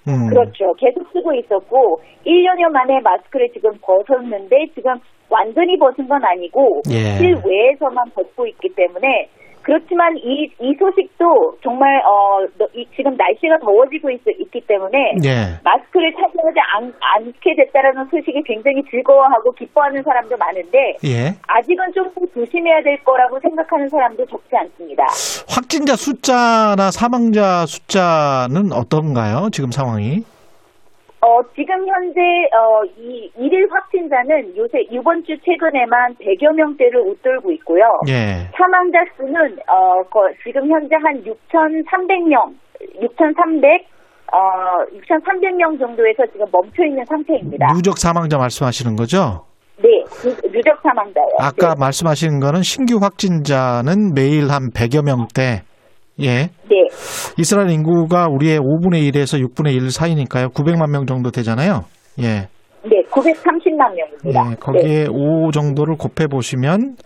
[0.08, 0.28] 음.
[0.30, 0.72] 그렇죠.
[0.80, 4.94] 계속 쓰고 있었고, 1년여 만에 마스크를 지금 벗었는데, 지금
[5.28, 7.18] 완전히 벗은 건 아니고, 예.
[7.18, 9.28] 실외에서만 벗고 있기 때문에,
[9.62, 15.60] 그렇지만 이, 이 소식도 정말, 어, 너- 이- 지금 날씨가 더워지고 있, 있기 때문에, 예.
[15.64, 21.34] 마스크를 착용하지 않, 않게 됐다라는 소식이 굉장히 즐거워하고 기뻐하는 사람도 많은데, 예.
[21.46, 25.04] 아직은 좀더 조심해야 될 거라고 생각하는 사람도 적지 않습니다.
[25.48, 29.48] 확진자 숫자나 사망자 숫자는 어떤가요?
[29.52, 30.22] 지금 상황이?
[31.28, 32.20] 어, 지금 현재,
[32.56, 37.82] 어, 이, 일일 확진자는 요새 이번 주 최근에만 100여 명대를 웃돌고 있고요.
[38.08, 38.48] 예.
[38.56, 42.54] 사망자 수는, 어, 거- 지금 현재 한 6,300명,
[43.02, 43.86] 6,300,
[44.32, 44.38] 어,
[44.96, 47.66] 6,300명 정도에서 지금 멈춰 있는 상태입니다.
[47.74, 49.44] 누적 사망자 말씀하시는 거죠?
[49.76, 51.28] 네, 누- 누적 사망자요.
[51.38, 51.80] 아까 네.
[51.80, 55.62] 말씀하신 거는 신규 확진자는 매일 한 100여 명대.
[56.20, 56.50] 예.
[56.68, 56.86] 네.
[57.38, 60.48] 이스라엘 인구가 우리의 5분의 1에서 6분의 1 사이니까요.
[60.48, 61.84] 900만 명 정도 되잖아요.
[62.20, 62.48] 예.
[62.84, 64.50] 네, 930만 명입니다.
[64.50, 66.96] 네, 거기에 5 정도를 곱해 보시면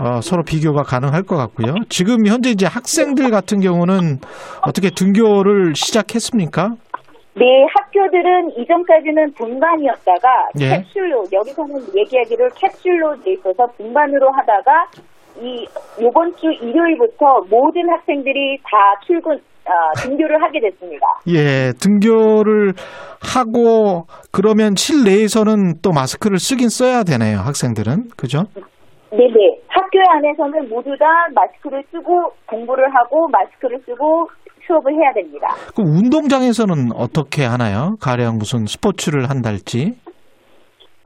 [0.00, 1.74] 어, 서로 비교가 가능할 것 같고요.
[1.88, 4.18] 지금 현재 이제 학생들 같은 경우는
[4.62, 6.68] 어떻게 등교를 시작했습니까?
[7.34, 10.28] 네, 학교들은 이전까지는 분반이었다가
[10.60, 10.82] 예.
[10.82, 14.86] 캡슐로 여기서는 얘기하기를 캡슐로 돼 있어서 분반으로 하다가
[15.40, 15.66] 이
[16.02, 21.06] 요번 주 일요일부터 모든 학생들이 다 출근 아, 등교를 하게 됐습니다.
[21.28, 22.72] 예, 등교를
[23.20, 27.38] 하고 그러면 실내에서는 또 마스크를 쓰긴 써야 되네요.
[27.38, 28.44] 학생들은 그죠?
[29.10, 29.60] 네네.
[29.68, 34.28] 학교 안에서는 모두 다 마스크를 쓰고 공부를 하고 마스크를 쓰고
[34.66, 35.48] 수업을 해야 됩니다.
[35.74, 37.96] 그 운동장에서는 어떻게 하나요?
[38.00, 39.94] 가령 무슨 스포츠를 한달지?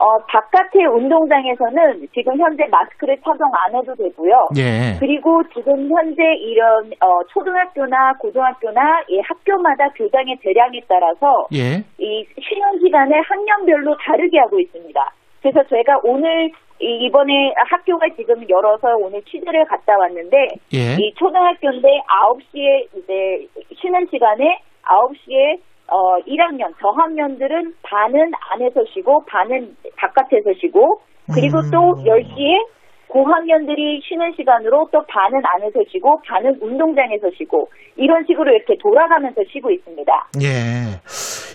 [0.03, 4.35] 어, 바깥의 운동장에서는 지금 현재 마스크를 착용 안 해도 되고요.
[4.57, 4.97] 예.
[4.99, 11.79] 그리고 지금 현재 이런 어, 초등학교나 고등학교나 이 학교마다 교장의 대량에 따라서 예.
[12.03, 14.99] 이 쉬는 시간을 학년별로 다르게 하고 있습니다.
[15.41, 16.49] 그래서 저희가 오늘
[16.81, 20.37] 이- 이번에 학교가 지금 열어서 오늘 취재를 갔다 왔는데
[20.73, 20.95] 예.
[20.99, 23.47] 이 초등학교인데 9시에 이제
[23.79, 31.01] 쉬는 시간에 9시에 어 1학년 저학년들은 반은 안에서 쉬고 반은 바깥에서 쉬고
[31.33, 31.71] 그리고 음.
[31.71, 38.75] 또 10시에 고학년들이 쉬는 시간으로 또 반은 안에서 쉬고 반은 운동장에서 쉬고 이런 식으로 이렇게
[38.81, 40.11] 돌아가면서 쉬고 있습니다.
[40.41, 40.99] 예.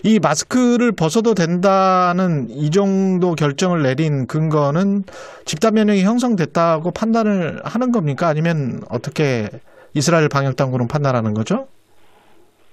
[0.05, 5.03] 이 마스크를 벗어도 된다는 이 정도 결정을 내린 근거는
[5.43, 8.27] 집단 면역이 형성됐다고 판단을 하는 겁니까?
[8.29, 9.49] 아니면 어떻게
[9.93, 11.67] 이스라엘 방역 당국은 판단하는 거죠?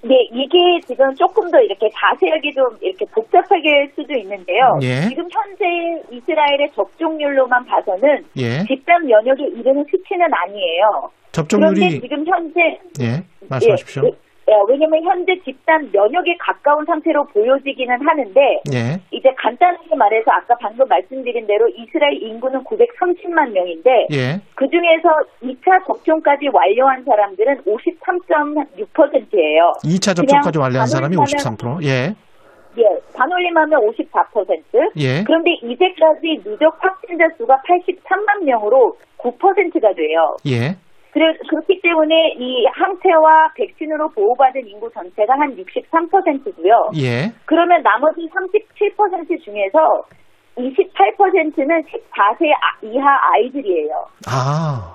[0.06, 0.56] 네, 이게
[0.86, 4.78] 지금 조금 더 이렇게 자세하게 좀 이렇게 복잡하게 할 수도 있는데요.
[4.82, 5.08] 예.
[5.08, 5.64] 지금 현재
[6.10, 8.64] 이스라엘의 접종률로만 봐서는 예.
[8.64, 11.10] 집단 면역에 이르는 수치는 아니에요.
[11.32, 12.60] 접종률이 그런데 지금 현재
[13.00, 14.04] 예, 말씀하십시오.
[14.04, 14.25] 예, 예,
[14.68, 18.40] 왜냐면 현재 집단 면역에 가까운 상태로 보여지기는 하는데
[18.72, 19.00] 예.
[19.10, 24.40] 이제 간단하게 말해서 아까 방금 말씀드린 대로 이스라엘 인구는 930만 명인데 예.
[24.54, 25.08] 그 중에서
[25.42, 29.72] 2차 접종까지 완료한 사람들은 53.6%예요.
[29.84, 31.82] 2차 접종까지 완료한 사람이 53%.
[31.84, 32.14] 예.
[32.78, 34.90] 예, 반올림하면 54%.
[34.98, 35.24] 예.
[35.24, 40.36] 그런데 이제까지 누적 확진자 수가 83만 명으로 9%가 돼요.
[40.46, 40.76] 예.
[41.16, 46.90] 그래, 그렇기 때문에 이 항체와 백신으로 보호받은 인구 전체가 한 63%고요.
[47.00, 47.32] 예.
[47.46, 50.04] 그러면 나머지 37% 중에서
[50.58, 52.52] 28%는 14세
[52.82, 54.06] 이하 아이들이에요.
[54.28, 54.94] 아.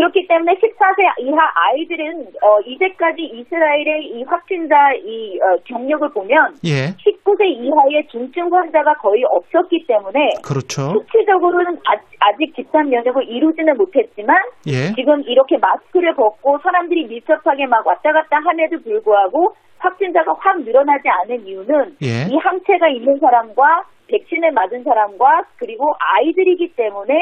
[0.00, 6.96] 그렇기 때문에 14세 이하 아이들은 어, 이제까지 이스라엘의 이 확진자 이 어, 경력을 보면 예.
[6.96, 10.96] 19세 이하의 중증 환자가 거의 없었기 때문에 그렇죠.
[10.96, 14.36] 수치적으로는 아, 직 집단 면역을 이루지는 못했지만
[14.68, 14.94] 예.
[14.96, 21.46] 지금 이렇게 마스크를 벗고 사람들이 밀접하게 막 왔다 갔다 함에도 불구하고 확진자가 확 늘어나지 않은
[21.46, 22.32] 이유는 예.
[22.32, 27.14] 이 항체가 있는 사람과 백신을 맞은 사람과 그리고 아이들이기 때문에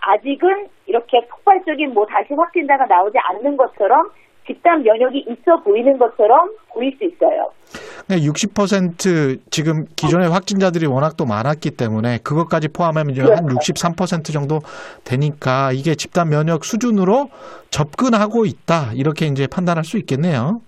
[0.00, 4.10] 아직은 이렇게 폭발적인 뭐 다시 확진자가 나오지 않는 것처럼
[4.46, 7.52] 집단 면역이 있어 보이는 것처럼 보일 수 있어요.
[8.08, 14.58] 60% 지금 기존의 확진자들이 워낙 또 많았기 때문에 그것까지 포함하면 이제 한63% 정도
[15.04, 17.28] 되니까 이게 집단 면역 수준으로
[17.70, 20.60] 접근하고 있다 이렇게 이제 판단할 수 있겠네요.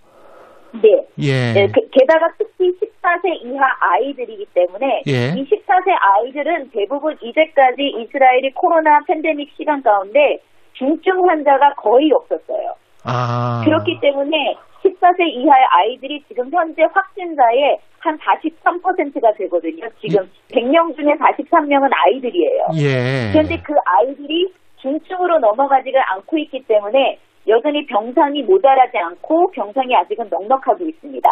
[1.22, 1.28] 네.
[1.28, 1.52] 예.
[1.52, 5.34] 네, 그- 게다가 특히 14세 이하 아이들이기 때문에 예.
[5.38, 10.38] 이 14세 아이들은 대부분 이제까지 이스라엘이 코로나 팬데믹 시간 가운데
[10.74, 12.74] 중증 환자가 거의 없었어요.
[13.04, 13.62] 아.
[13.64, 19.86] 그렇기 때문에 14세 이하의 아이들이 지금 현재 확진자의 한 43%가 되거든요.
[20.00, 22.66] 지금 100명 중에 43명은 아이들이에요.
[22.78, 23.30] 예.
[23.32, 30.84] 그런데 그 아이들이 중증으로 넘어가지가 않고 있기 때문에 여전히 병상이 모자라지 않고 병상이 아직은 넉넉하고
[30.86, 31.28] 있습니다.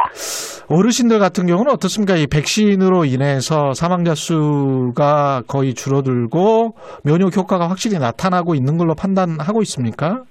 [0.68, 2.16] 어르신들 같은 경우는 어떻습니까?
[2.16, 6.74] 이 백신으로 인해서 사망자 수가 거의 줄어들고
[7.04, 10.24] 면역 효과가 확실히 나타나고 있는 걸로 판단하고 있습니까?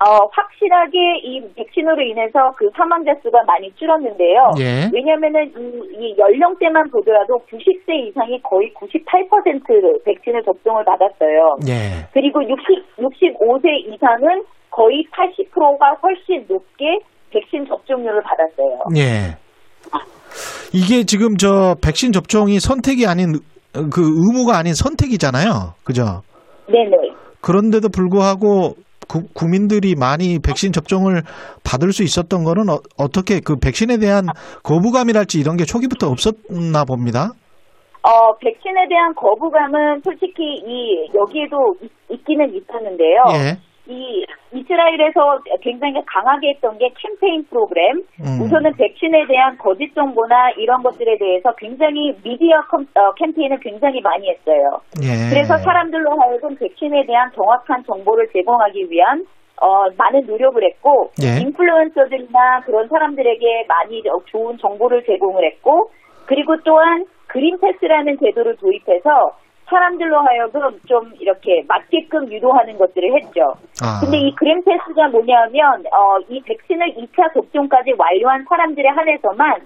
[0.00, 4.52] 어, 확실하게 이 백신으로 인해서 그 사망자 수가 많이 줄었는데요.
[4.58, 4.88] 예.
[4.94, 11.58] 왜냐면은 이, 이 연령대만 보더라도 90세 이상이 거의 98% 백신을 접종을 받았어요.
[11.68, 12.08] 예.
[12.14, 16.84] 그리고 60, 65세 이상은 거의 80%가 훨씬 높게
[17.30, 18.78] 백신 접종률을 받았어요.
[18.96, 19.36] 예.
[20.72, 23.34] 이게 지금 저 백신 접종이 선택이 아닌
[23.72, 25.74] 그 의무가 아닌 선택이잖아요.
[25.84, 26.22] 그죠?
[26.66, 26.96] 네네.
[27.40, 28.74] 그런데도 불구하고
[29.08, 31.22] 구- 국민들이 많이 백신 접종을
[31.64, 34.26] 받을 수 있었던 거는 어, 떻게그 백신에 대한
[34.62, 37.30] 거부감이랄지 이런 게 초기부터 없었나 봅니다.
[38.02, 43.22] 어, 백신에 대한 거부감은 솔직히 이, 여기에도 있, 있기는 있었는데요.
[43.34, 43.58] 예.
[43.90, 47.98] 이 이스라엘에서 굉장히 강하게 했던 게 캠페인 프로그램.
[48.20, 48.40] 음.
[48.42, 54.30] 우선은 백신에 대한 거짓 정보나 이런 것들에 대해서 굉장히 미디어 컴- 어, 캠페인을 굉장히 많이
[54.30, 54.80] 했어요.
[55.02, 55.28] 예.
[55.30, 59.24] 그래서 사람들로 하여금 백신에 대한 정확한 정보를 제공하기 위한
[59.60, 61.40] 어, 많은 노력을 했고 예.
[61.42, 65.90] 인플루언서들이나 그런 사람들에게 많이 어, 좋은 정보를 제공을 했고
[66.26, 69.32] 그리고 또한 그린 패스라는 제도를 도입해서
[69.70, 73.54] 사람들로 하여금 좀 이렇게 맞게끔 유도하는 것들을 했죠.
[73.82, 74.00] 아.
[74.00, 79.60] 근데 이 그린 패스가 뭐냐면 어, 이 백신을 2차 접종까지 완료한 사람들에 한해서만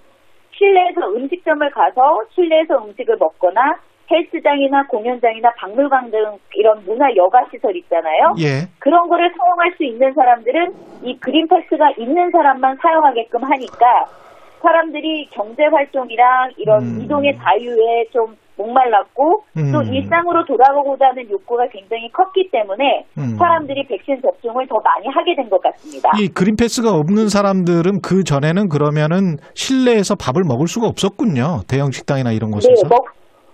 [0.57, 3.77] 실내에서 음식점을 가서 실내에서 음식을 먹거나
[4.11, 8.35] 헬스장이나 공연장이나 박물관 등 이런 문화 여가 시설 있잖아요.
[8.39, 8.69] 예.
[8.79, 14.05] 그런 거를 사용할 수 있는 사람들은 이 그린 패스가 있는 사람만 사용하게끔 하니까
[14.61, 17.01] 사람들이 경제 활동이랑 이런 음.
[17.03, 19.73] 이동의 자유에 좀 목말랐고 음.
[19.73, 23.37] 또 일상으로 돌아가고자 하는 욕구가 굉장히 컸기 때문에 음.
[23.39, 26.11] 사람들이 백신 접종을 더 많이 하게 된 것 같습니다.
[26.19, 31.61] 이 그린 패스가 없는 사람들은 그 전에는 그러면은 실내에서 밥을 먹을 수가 없었군요.
[31.69, 32.89] 대형 식당이나 이런 네, 곳에서.
[32.89, 32.99] 뭐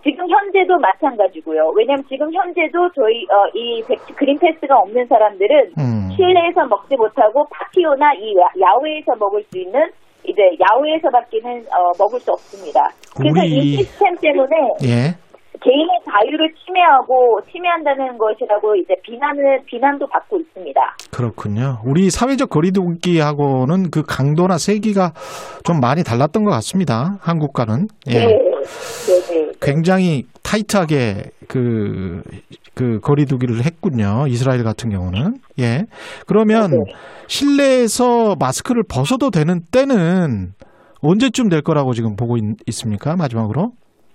[0.03, 1.73] 지금 현재도 마찬가지고요.
[1.77, 6.09] 왜냐하면 지금 현재도 저희 어, 이 백- 그린 패스가 없는 사람들은 음.
[6.17, 9.81] 실내에서 먹지 못하고 파티오나 이 야- 야외에서 먹을 수 있는
[10.25, 12.81] 이제 야외에서밖에는 어, 먹을 수 없습니다.
[13.17, 15.15] 그래서 우리- 이 시스템 때문에 예.
[15.63, 20.81] 개인의 자유를 침해하고 침해한다는 것이라고 이제 비난을 비난도 받고 있습니다.
[21.13, 21.79] 그렇군요.
[21.85, 25.13] 우리 사회적 거리두기하고는 그 강도나 세기가
[25.65, 27.19] 좀 많이 달랐던 것 같습니다.
[27.21, 27.89] 한국과는.
[28.09, 28.21] 예.
[28.21, 29.53] 네, 네, 네.
[29.61, 32.23] 굉장히 타이트하게 그,
[32.81, 34.25] 그 거리두기를 했군요.
[34.27, 35.35] 이스라엘 같은 경우는.
[35.59, 35.85] 예.
[36.27, 36.71] 그러면
[37.27, 40.53] 실내에서 마스크를 벗어도 되는 때는
[41.03, 43.73] 언제쯤 될 거라고 지금 보고 있, 습니까 마지막으로?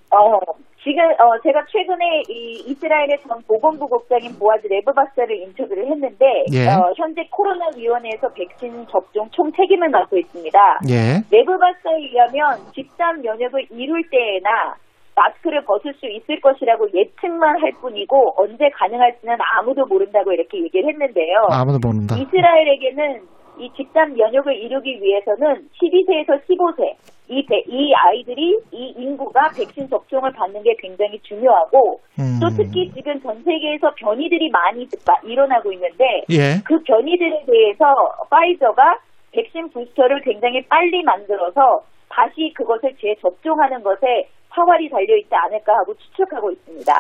[0.10, 0.40] 어,
[0.82, 6.68] 지금 어, 제가 최근에 이 이스라엘의 전 보건부 국장인 보아즈 레브바스를 인터뷰를 했는데 예.
[6.68, 10.60] 어, 현재 코로나 위원회에서 백신 접종 총 책임을 맡고 있습니다.
[10.90, 11.22] 예.
[11.30, 14.74] 레브바스에 의하면 집단 면역을 이룰 때에나
[15.16, 21.48] 마스크를 벗을 수 있을 것이라고 예측만 할 뿐이고 언제 가능할지는 아무도 모른다고 이렇게 얘기를 했는데요.
[21.52, 22.16] 아무도 모른다.
[22.18, 23.22] 이스라엘에게는
[23.58, 26.94] 이 집단 면역을 이루기 위해서는 12세에서 15세
[27.30, 32.38] 이, 배- 이 아이들이 이 인구가 백신 접종을 받는 게 굉장히 중요하고 음.
[32.42, 36.60] 또 특히 지금 전 세계에서 변이들이 많이 마- 일어나고 있는데 예.
[36.66, 37.86] 그 변이들에 대해서
[38.30, 39.00] 파이저가
[39.32, 41.80] 백신 부스터를 굉장히 빨리 만들어서
[42.10, 46.94] 다시 그것을 재접종하는 것에 사활이 달려 있지 않을까 하고 추측하고 있습니다.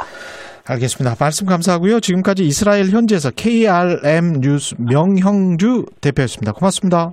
[0.67, 1.15] 알겠습니다.
[1.19, 1.99] 말씀 감사하고요.
[1.99, 6.51] 지금까지 이스라엘 현지에서 KRM 뉴스 명형주 대표였습니다.
[6.51, 7.11] 고맙습니다.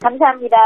[0.00, 0.56] 감사합니다.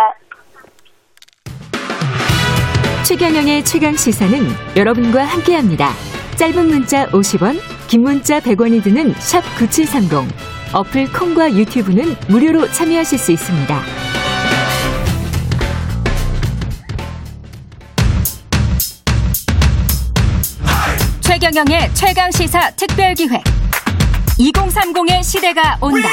[3.07, 4.37] 최경영의 최강 시사는
[4.77, 5.91] 여러분과 함께합니다.
[6.37, 7.55] 짧은 문자 50원,
[7.89, 10.29] 긴 문자 100원이 드는 샵 9730.
[10.75, 14.26] 어플 콩과 유튜브는 무료로 참여하실 수 있습니다.
[21.39, 23.43] 최경영의 최강 시사 특별 기획
[24.39, 26.09] 2030의 시대가 온다.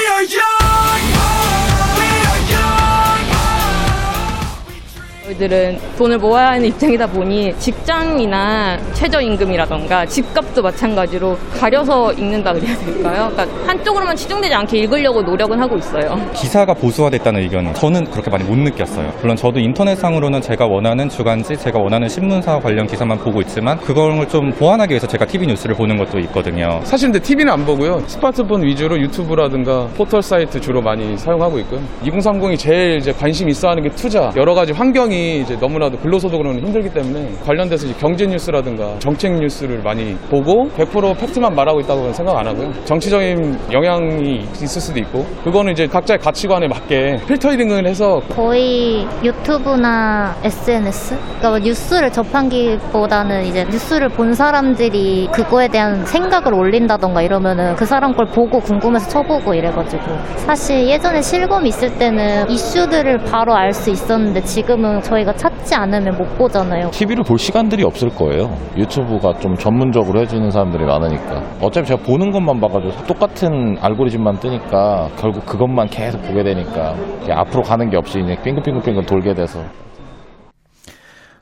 [5.34, 13.30] 저희들은 돈을 모아야 하는 입장이다 보니 직장이나 최저임금이라던가 집값도 마찬가지로 가려서 읽는다 그래야 될까요?
[13.32, 16.20] 그러니까 한쪽으로만 치중되지 않게 읽으려고 노력은 하고 있어요.
[16.34, 19.12] 기사가 보수화됐다는 의견은 저는 그렇게 많이 못 느꼈어요.
[19.22, 24.52] 물론 저도 인터넷상으로는 제가 원하는 주간지, 제가 원하는 신문사 관련 기사만 보고 있지만 그걸 좀
[24.52, 26.80] 보완하기 위해서 제가 TV 뉴스를 보는 것도 있거든요.
[26.84, 28.04] 사실 근데 TV는 안 보고요.
[28.08, 31.82] 스마트폰 위주로 유튜브라든가 포털 사이트 주로 많이 사용하고 있고요.
[32.04, 34.32] 2030이 제일 이제 관심 있어 하는 게 투자.
[34.36, 40.70] 여러 가지 환경이 이제 너무나도 근로소득으로는 힘들기 때문에 관련돼서 경제 뉴스라든가 정책 뉴스를 많이 보고
[40.78, 42.72] 100% 팩트만 말하고 있다고 는 생각 안 하고요.
[42.86, 51.16] 정치적인 영향이 있을 수도 있고 그거는 이제 각자의 가치관에 맞게 필터링을 해서 거의 유튜브나 SNS?
[51.18, 58.14] 그러니까 뭐 뉴스를 접한기보다는 이제 뉴스를 본 사람들이 그거에 대한 생각을 올린다던가 이러면은 그 사람
[58.14, 60.04] 걸 보고 궁금해서 쳐보고 이래가지고
[60.38, 66.26] 사실 예전에 실검 있을 때는 이슈들을 바로 알 수 있었는데 지금은 저희가 찾지 않으면 못
[66.38, 66.90] 보잖아요.
[66.92, 68.56] TV를 볼 시간들이 없을 거예요.
[68.78, 71.44] 유튜브가 좀 전문적으로 해주는 사람들이 많으니까.
[71.62, 76.96] 어차피 제가 보는 것만 봐가지고 똑같은 알고리즘만 뜨니까 결국 그것만 계속 보게 되니까
[77.30, 79.60] 앞으로 가는 게 없이 그냥 빙글빙글빙글 돌게 돼서.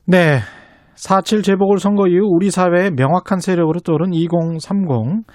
[0.06, 0.40] 네.
[0.96, 5.26] 4.7 재보궐선거 이후 우리 사회의 명확한 세력으로 떠오른 2030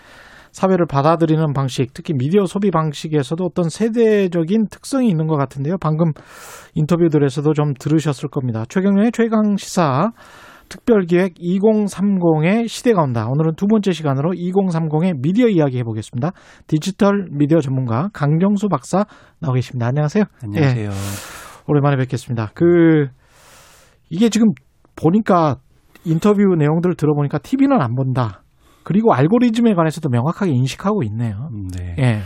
[0.56, 5.76] 사회를 받아들이는 방식, 특히 미디어 소비 방식에서도 어떤 세대적인 특성이 있는 것 같은데요.
[5.78, 6.12] 방금
[6.74, 8.64] 인터뷰들에서도 좀 들으셨을 겁니다.
[8.66, 10.12] 최경련의 최강 시사
[10.70, 13.26] 특별기획 2030의 시대가 온다.
[13.28, 16.32] 오늘은 두 번째 시간으로 2030의 미디어 이야기 해보겠습니다.
[16.66, 19.04] 디지털 미디어 전문가 강정수 박사
[19.38, 19.88] 나오 계십니다.
[19.88, 20.24] 안녕하세요.
[20.42, 20.88] 안녕하세요.
[20.88, 20.94] 예,
[21.66, 22.52] 오랜만에 뵙겠습니다.
[22.54, 23.08] 그
[24.08, 24.48] 이게 지금
[24.96, 25.56] 보니까
[26.06, 28.40] 인터뷰 내용들을 들어보니까 TV는 안 본다.
[28.86, 31.48] 그리고 알고리즘에 관해서도 명확하게 인식하고 있네요.
[31.76, 31.96] 네.
[31.98, 32.18] 예.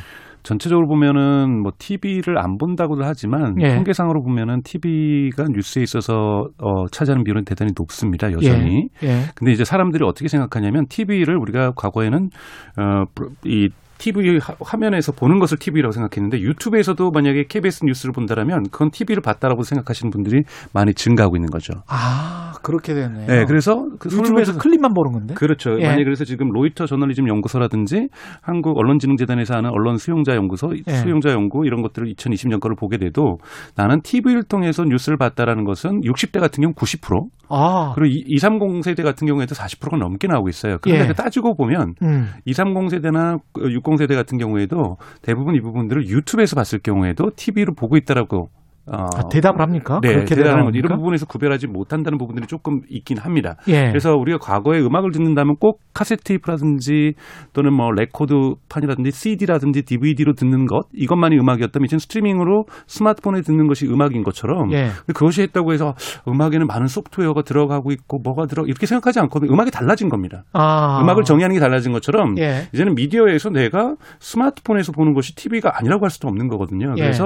[0.42, 3.76] 전체적으로 보면은 뭐 TV를 안 본다고도 하지만 예.
[3.76, 8.30] 통계상으로 보면은 TV가 뉴스에 있어서 어, 차지하는 비율은 대단히 높습니다.
[8.30, 8.88] 여전히.
[9.02, 9.08] 예.
[9.08, 9.22] 예.
[9.34, 12.28] 근데 이제 사람들이 어떻게 생각하냐면 TV를 우리가 과거에는
[12.76, 13.70] 어이
[14.00, 19.62] TV 화- 화면에서 보는 것을 TV라고 생각했는데 유튜브에서도 만약에 KBS 뉴스를 본다라면 그건 TV를 봤다라고
[19.62, 21.74] 생각하시는 분들이 많이 증가하고 있는 거죠.
[21.86, 23.26] 아, 그렇게 되네요.
[23.26, 25.34] 네, 그래서 그 유튜브에서 클립만 보는 건데.
[25.34, 25.78] 그렇죠.
[25.80, 25.86] 예.
[25.86, 28.08] 만약 그래서 지금 로이터 저널리즘 연구소라든지
[28.40, 30.92] 한국 언론진흥재단에서 하는 언론 수용자 연구소, 예.
[30.92, 33.38] 수용자 연구 이런 것들을 2020년 거를 보게 돼도
[33.76, 37.92] 나는 TV를 통해서 뉴스를 봤다라는 것은 60대 같은 경우 90%, 아.
[37.94, 40.78] 그리고 230 세대 같은 경우에도 40%가 넘게 나오고 있어요.
[40.80, 41.08] 그런데 예.
[41.08, 42.28] 그 따지고 보면 음.
[42.46, 48.50] 230 세대나 60 세대 같은 경우에도 대부분 이 부분들을 유튜브에서 봤을 경우에도 TV로 보고 있다라고
[48.86, 50.00] 어, 아, 대답을 합니까?
[50.02, 50.78] 네, 그렇게 건 대답합니까?
[50.78, 53.56] 이런 부분에서 구별하지 못한다는 부분들이 조금 있긴 합니다.
[53.68, 53.88] 예.
[53.88, 57.14] 그래서 우리가 과거에 음악을 듣는다면 꼭 카세트 테이프라든지
[57.52, 64.22] 또는 뭐 레코드판이라든지 CD라든지 DVD로 듣는 것 이것만이 음악이었다면 이제 스트리밍으로 스마트폰에 듣는 것이 음악인
[64.22, 64.88] 것처럼 예.
[65.06, 65.94] 그것이 했다고 해서
[66.26, 69.52] 음악에는 많은 소프트웨어가 들어가고 있고 뭐가 들어 이렇게 생각하지 않거든요.
[69.52, 70.44] 음악이 달라진 겁니다.
[70.52, 71.00] 아.
[71.02, 72.68] 음악을 정의하는 게 달라진 것처럼 예.
[72.72, 76.94] 이제는 미디어에서 내가 스마트폰에서 보는 것이 TV가 아니라고 할 수도 없는 거거든요.
[76.96, 77.02] 예.
[77.02, 77.24] 그래서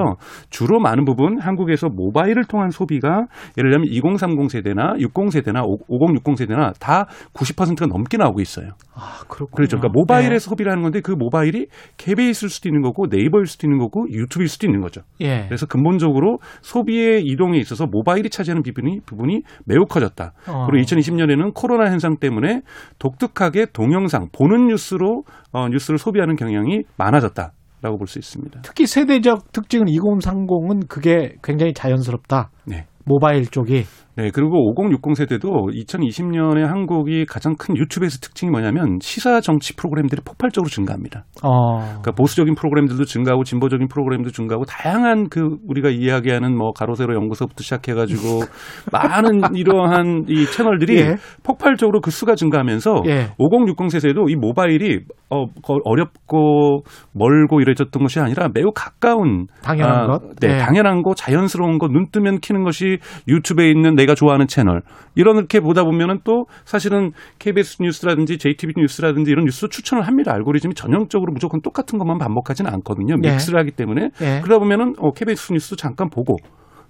[0.49, 3.25] 주로 많은 부분 한국에서 모바일을 통한 소비가
[3.57, 8.71] 예를 들면 2030 세대나 60 세대나 5060 세대나 다 90%가 넘게 나오고 있어요.
[8.93, 9.55] 아, 그렇군요.
[9.55, 9.77] 그렇죠.
[9.77, 10.49] 그러니까 모바일에서 네.
[10.49, 11.67] 소비를 하는 건데 그 모바일이
[11.97, 15.01] KBS일 수도 있는 거고 네이버일 수도 있는 거고 유튜브일 수도 있는 거죠.
[15.21, 15.45] 예.
[15.47, 20.33] 그래서 근본적으로 소비의 이동에 있어서 모바일이 차지하는 부분이, 부분이 매우 커졌다.
[20.47, 20.67] 어.
[20.69, 22.61] 그리고 2020년에는 코로나 현상 때문에
[22.99, 27.51] 독특하게 동영상, 보는 뉴스로 어, 뉴스를 소비하는 경향이 많아졌다
[27.85, 28.61] 라고 볼 수 있습니다.
[28.63, 32.49] 특히 세대적 특징은 2030은 그게 굉장히 자연스럽다.
[32.65, 32.87] 네.
[33.05, 33.85] 모바일 쪽이.
[34.17, 40.69] 네, 그리고 5060 세대도 2020년에 한국이 가장 큰 유튜브에서 특징이 뭐냐면 시사 정치 프로그램들이 폭발적으로
[40.69, 41.25] 증가합니다.
[41.43, 41.79] 어.
[41.79, 48.39] 그러니까 보수적인 프로그램들도 증가하고 진보적인 프로그램도 증가하고 다양한 그 우리가 이야기하는 뭐 가로세로 연구소부터 시작해가지고
[48.93, 51.15] 많은 이러한 이 채널들이 예.
[51.43, 53.27] 폭발적으로 그 수가 증가하면서 예.
[53.37, 60.07] 5060 세대도 이 모바일이 어, 거- 어렵고 멀고 이래졌던 것이 아니라 매우 가까운 당연한 아,
[60.07, 60.35] 것?
[60.39, 60.57] 네, 예.
[60.59, 64.81] 당연한 거, 자연스러운 거, 눈 뜨면 키는 것이 유튜브에 있는 내가 좋아하는 채널.
[65.15, 70.33] 이렇게 보다 보면은 또 사실은 KBS 뉴스라든지 JTB 뉴스라든지 이런 뉴스 추천을 합니다.
[70.33, 73.15] 알고리즘이 전형적으로 무조건 똑같은 것만 반복하지는 않거든요.
[73.21, 73.31] 네.
[73.31, 74.09] 믹스를 하기 때문에.
[74.21, 74.41] 예.
[74.43, 76.37] 그러다 보면은 어, KBS 뉴스 잠깐 보고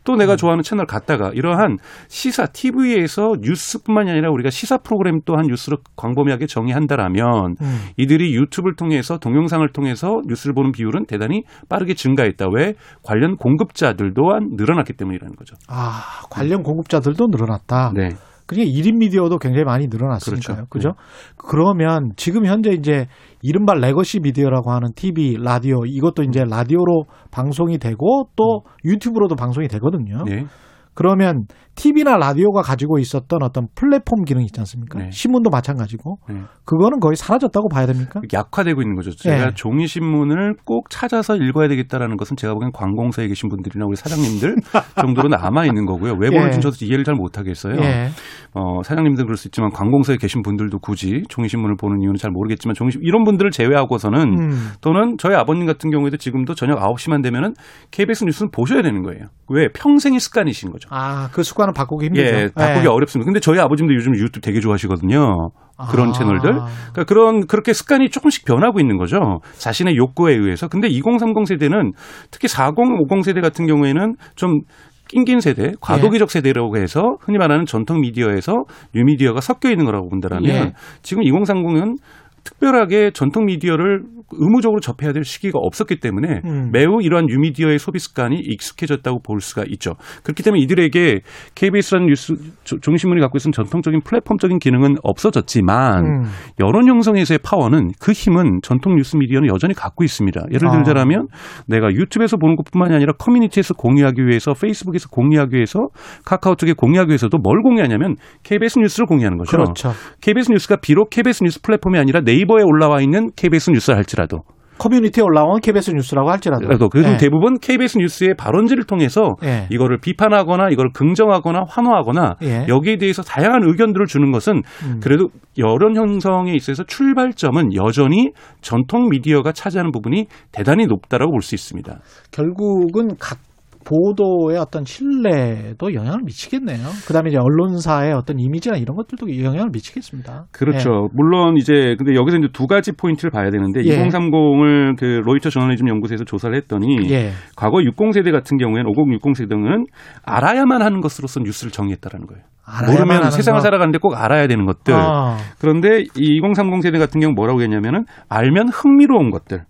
[0.06, 1.77] 또 내가 좋아하는 채널 갔다가 이러한
[2.07, 7.80] 시사 TV에서 뉴스뿐만이 아니라 우리가 시사 프로그램 또한 뉴스를 광범위하게 정의한다라면 음.
[7.98, 12.45] 이들이 유튜브를 통해서 동영상을 통해서 뉴스를 보는 비율은 대단히 빠르게 증가했다.
[12.53, 15.56] 왜 관련 공급자들 또한 늘어났기 때문이라는 거죠.
[15.68, 17.91] 아, 관련 공급자들도 늘어났다.
[17.95, 18.10] 네.
[18.45, 20.65] 그러니까 1인 미디어도 굉장히 많이 늘어났으니까요.
[20.69, 20.69] 그렇죠.
[20.69, 20.89] 그죠?
[21.38, 23.07] 그러면 지금 현재 이제
[23.41, 30.23] 이른바 legacy 미디어라고 하는 TV, 라디오 이것도 이제 라디오로 방송이 되고 또 유튜브로도 방송이 되거든요.
[30.26, 30.45] 네.
[30.93, 31.45] 그러면
[31.76, 34.99] TV나 라디오가 가지고 있었던 어떤 플랫폼 기능 있지 않습니까?
[34.99, 35.10] 네.
[35.11, 36.41] 신문도 마찬가지고 네.
[36.64, 38.22] 그거는 거의 사라졌다고 봐야 됩니까?
[38.34, 39.11] 약화되고 있는 거죠.
[39.15, 39.52] 제가 네.
[39.56, 44.56] 종이 신문을 꼭 찾아서 읽어야 되겠다라는 것은 제가 보기엔 관공서에 계신 분들이나 우리 사장님들
[45.02, 46.15] 정도로 남아 있는 거고요.
[46.19, 46.38] 왜 예.
[46.38, 47.76] 보는지 저도 이해를 잘 못하겠어요.
[47.81, 48.10] 예.
[48.53, 52.73] 어, 사장님들 그럴 수 있지만 관공서에 계신 분들도 굳이 종이 신문을 보는 이유는 잘 모르겠지만
[52.73, 54.69] 종이 신- 이런 분들을 제외하고서는 음.
[54.80, 57.53] 또는 저희 아버님 같은 경우에도 지금도 저녁 9시만 되면은
[57.91, 59.26] KBS 뉴스는 보셔야 되는 거예요.
[59.49, 60.88] 왜 평생의 습관이신 거죠.
[60.91, 62.35] 아, 그 습관 을 바꾸기 힘들죠.
[62.35, 62.89] 예, 바꾸기 예.
[62.89, 63.25] 어렵습니다.
[63.25, 65.49] 근데 저희 아버님도 요즘 유튜브 되게 좋아하시거든요.
[65.89, 66.11] 그런 아.
[66.13, 66.51] 채널들.
[66.51, 69.39] 그러니까 그런 그렇게 습관이 조금씩 변하고 있는 거죠.
[69.57, 70.67] 자신의 욕구에 의해서.
[70.67, 71.91] 근데 2030 세대는
[72.31, 74.61] 특히 40, 50 세대 같은 경우에는 좀
[75.07, 78.63] 낑긴 세대, 과도기적 세대라고 해서 흔히 말하는 전통 미디어에서
[78.95, 80.73] 뉴미디어가 섞여 있는 거라고 본다라면 예.
[81.03, 81.97] 지금 2030은
[82.45, 86.69] 특별하게 전통 미디어를 의무적으로 접해야 될 시기가 없었기 때문에 음.
[86.72, 89.93] 매우 이러한 뉴미디어의 소비 습관이 익숙해졌다고 볼 수가 있죠.
[90.23, 91.22] 그렇기 때문에 이들에게
[91.53, 96.23] KBS라는 뉴스 조- 종이신문이 갖고 있는 전통적인 플랫폼적인 기능은 없어졌지만 음.
[96.59, 100.41] 여론 형성에서의 파워는 그 힘은 전통 뉴스 미디어는 여전히 갖고 있습니다.
[100.51, 100.81] 예를 아.
[100.84, 101.27] 들자면
[101.67, 105.88] 내가 유튜브에서 보는 것뿐만이 아니라 커뮤니티에서 공유하기 위해서 페이스북에서 공유하기 위해서
[106.26, 109.51] 카카오톡에 공유하기 위해서도 뭘 공유하냐면 KBS 뉴스를 공유하는 거죠.
[109.51, 109.91] 그렇죠.
[110.22, 114.39] KBS 뉴스가 비록 KBS 뉴스 플랫폼이 아니라 네이버에 올라와 있는 KBS 뉴스를 할지라도
[114.77, 116.67] 커뮤니티에 올라온 KBS 뉴스라고 할지라도.
[116.67, 117.17] 그래도 그래도 예.
[117.17, 119.67] 대부분 KBS 뉴스의 발언지를 통해서 예.
[119.71, 122.65] 이거를 비판하거나 이걸 긍정하거나 환호하거나 예.
[122.67, 124.99] 여기에 대해서 다양한 의견들을 주는 것은 음.
[125.01, 128.31] 그래도 여론 형성에 있어서 출발점은 여전히
[128.61, 131.99] 전통 미디어가 차지하는 부분이 대단히 높다라고 볼 수 있습니다.
[132.31, 133.37] 결국은 각
[133.85, 136.87] 보도의 어떤 신뢰도 영향을 미치겠네요.
[137.07, 140.45] 그다음에 이제 언론사의 어떤 이미지나 이런 것들도 영향을 미치겠습니다.
[140.51, 141.09] 그렇죠.
[141.13, 143.97] 물론 이제 근데 여기서 이제 두 가지 포인트를 봐야 되는데 예.
[143.97, 147.31] 2030을 그 로이터 저널리즘 연구소에서 조사를 했더니 예.
[147.55, 149.85] 과거 60 세대 같은 경우에는 50, 60 세대는
[150.23, 152.43] 알아야만 하는 것으로서 뉴스를 정의했다라는 거예요.
[152.87, 153.61] 모르면 세상을 거.
[153.61, 154.93] 살아가는데 꼭 알아야 되는 것들.
[154.95, 155.37] 아.
[155.59, 159.65] 그런데 이 2030 세대 같은 경우 뭐라고 했냐면은 알면 흥미로운 것들.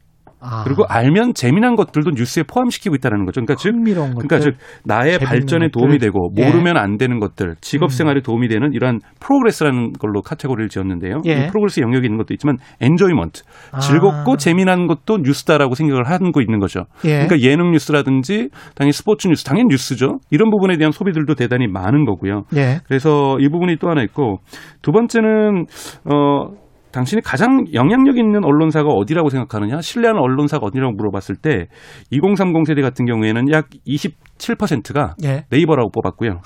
[0.45, 0.63] 아.
[0.63, 3.41] 그리고 알면 재미난 것들도 뉴스에 포함시키고 있다는 거죠.
[3.41, 3.75] 그러니까 즉.
[3.83, 5.71] 그러니까 즉 나의 발전에 것들.
[5.71, 6.45] 도움이 되고 예.
[6.45, 11.21] 모르면 안 되는 것들, 직업 생활에 도움이 되는 이러한 progress라는 걸로 카테고리를 지었는데요.
[11.25, 11.31] 예.
[11.31, 13.41] 이 progress 영역이 있는 것도 있지만 enjoyment,
[13.71, 13.79] 아.
[13.79, 16.85] 즐겁고 재미난 것도 뉴스다라고 생각을 하고 있는 거죠.
[17.05, 17.25] 예.
[17.25, 20.19] 그러니까 예능 뉴스라든지 당연히 스포츠 뉴스, 당연히 뉴스죠.
[20.31, 22.43] 이런 부분에 대한 소비들도 대단히 많은 거고요.
[22.55, 22.79] 예.
[22.87, 24.39] 그래서 이 부분이 또 하나 있고
[24.81, 25.65] 두 번째는
[26.05, 26.64] 어
[26.95, 29.81] 당신이 가장 영향력 있는 언론사가 어디라고 생각하느냐?
[29.81, 31.67] 신뢰하는 언론사가 어디라고 물어봤을 때
[32.11, 35.43] 2030 세대 같은 경우에는 약 27%가 예.
[35.49, 36.39] 네이버라고 뽑았고요.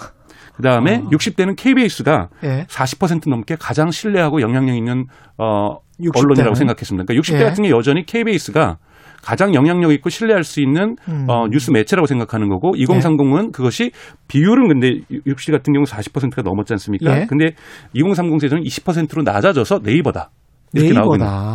[0.56, 2.66] 그 다음에 60대는 KBS가 예.
[2.68, 5.06] 40% 넘게 가장 신뢰하고 영향력 있는
[5.38, 6.26] 어 60 대는?
[6.26, 7.06] 언론이라고 생각했습니다.
[7.06, 7.44] 그러니까 60대 예.
[7.44, 8.78] 같은 경우 여전히 KBS가
[9.22, 11.26] 가장 영향력 있고 신뢰할 수 있는 음.
[11.30, 13.92] 어, 뉴스 매체라고 생각하는 거고 2030은 그것이
[14.28, 17.22] 비율은 근데 60 같은 경우 40%가 넘었지 않습니까?
[17.22, 17.26] 예.
[17.28, 17.52] 근데
[17.94, 20.32] 2030 세대는 20%로 낮아져서 네이버다.
[20.74, 20.90] 이렇게.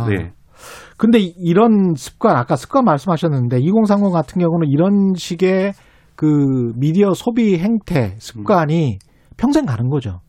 [0.07, 0.23] 있는.
[0.23, 0.31] 네.
[0.97, 5.73] 근데 이- 이런 습관 아까 습관 말씀하셨는데 2030 같은 경우는 이런 식의
[6.15, 6.25] 그
[6.77, 8.99] 미디어 소비 행태 습관이
[9.37, 10.21] 평생 가는 거죠.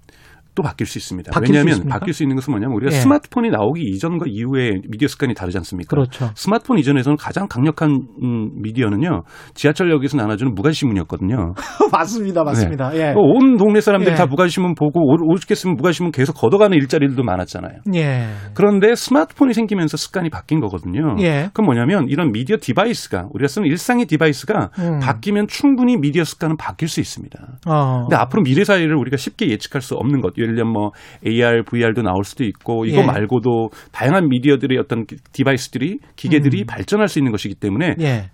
[0.57, 1.31] 또 바뀔 수 있습니다.
[1.31, 1.99] 바뀔 수 왜냐하면 있습니까?
[1.99, 2.99] 바뀔 수 있는 것은 뭐냐면 우리가 예.
[3.01, 5.89] 스마트폰이 나오기 이전과 이후에 미디어 습관이 다르지 않습니까?
[5.91, 6.31] 그렇죠.
[6.35, 7.91] 스마트폰 이전에서는 가장 강력한
[8.23, 9.23] 음, 미디어는요
[9.55, 11.53] 지하철역에서 나눠주는 무가신문이었거든요.
[11.93, 12.91] 맞습니다, 맞습니다.
[12.91, 12.99] 네.
[13.11, 13.15] 예.
[13.17, 14.17] 온 동네 사람들이 예.
[14.17, 17.81] 다 무가신문 보고 오- 오죽했으면 무가신문 계속 걷어가는 일자리들도 많았잖아요.
[17.95, 18.27] 예.
[18.55, 21.17] 그런데 스마트폰이 생기면서 습관이 바뀐 거거든요.
[21.21, 21.51] 예.
[21.53, 24.99] 그럼 뭐냐면 이런 미디어 device가 우리가 쓰는 일상의 device가 음.
[25.01, 27.39] 바뀌면 충분히 미디어 습관은 바뀔 수 있습니다.
[27.67, 28.01] 어.
[28.03, 30.91] 근데 앞으로 미래 사회를 우리가 쉽게 예측할 수 없는 것, 예를 들면 뭐
[31.27, 33.05] AR, VR도 나올 수도 있고 이거 예.
[33.05, 36.67] 말고도 다양한 미디어들의 어떤 디바이스들이 기계들이 음.
[36.67, 38.31] 발전할 수 있는 것이기 때문에 예.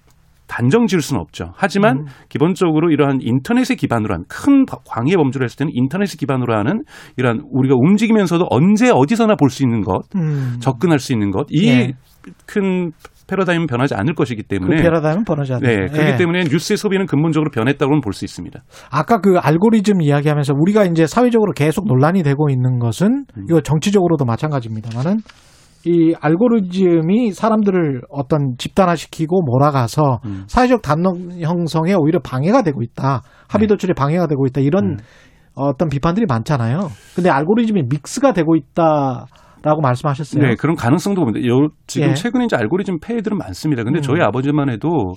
[0.49, 1.53] 단정 지을 수는 없죠.
[1.57, 2.07] 하지만 음.
[2.29, 6.83] 기본적으로 이러한 인터넷에 기반으로 한 큰 광해 범주를 했을 때는 인터넷에 기반으로 하는
[7.17, 10.59] 이러한 우리가 움직이면서도 언제 어디서나 볼 수 있는 것, 음.
[10.61, 11.93] 접근할 수 있는 것, 이 예.
[13.23, 15.69] 큰 패러다임은 변하지 않을 것이기 그 때문에 패러다임은 변하지 않는다.
[15.71, 16.17] 네, 그렇기 예.
[16.17, 18.61] 때문에 뉴스의 소비는 근본적으로 변했다고는 볼 수 있습니다.
[18.91, 23.45] 아까 그 알고리즘 이야기하면서 우리가 이제 사회적으로 계속 논란이 되고 있는 것은 음.
[23.49, 25.19] 이거 정치적으로도 마찬가지입니다만은
[25.87, 30.45] 이 알고리즘이 사람들을 어떤 집단화시키고 몰아가서 음.
[30.47, 33.23] 사회적 담론 형성에 오히려 방해가 되고 있다.
[33.49, 33.75] 합의 네.
[33.75, 34.61] 도출에 방해가 되고 있다.
[34.61, 34.65] 음.
[34.67, 34.97] 이런
[35.55, 36.89] 어떤 비판들이 많잖아요.
[37.15, 39.27] 근데 알고리즘이 믹스가 되고 있다
[39.63, 40.43] 라고 말씀하셨어요.
[40.43, 41.47] 네, 그런 가능성도 봅니다.
[41.47, 42.15] 요, 지금 예.
[42.15, 43.85] 최근에 이제 알고리즘 폐해들은 많습니다.
[43.85, 44.03] 근데 음.
[44.03, 45.15] 저희 아버지만 해도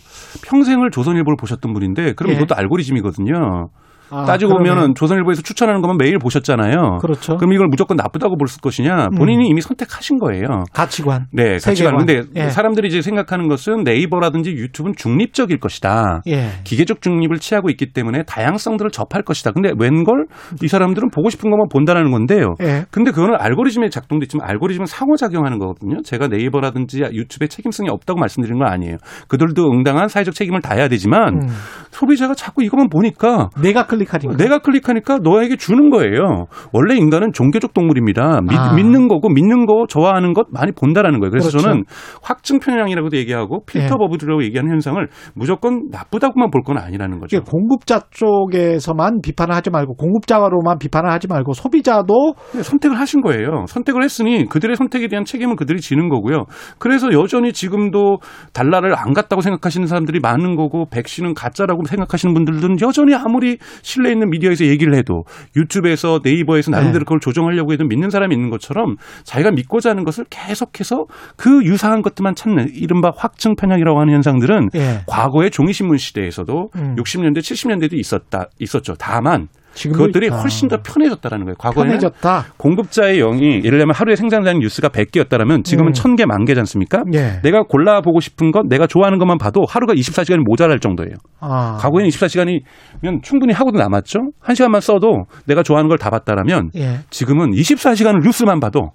[0.47, 2.35] 평생을 조선일보를 보셨던 분인데, 그럼 예.
[2.38, 3.69] 이것도 알고리즘이거든요.
[4.10, 6.99] 아, 따지고 그러면- 보면은 조선일보에서 추천하는 것만 매일 보셨잖아요.
[7.02, 7.38] 그렇죠.
[7.38, 9.10] 그럼 이걸 무조건 나쁘다고 볼 것이냐?
[9.18, 9.49] 본인이 음.
[9.52, 10.45] 이미 선택하신 거예요.
[10.73, 11.27] 가치관.
[11.32, 11.95] 네, 세계관.
[11.98, 12.06] 가치관.
[12.06, 12.49] 근데 예.
[12.49, 16.22] 사람들이 이제 생각하는 것은 네이버라든지 유튜브는 중립적일 것이다.
[16.27, 16.49] 예.
[16.64, 19.52] 기계적 중립을 취하고 있기 때문에 다양성들을 접할 것이다.
[19.52, 20.26] 근데 웬걸
[20.64, 22.56] 이 사람들은 보고 싶은 것만 본다라는 건데요.
[22.61, 22.86] 예.
[22.91, 26.02] 근데 그거는 알고리즘의 작동도 있지만 알고리즘은 상호작용하는 거거든요.
[26.03, 28.98] 제가 네이버라든지 유튜브에 책임성이 없다고 말씀드리는 건 아니에요.
[29.27, 31.48] 그들도 응당한 사회적 책임을 다해야 되지만 음.
[31.91, 36.47] 소비자가 자꾸 이것만 보니까 내가 클릭하니까 내가 클릭하니까 너에게 주는 거예요.
[36.73, 38.41] 원래 인간은 종교적 동물입니다.
[38.41, 38.73] 믿, 아.
[38.73, 41.31] 믿는 거고 믿는 거 좋아하는 것 많이 본다라는 거예요.
[41.31, 41.67] 그래서 그렇죠.
[41.67, 41.84] 저는
[42.22, 43.89] 확증 편향이라고도 얘기하고 필터 예.
[43.89, 47.43] 버블이라고 얘기하는 현상을 무조건 나쁘다고만 볼 건 아니라는 거죠.
[47.43, 53.65] 공급자 쪽에서만 비판을 하지 말고 공급자로만 비판을 하지 말고 소비자도 네, 선택을 하신 거예요.
[53.67, 56.45] 선택을 했으니 그들의 선택에 대한 책임은 그들이 지는 거고요.
[56.80, 58.17] 그래서 여전히 지금도
[58.53, 64.31] 달러를 안 갔다고 생각하시는 사람들이 많은 거고 백신은 가짜라고 생각하시는 분들은 여전히 아무리 신뢰 있는
[64.31, 65.23] 미디어에서 얘기를 해도
[65.55, 67.05] 유튜브에서 네이버에서 나름대로 네.
[67.05, 71.05] 그걸 조정하려고 해도 믿는 사람이 있는 것처럼 자기가 믿고자 하는 것을 계속해서
[71.37, 75.01] 그 유사한 것들만 찾는 이른바 확증 편향이라고 하는 현상들은 예.
[75.05, 76.95] 과거의 종이신문 시대에서도 음.
[76.95, 78.95] 60년대, 70년대도 있었다, 있었죠.
[78.97, 79.47] 다만
[79.91, 80.38] 그것들이 있다.
[80.39, 81.56] 훨씬 더 편해졌다라는 거예요.
[81.57, 82.45] 과거에는 편해졌다.
[82.57, 85.93] 공급자의 영이 예를 들면 하루에 생산되는 뉴스가 100개였다면 지금은 음.
[85.93, 87.03] 1000개, 만 개지 않습니까?
[87.14, 87.39] 예.
[87.43, 91.15] 내가 골라보고 싶은 것, 내가 좋아하는 것만 봐도 하루가 24시간이 모자랄 정도예요.
[91.39, 91.77] 아.
[91.80, 94.19] 과거에는 24시간이면 충분히 하고도 남았죠.
[94.39, 96.99] 한 시간만 써도 내가 좋아하는 걸 다 봤다라면 예.
[97.10, 98.91] 지금은 24시간을 뉴스만 봐도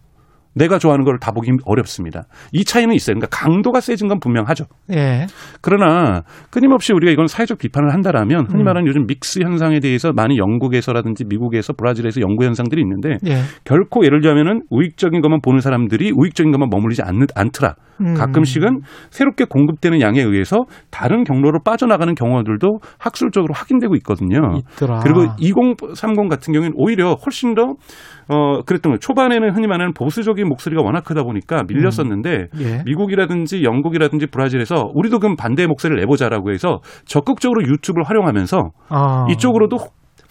[0.54, 2.24] 내가 좋아하는 걸 다 보기 어렵습니다.
[2.52, 3.14] 이 차이는 있어요.
[3.14, 4.64] 그러니까 강도가 세진 건 분명하죠.
[4.92, 5.26] 예.
[5.60, 8.64] 그러나 끊임없이 우리가 이건 사회적 비판을 한다라면 흔히 음.
[8.64, 13.42] 말하는 요즘 믹스 현상에 대해서 많이 영국에서라든지 미국에서 브라질에서 연구 현상들이 있는데 예.
[13.64, 17.74] 결코 예를 들자면은 우익적인 것만 보는 사람들이 우익적인 것만 머물리지 않, 않더라.
[18.00, 18.14] 음.
[18.14, 24.38] 가끔씩은 새롭게 공급되는 양에 의해서 다른 경로로 빠져나가는 경우들도 학술적으로 확인되고 있거든요.
[24.72, 25.00] 있더라.
[25.00, 27.74] 그리고 2030 같은 경우에는 오히려 훨씬 더
[28.30, 28.98] 어, 그랬던 거예요.
[28.98, 32.82] 초반에는 흔히 말하는 보수적인 목소리가 워낙 크다 보니까 밀렸었는데 예.
[32.86, 39.26] 미국이라든지 영국이라든지 브라질에서 우리도 그럼 반대의 목소리를 내보자라고 해서 적극적으로 유튜브를 활용하면서 아.
[39.30, 39.78] 이쪽으로도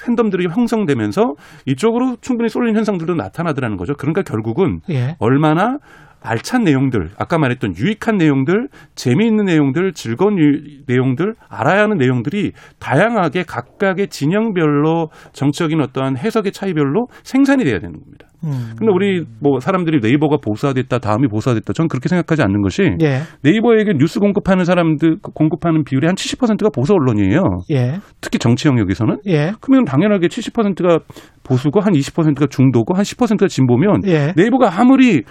[0.01, 1.33] 팬덤들이 형성되면서
[1.65, 3.95] 이쪽으로 충분히 쏠린 현상들도 나타나더라는 거죠.
[3.95, 5.17] 그러니까 결국은 예.
[5.19, 5.77] 얼마나
[6.21, 13.43] 알찬 내용들, 아까 말했던 유익한 내용들, 재미있는 내용들, 즐거운 유- 내용들, 알아야 하는 내용들이 다양하게
[13.43, 18.27] 각각의 진영별로 정적인 어떠한 해석의 차이별로 생산이 돼야 되는 겁니다.
[18.43, 18.73] 음.
[18.77, 23.19] 근데 우리 뭐 사람들이 네이버가 보수화됐다, 다음이 보수화됐다, 저는 그렇게 생각하지 않는 것이 예.
[23.43, 27.41] 네이버에게 뉴스 공급하는 사람들 공급하는 비율이 한 70%가 보수 언론이에요.
[27.71, 27.99] 예.
[28.21, 29.51] 특히 정치 영역에서는 예.
[29.59, 30.99] 그러면 당연하게 70%가
[31.43, 34.31] 보수고 한 20%가 중도고 한 10%가 진보면 예.
[34.37, 35.23] 네이버가 아무리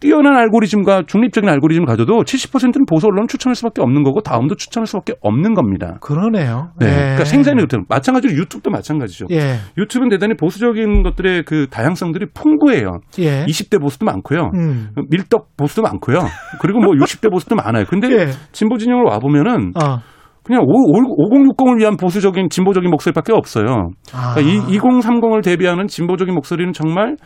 [0.00, 5.14] 뛰어난 알고리즘과 중립적인 알고리즘을 가져도 70%는 보수 언론을 추천할 수밖에 없는 거고 다음도 추천할 수밖에
[5.20, 5.98] 없는 겁니다.
[6.00, 6.70] 그러네요.
[6.80, 6.86] 네.
[6.86, 6.92] 예.
[6.92, 7.84] 그러니까 생산이 그렇다.
[7.88, 9.26] 마찬가지로 유튜브도 마찬가지죠.
[9.30, 9.56] 예.
[9.76, 13.00] 유튜브는 대단히 보수적인 것들의 그 다양성들이 풍부해요.
[13.18, 13.44] 예.
[13.44, 14.50] 20대 보수도 많고요.
[14.54, 14.88] 음.
[15.10, 16.18] 밀떡 보수도 많고요.
[16.60, 17.84] 그리고 뭐 60대 보수도 많아요.
[17.86, 18.26] 근데 예.
[18.52, 19.98] 진보 진영을 와 보면은 어.
[20.42, 23.90] 그냥 5060을 위한 보수적인 진보적인 목소리밖에 없어요.
[24.14, 24.34] 아.
[24.34, 24.40] 그러니까
[24.72, 27.16] 이 2030을 대비하는 진보적인 목소리는 정말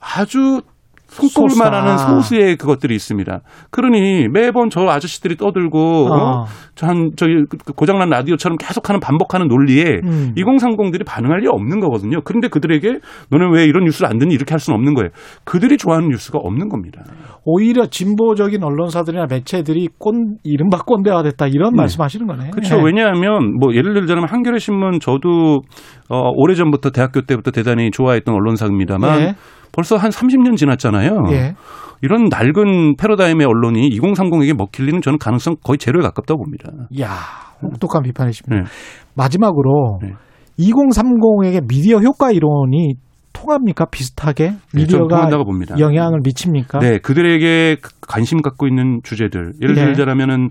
[0.00, 0.62] 아주
[1.12, 1.98] 손꼽을만 하는.
[1.98, 3.40] 소수의 그것들이 있습니다.
[3.70, 6.14] 그러니 매번 저 아저씨들이 떠들고 어.
[6.14, 6.44] 어?
[6.74, 10.32] 저한 저기 그 고장난 라디오처럼 계속하는 반복하는 논리에 음.
[10.36, 12.20] 2030들이 반응할 리 없는 거거든요.
[12.24, 12.98] 그런데 그들에게
[13.30, 15.10] 너는 왜 이런 뉴스를 안 듣니 이렇게 할 수는 없는 거예요.
[15.44, 17.02] 그들이 좋아하는 뉴스가 없는 겁니다.
[17.44, 22.50] 오히려 진보적인 언론사들이나 매체들이 꼰 이른바 꼰대화 됐다 이런 말씀하시는 거네.
[22.50, 22.78] 그렇죠.
[22.78, 22.82] 예.
[22.84, 25.62] 왜냐하면 뭐 예를 들자면 한겨레 신문 저도
[26.08, 29.34] 어, 오래 전부터 대학교 때부터 대단히 좋아했던 언론사입니다만 예.
[29.72, 31.24] 벌써 한 30년 지났잖아요.
[31.30, 31.54] 예.
[32.02, 36.70] 이런 낡은 패러다임의 언론이 2030에게 먹힐 리는 저는 가능성 거의 제로에 가깝다고 봅니다.
[37.00, 37.10] 야,
[37.62, 38.62] 혹독한 비판이십니다.
[38.62, 38.68] 네.
[39.14, 40.00] 마지막으로
[40.58, 42.94] 2030에게 미디어 효과 이론이
[43.32, 43.86] 통합니까?
[43.86, 45.76] 비슷하게 네, 미디어가 통한다고 봅니다.
[45.78, 46.78] 영향을 미칩니까?
[46.80, 49.52] 네, 그들에게 그 관심 갖고 있는 주제들.
[49.62, 49.86] 예를 네.
[49.92, 50.48] 들자면은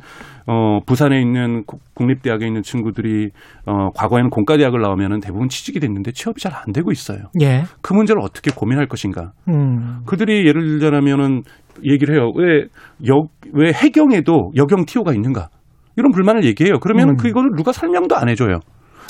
[0.47, 3.29] 어 부산에 있는 국- 국립대학에 있는 친구들이
[3.65, 7.19] 어 과거에는 공과대학을 나오면은 대부분 취직이 됐는데 취업이 잘 안 되고 있어요.
[7.41, 7.63] 예.
[7.81, 9.31] 그 문제를 어떻게 고민할 것인가?
[9.47, 10.01] 음.
[10.05, 11.43] 그들이 예를 들자면은
[11.85, 12.31] 얘기를 해요.
[12.35, 12.65] 왜
[13.07, 15.49] 역, 왜 해경에도 여경 TO가 있는가?
[15.95, 16.79] 이런 불만을 얘기해요.
[16.79, 17.17] 그러면 은 음.
[17.17, 18.59] 그거를 누가 설명도 안 해줘요.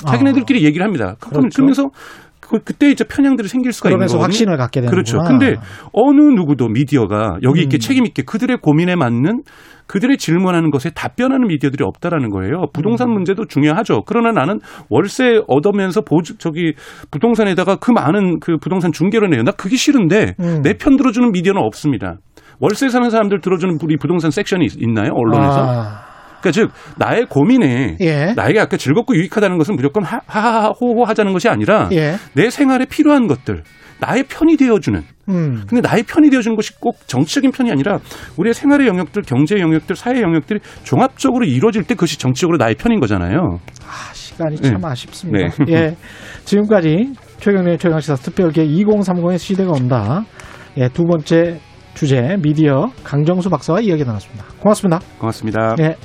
[0.07, 1.15] 자기네들끼리 얘기를 합니다.
[1.19, 1.47] 그렇죠.
[1.55, 1.91] 그러면서 그,
[2.59, 4.31] 그때 이제 편향들이 생길 수가 있는 그러면서 거거든요.
[4.33, 4.91] 확신을 갖게 되는구나.
[4.91, 5.19] 그렇죠.
[5.27, 5.55] 근데
[5.93, 7.79] 어느 누구도 미디어가 여기 있게 음.
[7.79, 9.43] 책임 있게 그들의 고민에 맞는
[9.87, 12.65] 그들의 질문하는 것에 답변하는 미디어들이 없다라는 거예요.
[12.73, 13.13] 부동산 음.
[13.13, 14.03] 문제도 중요하죠.
[14.05, 14.59] 그러나 나는
[14.89, 16.73] 월세 얻으면서 보증 저기
[17.11, 19.43] 부동산에다가 그 많은 그 부동산 중개를 내요.
[19.43, 20.61] 나 그게 싫은데 음.
[20.63, 22.17] 내편 들어주는 미디어는 없습니다.
[22.61, 25.11] 월세 사는 사람들 들어주는 우리 부동산 섹션이 있- 있나요?
[25.13, 25.59] 언론에서?
[25.59, 26.10] 아.
[26.41, 28.33] 그러니까 즉 나의 고민에 예.
[28.35, 32.15] 나에게 아까 즐겁고 유익하다는 것은 무조건 하- 하하호호 하자는 것이 아니라 예.
[32.33, 33.63] 내 생활에 필요한 것들
[33.99, 35.63] 나의 편이 되어주는 음.
[35.67, 37.99] 근데 나의 편이 되어주는 것이 꼭 정치적인 편이 아니라
[38.37, 43.59] 우리의 생활의 영역들, 경제 영역들, 사회 영역들이 종합적으로 이루어질 때 그것이 정치적으로 나의 편인 거잖아요.
[44.13, 44.87] 시간이 참 네.
[44.87, 45.49] 아쉽습니다.
[45.65, 45.73] 네.
[45.73, 45.95] 예.
[46.45, 50.23] 지금까지 최경련의 최강시사 특별계 2030의 시대가 온다.
[50.77, 51.59] 예, 두 번째
[51.93, 54.45] 주제 미디어 강정수 박사와 이야기 나눴습니다.
[54.59, 54.99] 고맙습니다.
[55.19, 55.75] 고맙습니다.
[55.81, 55.95] 예.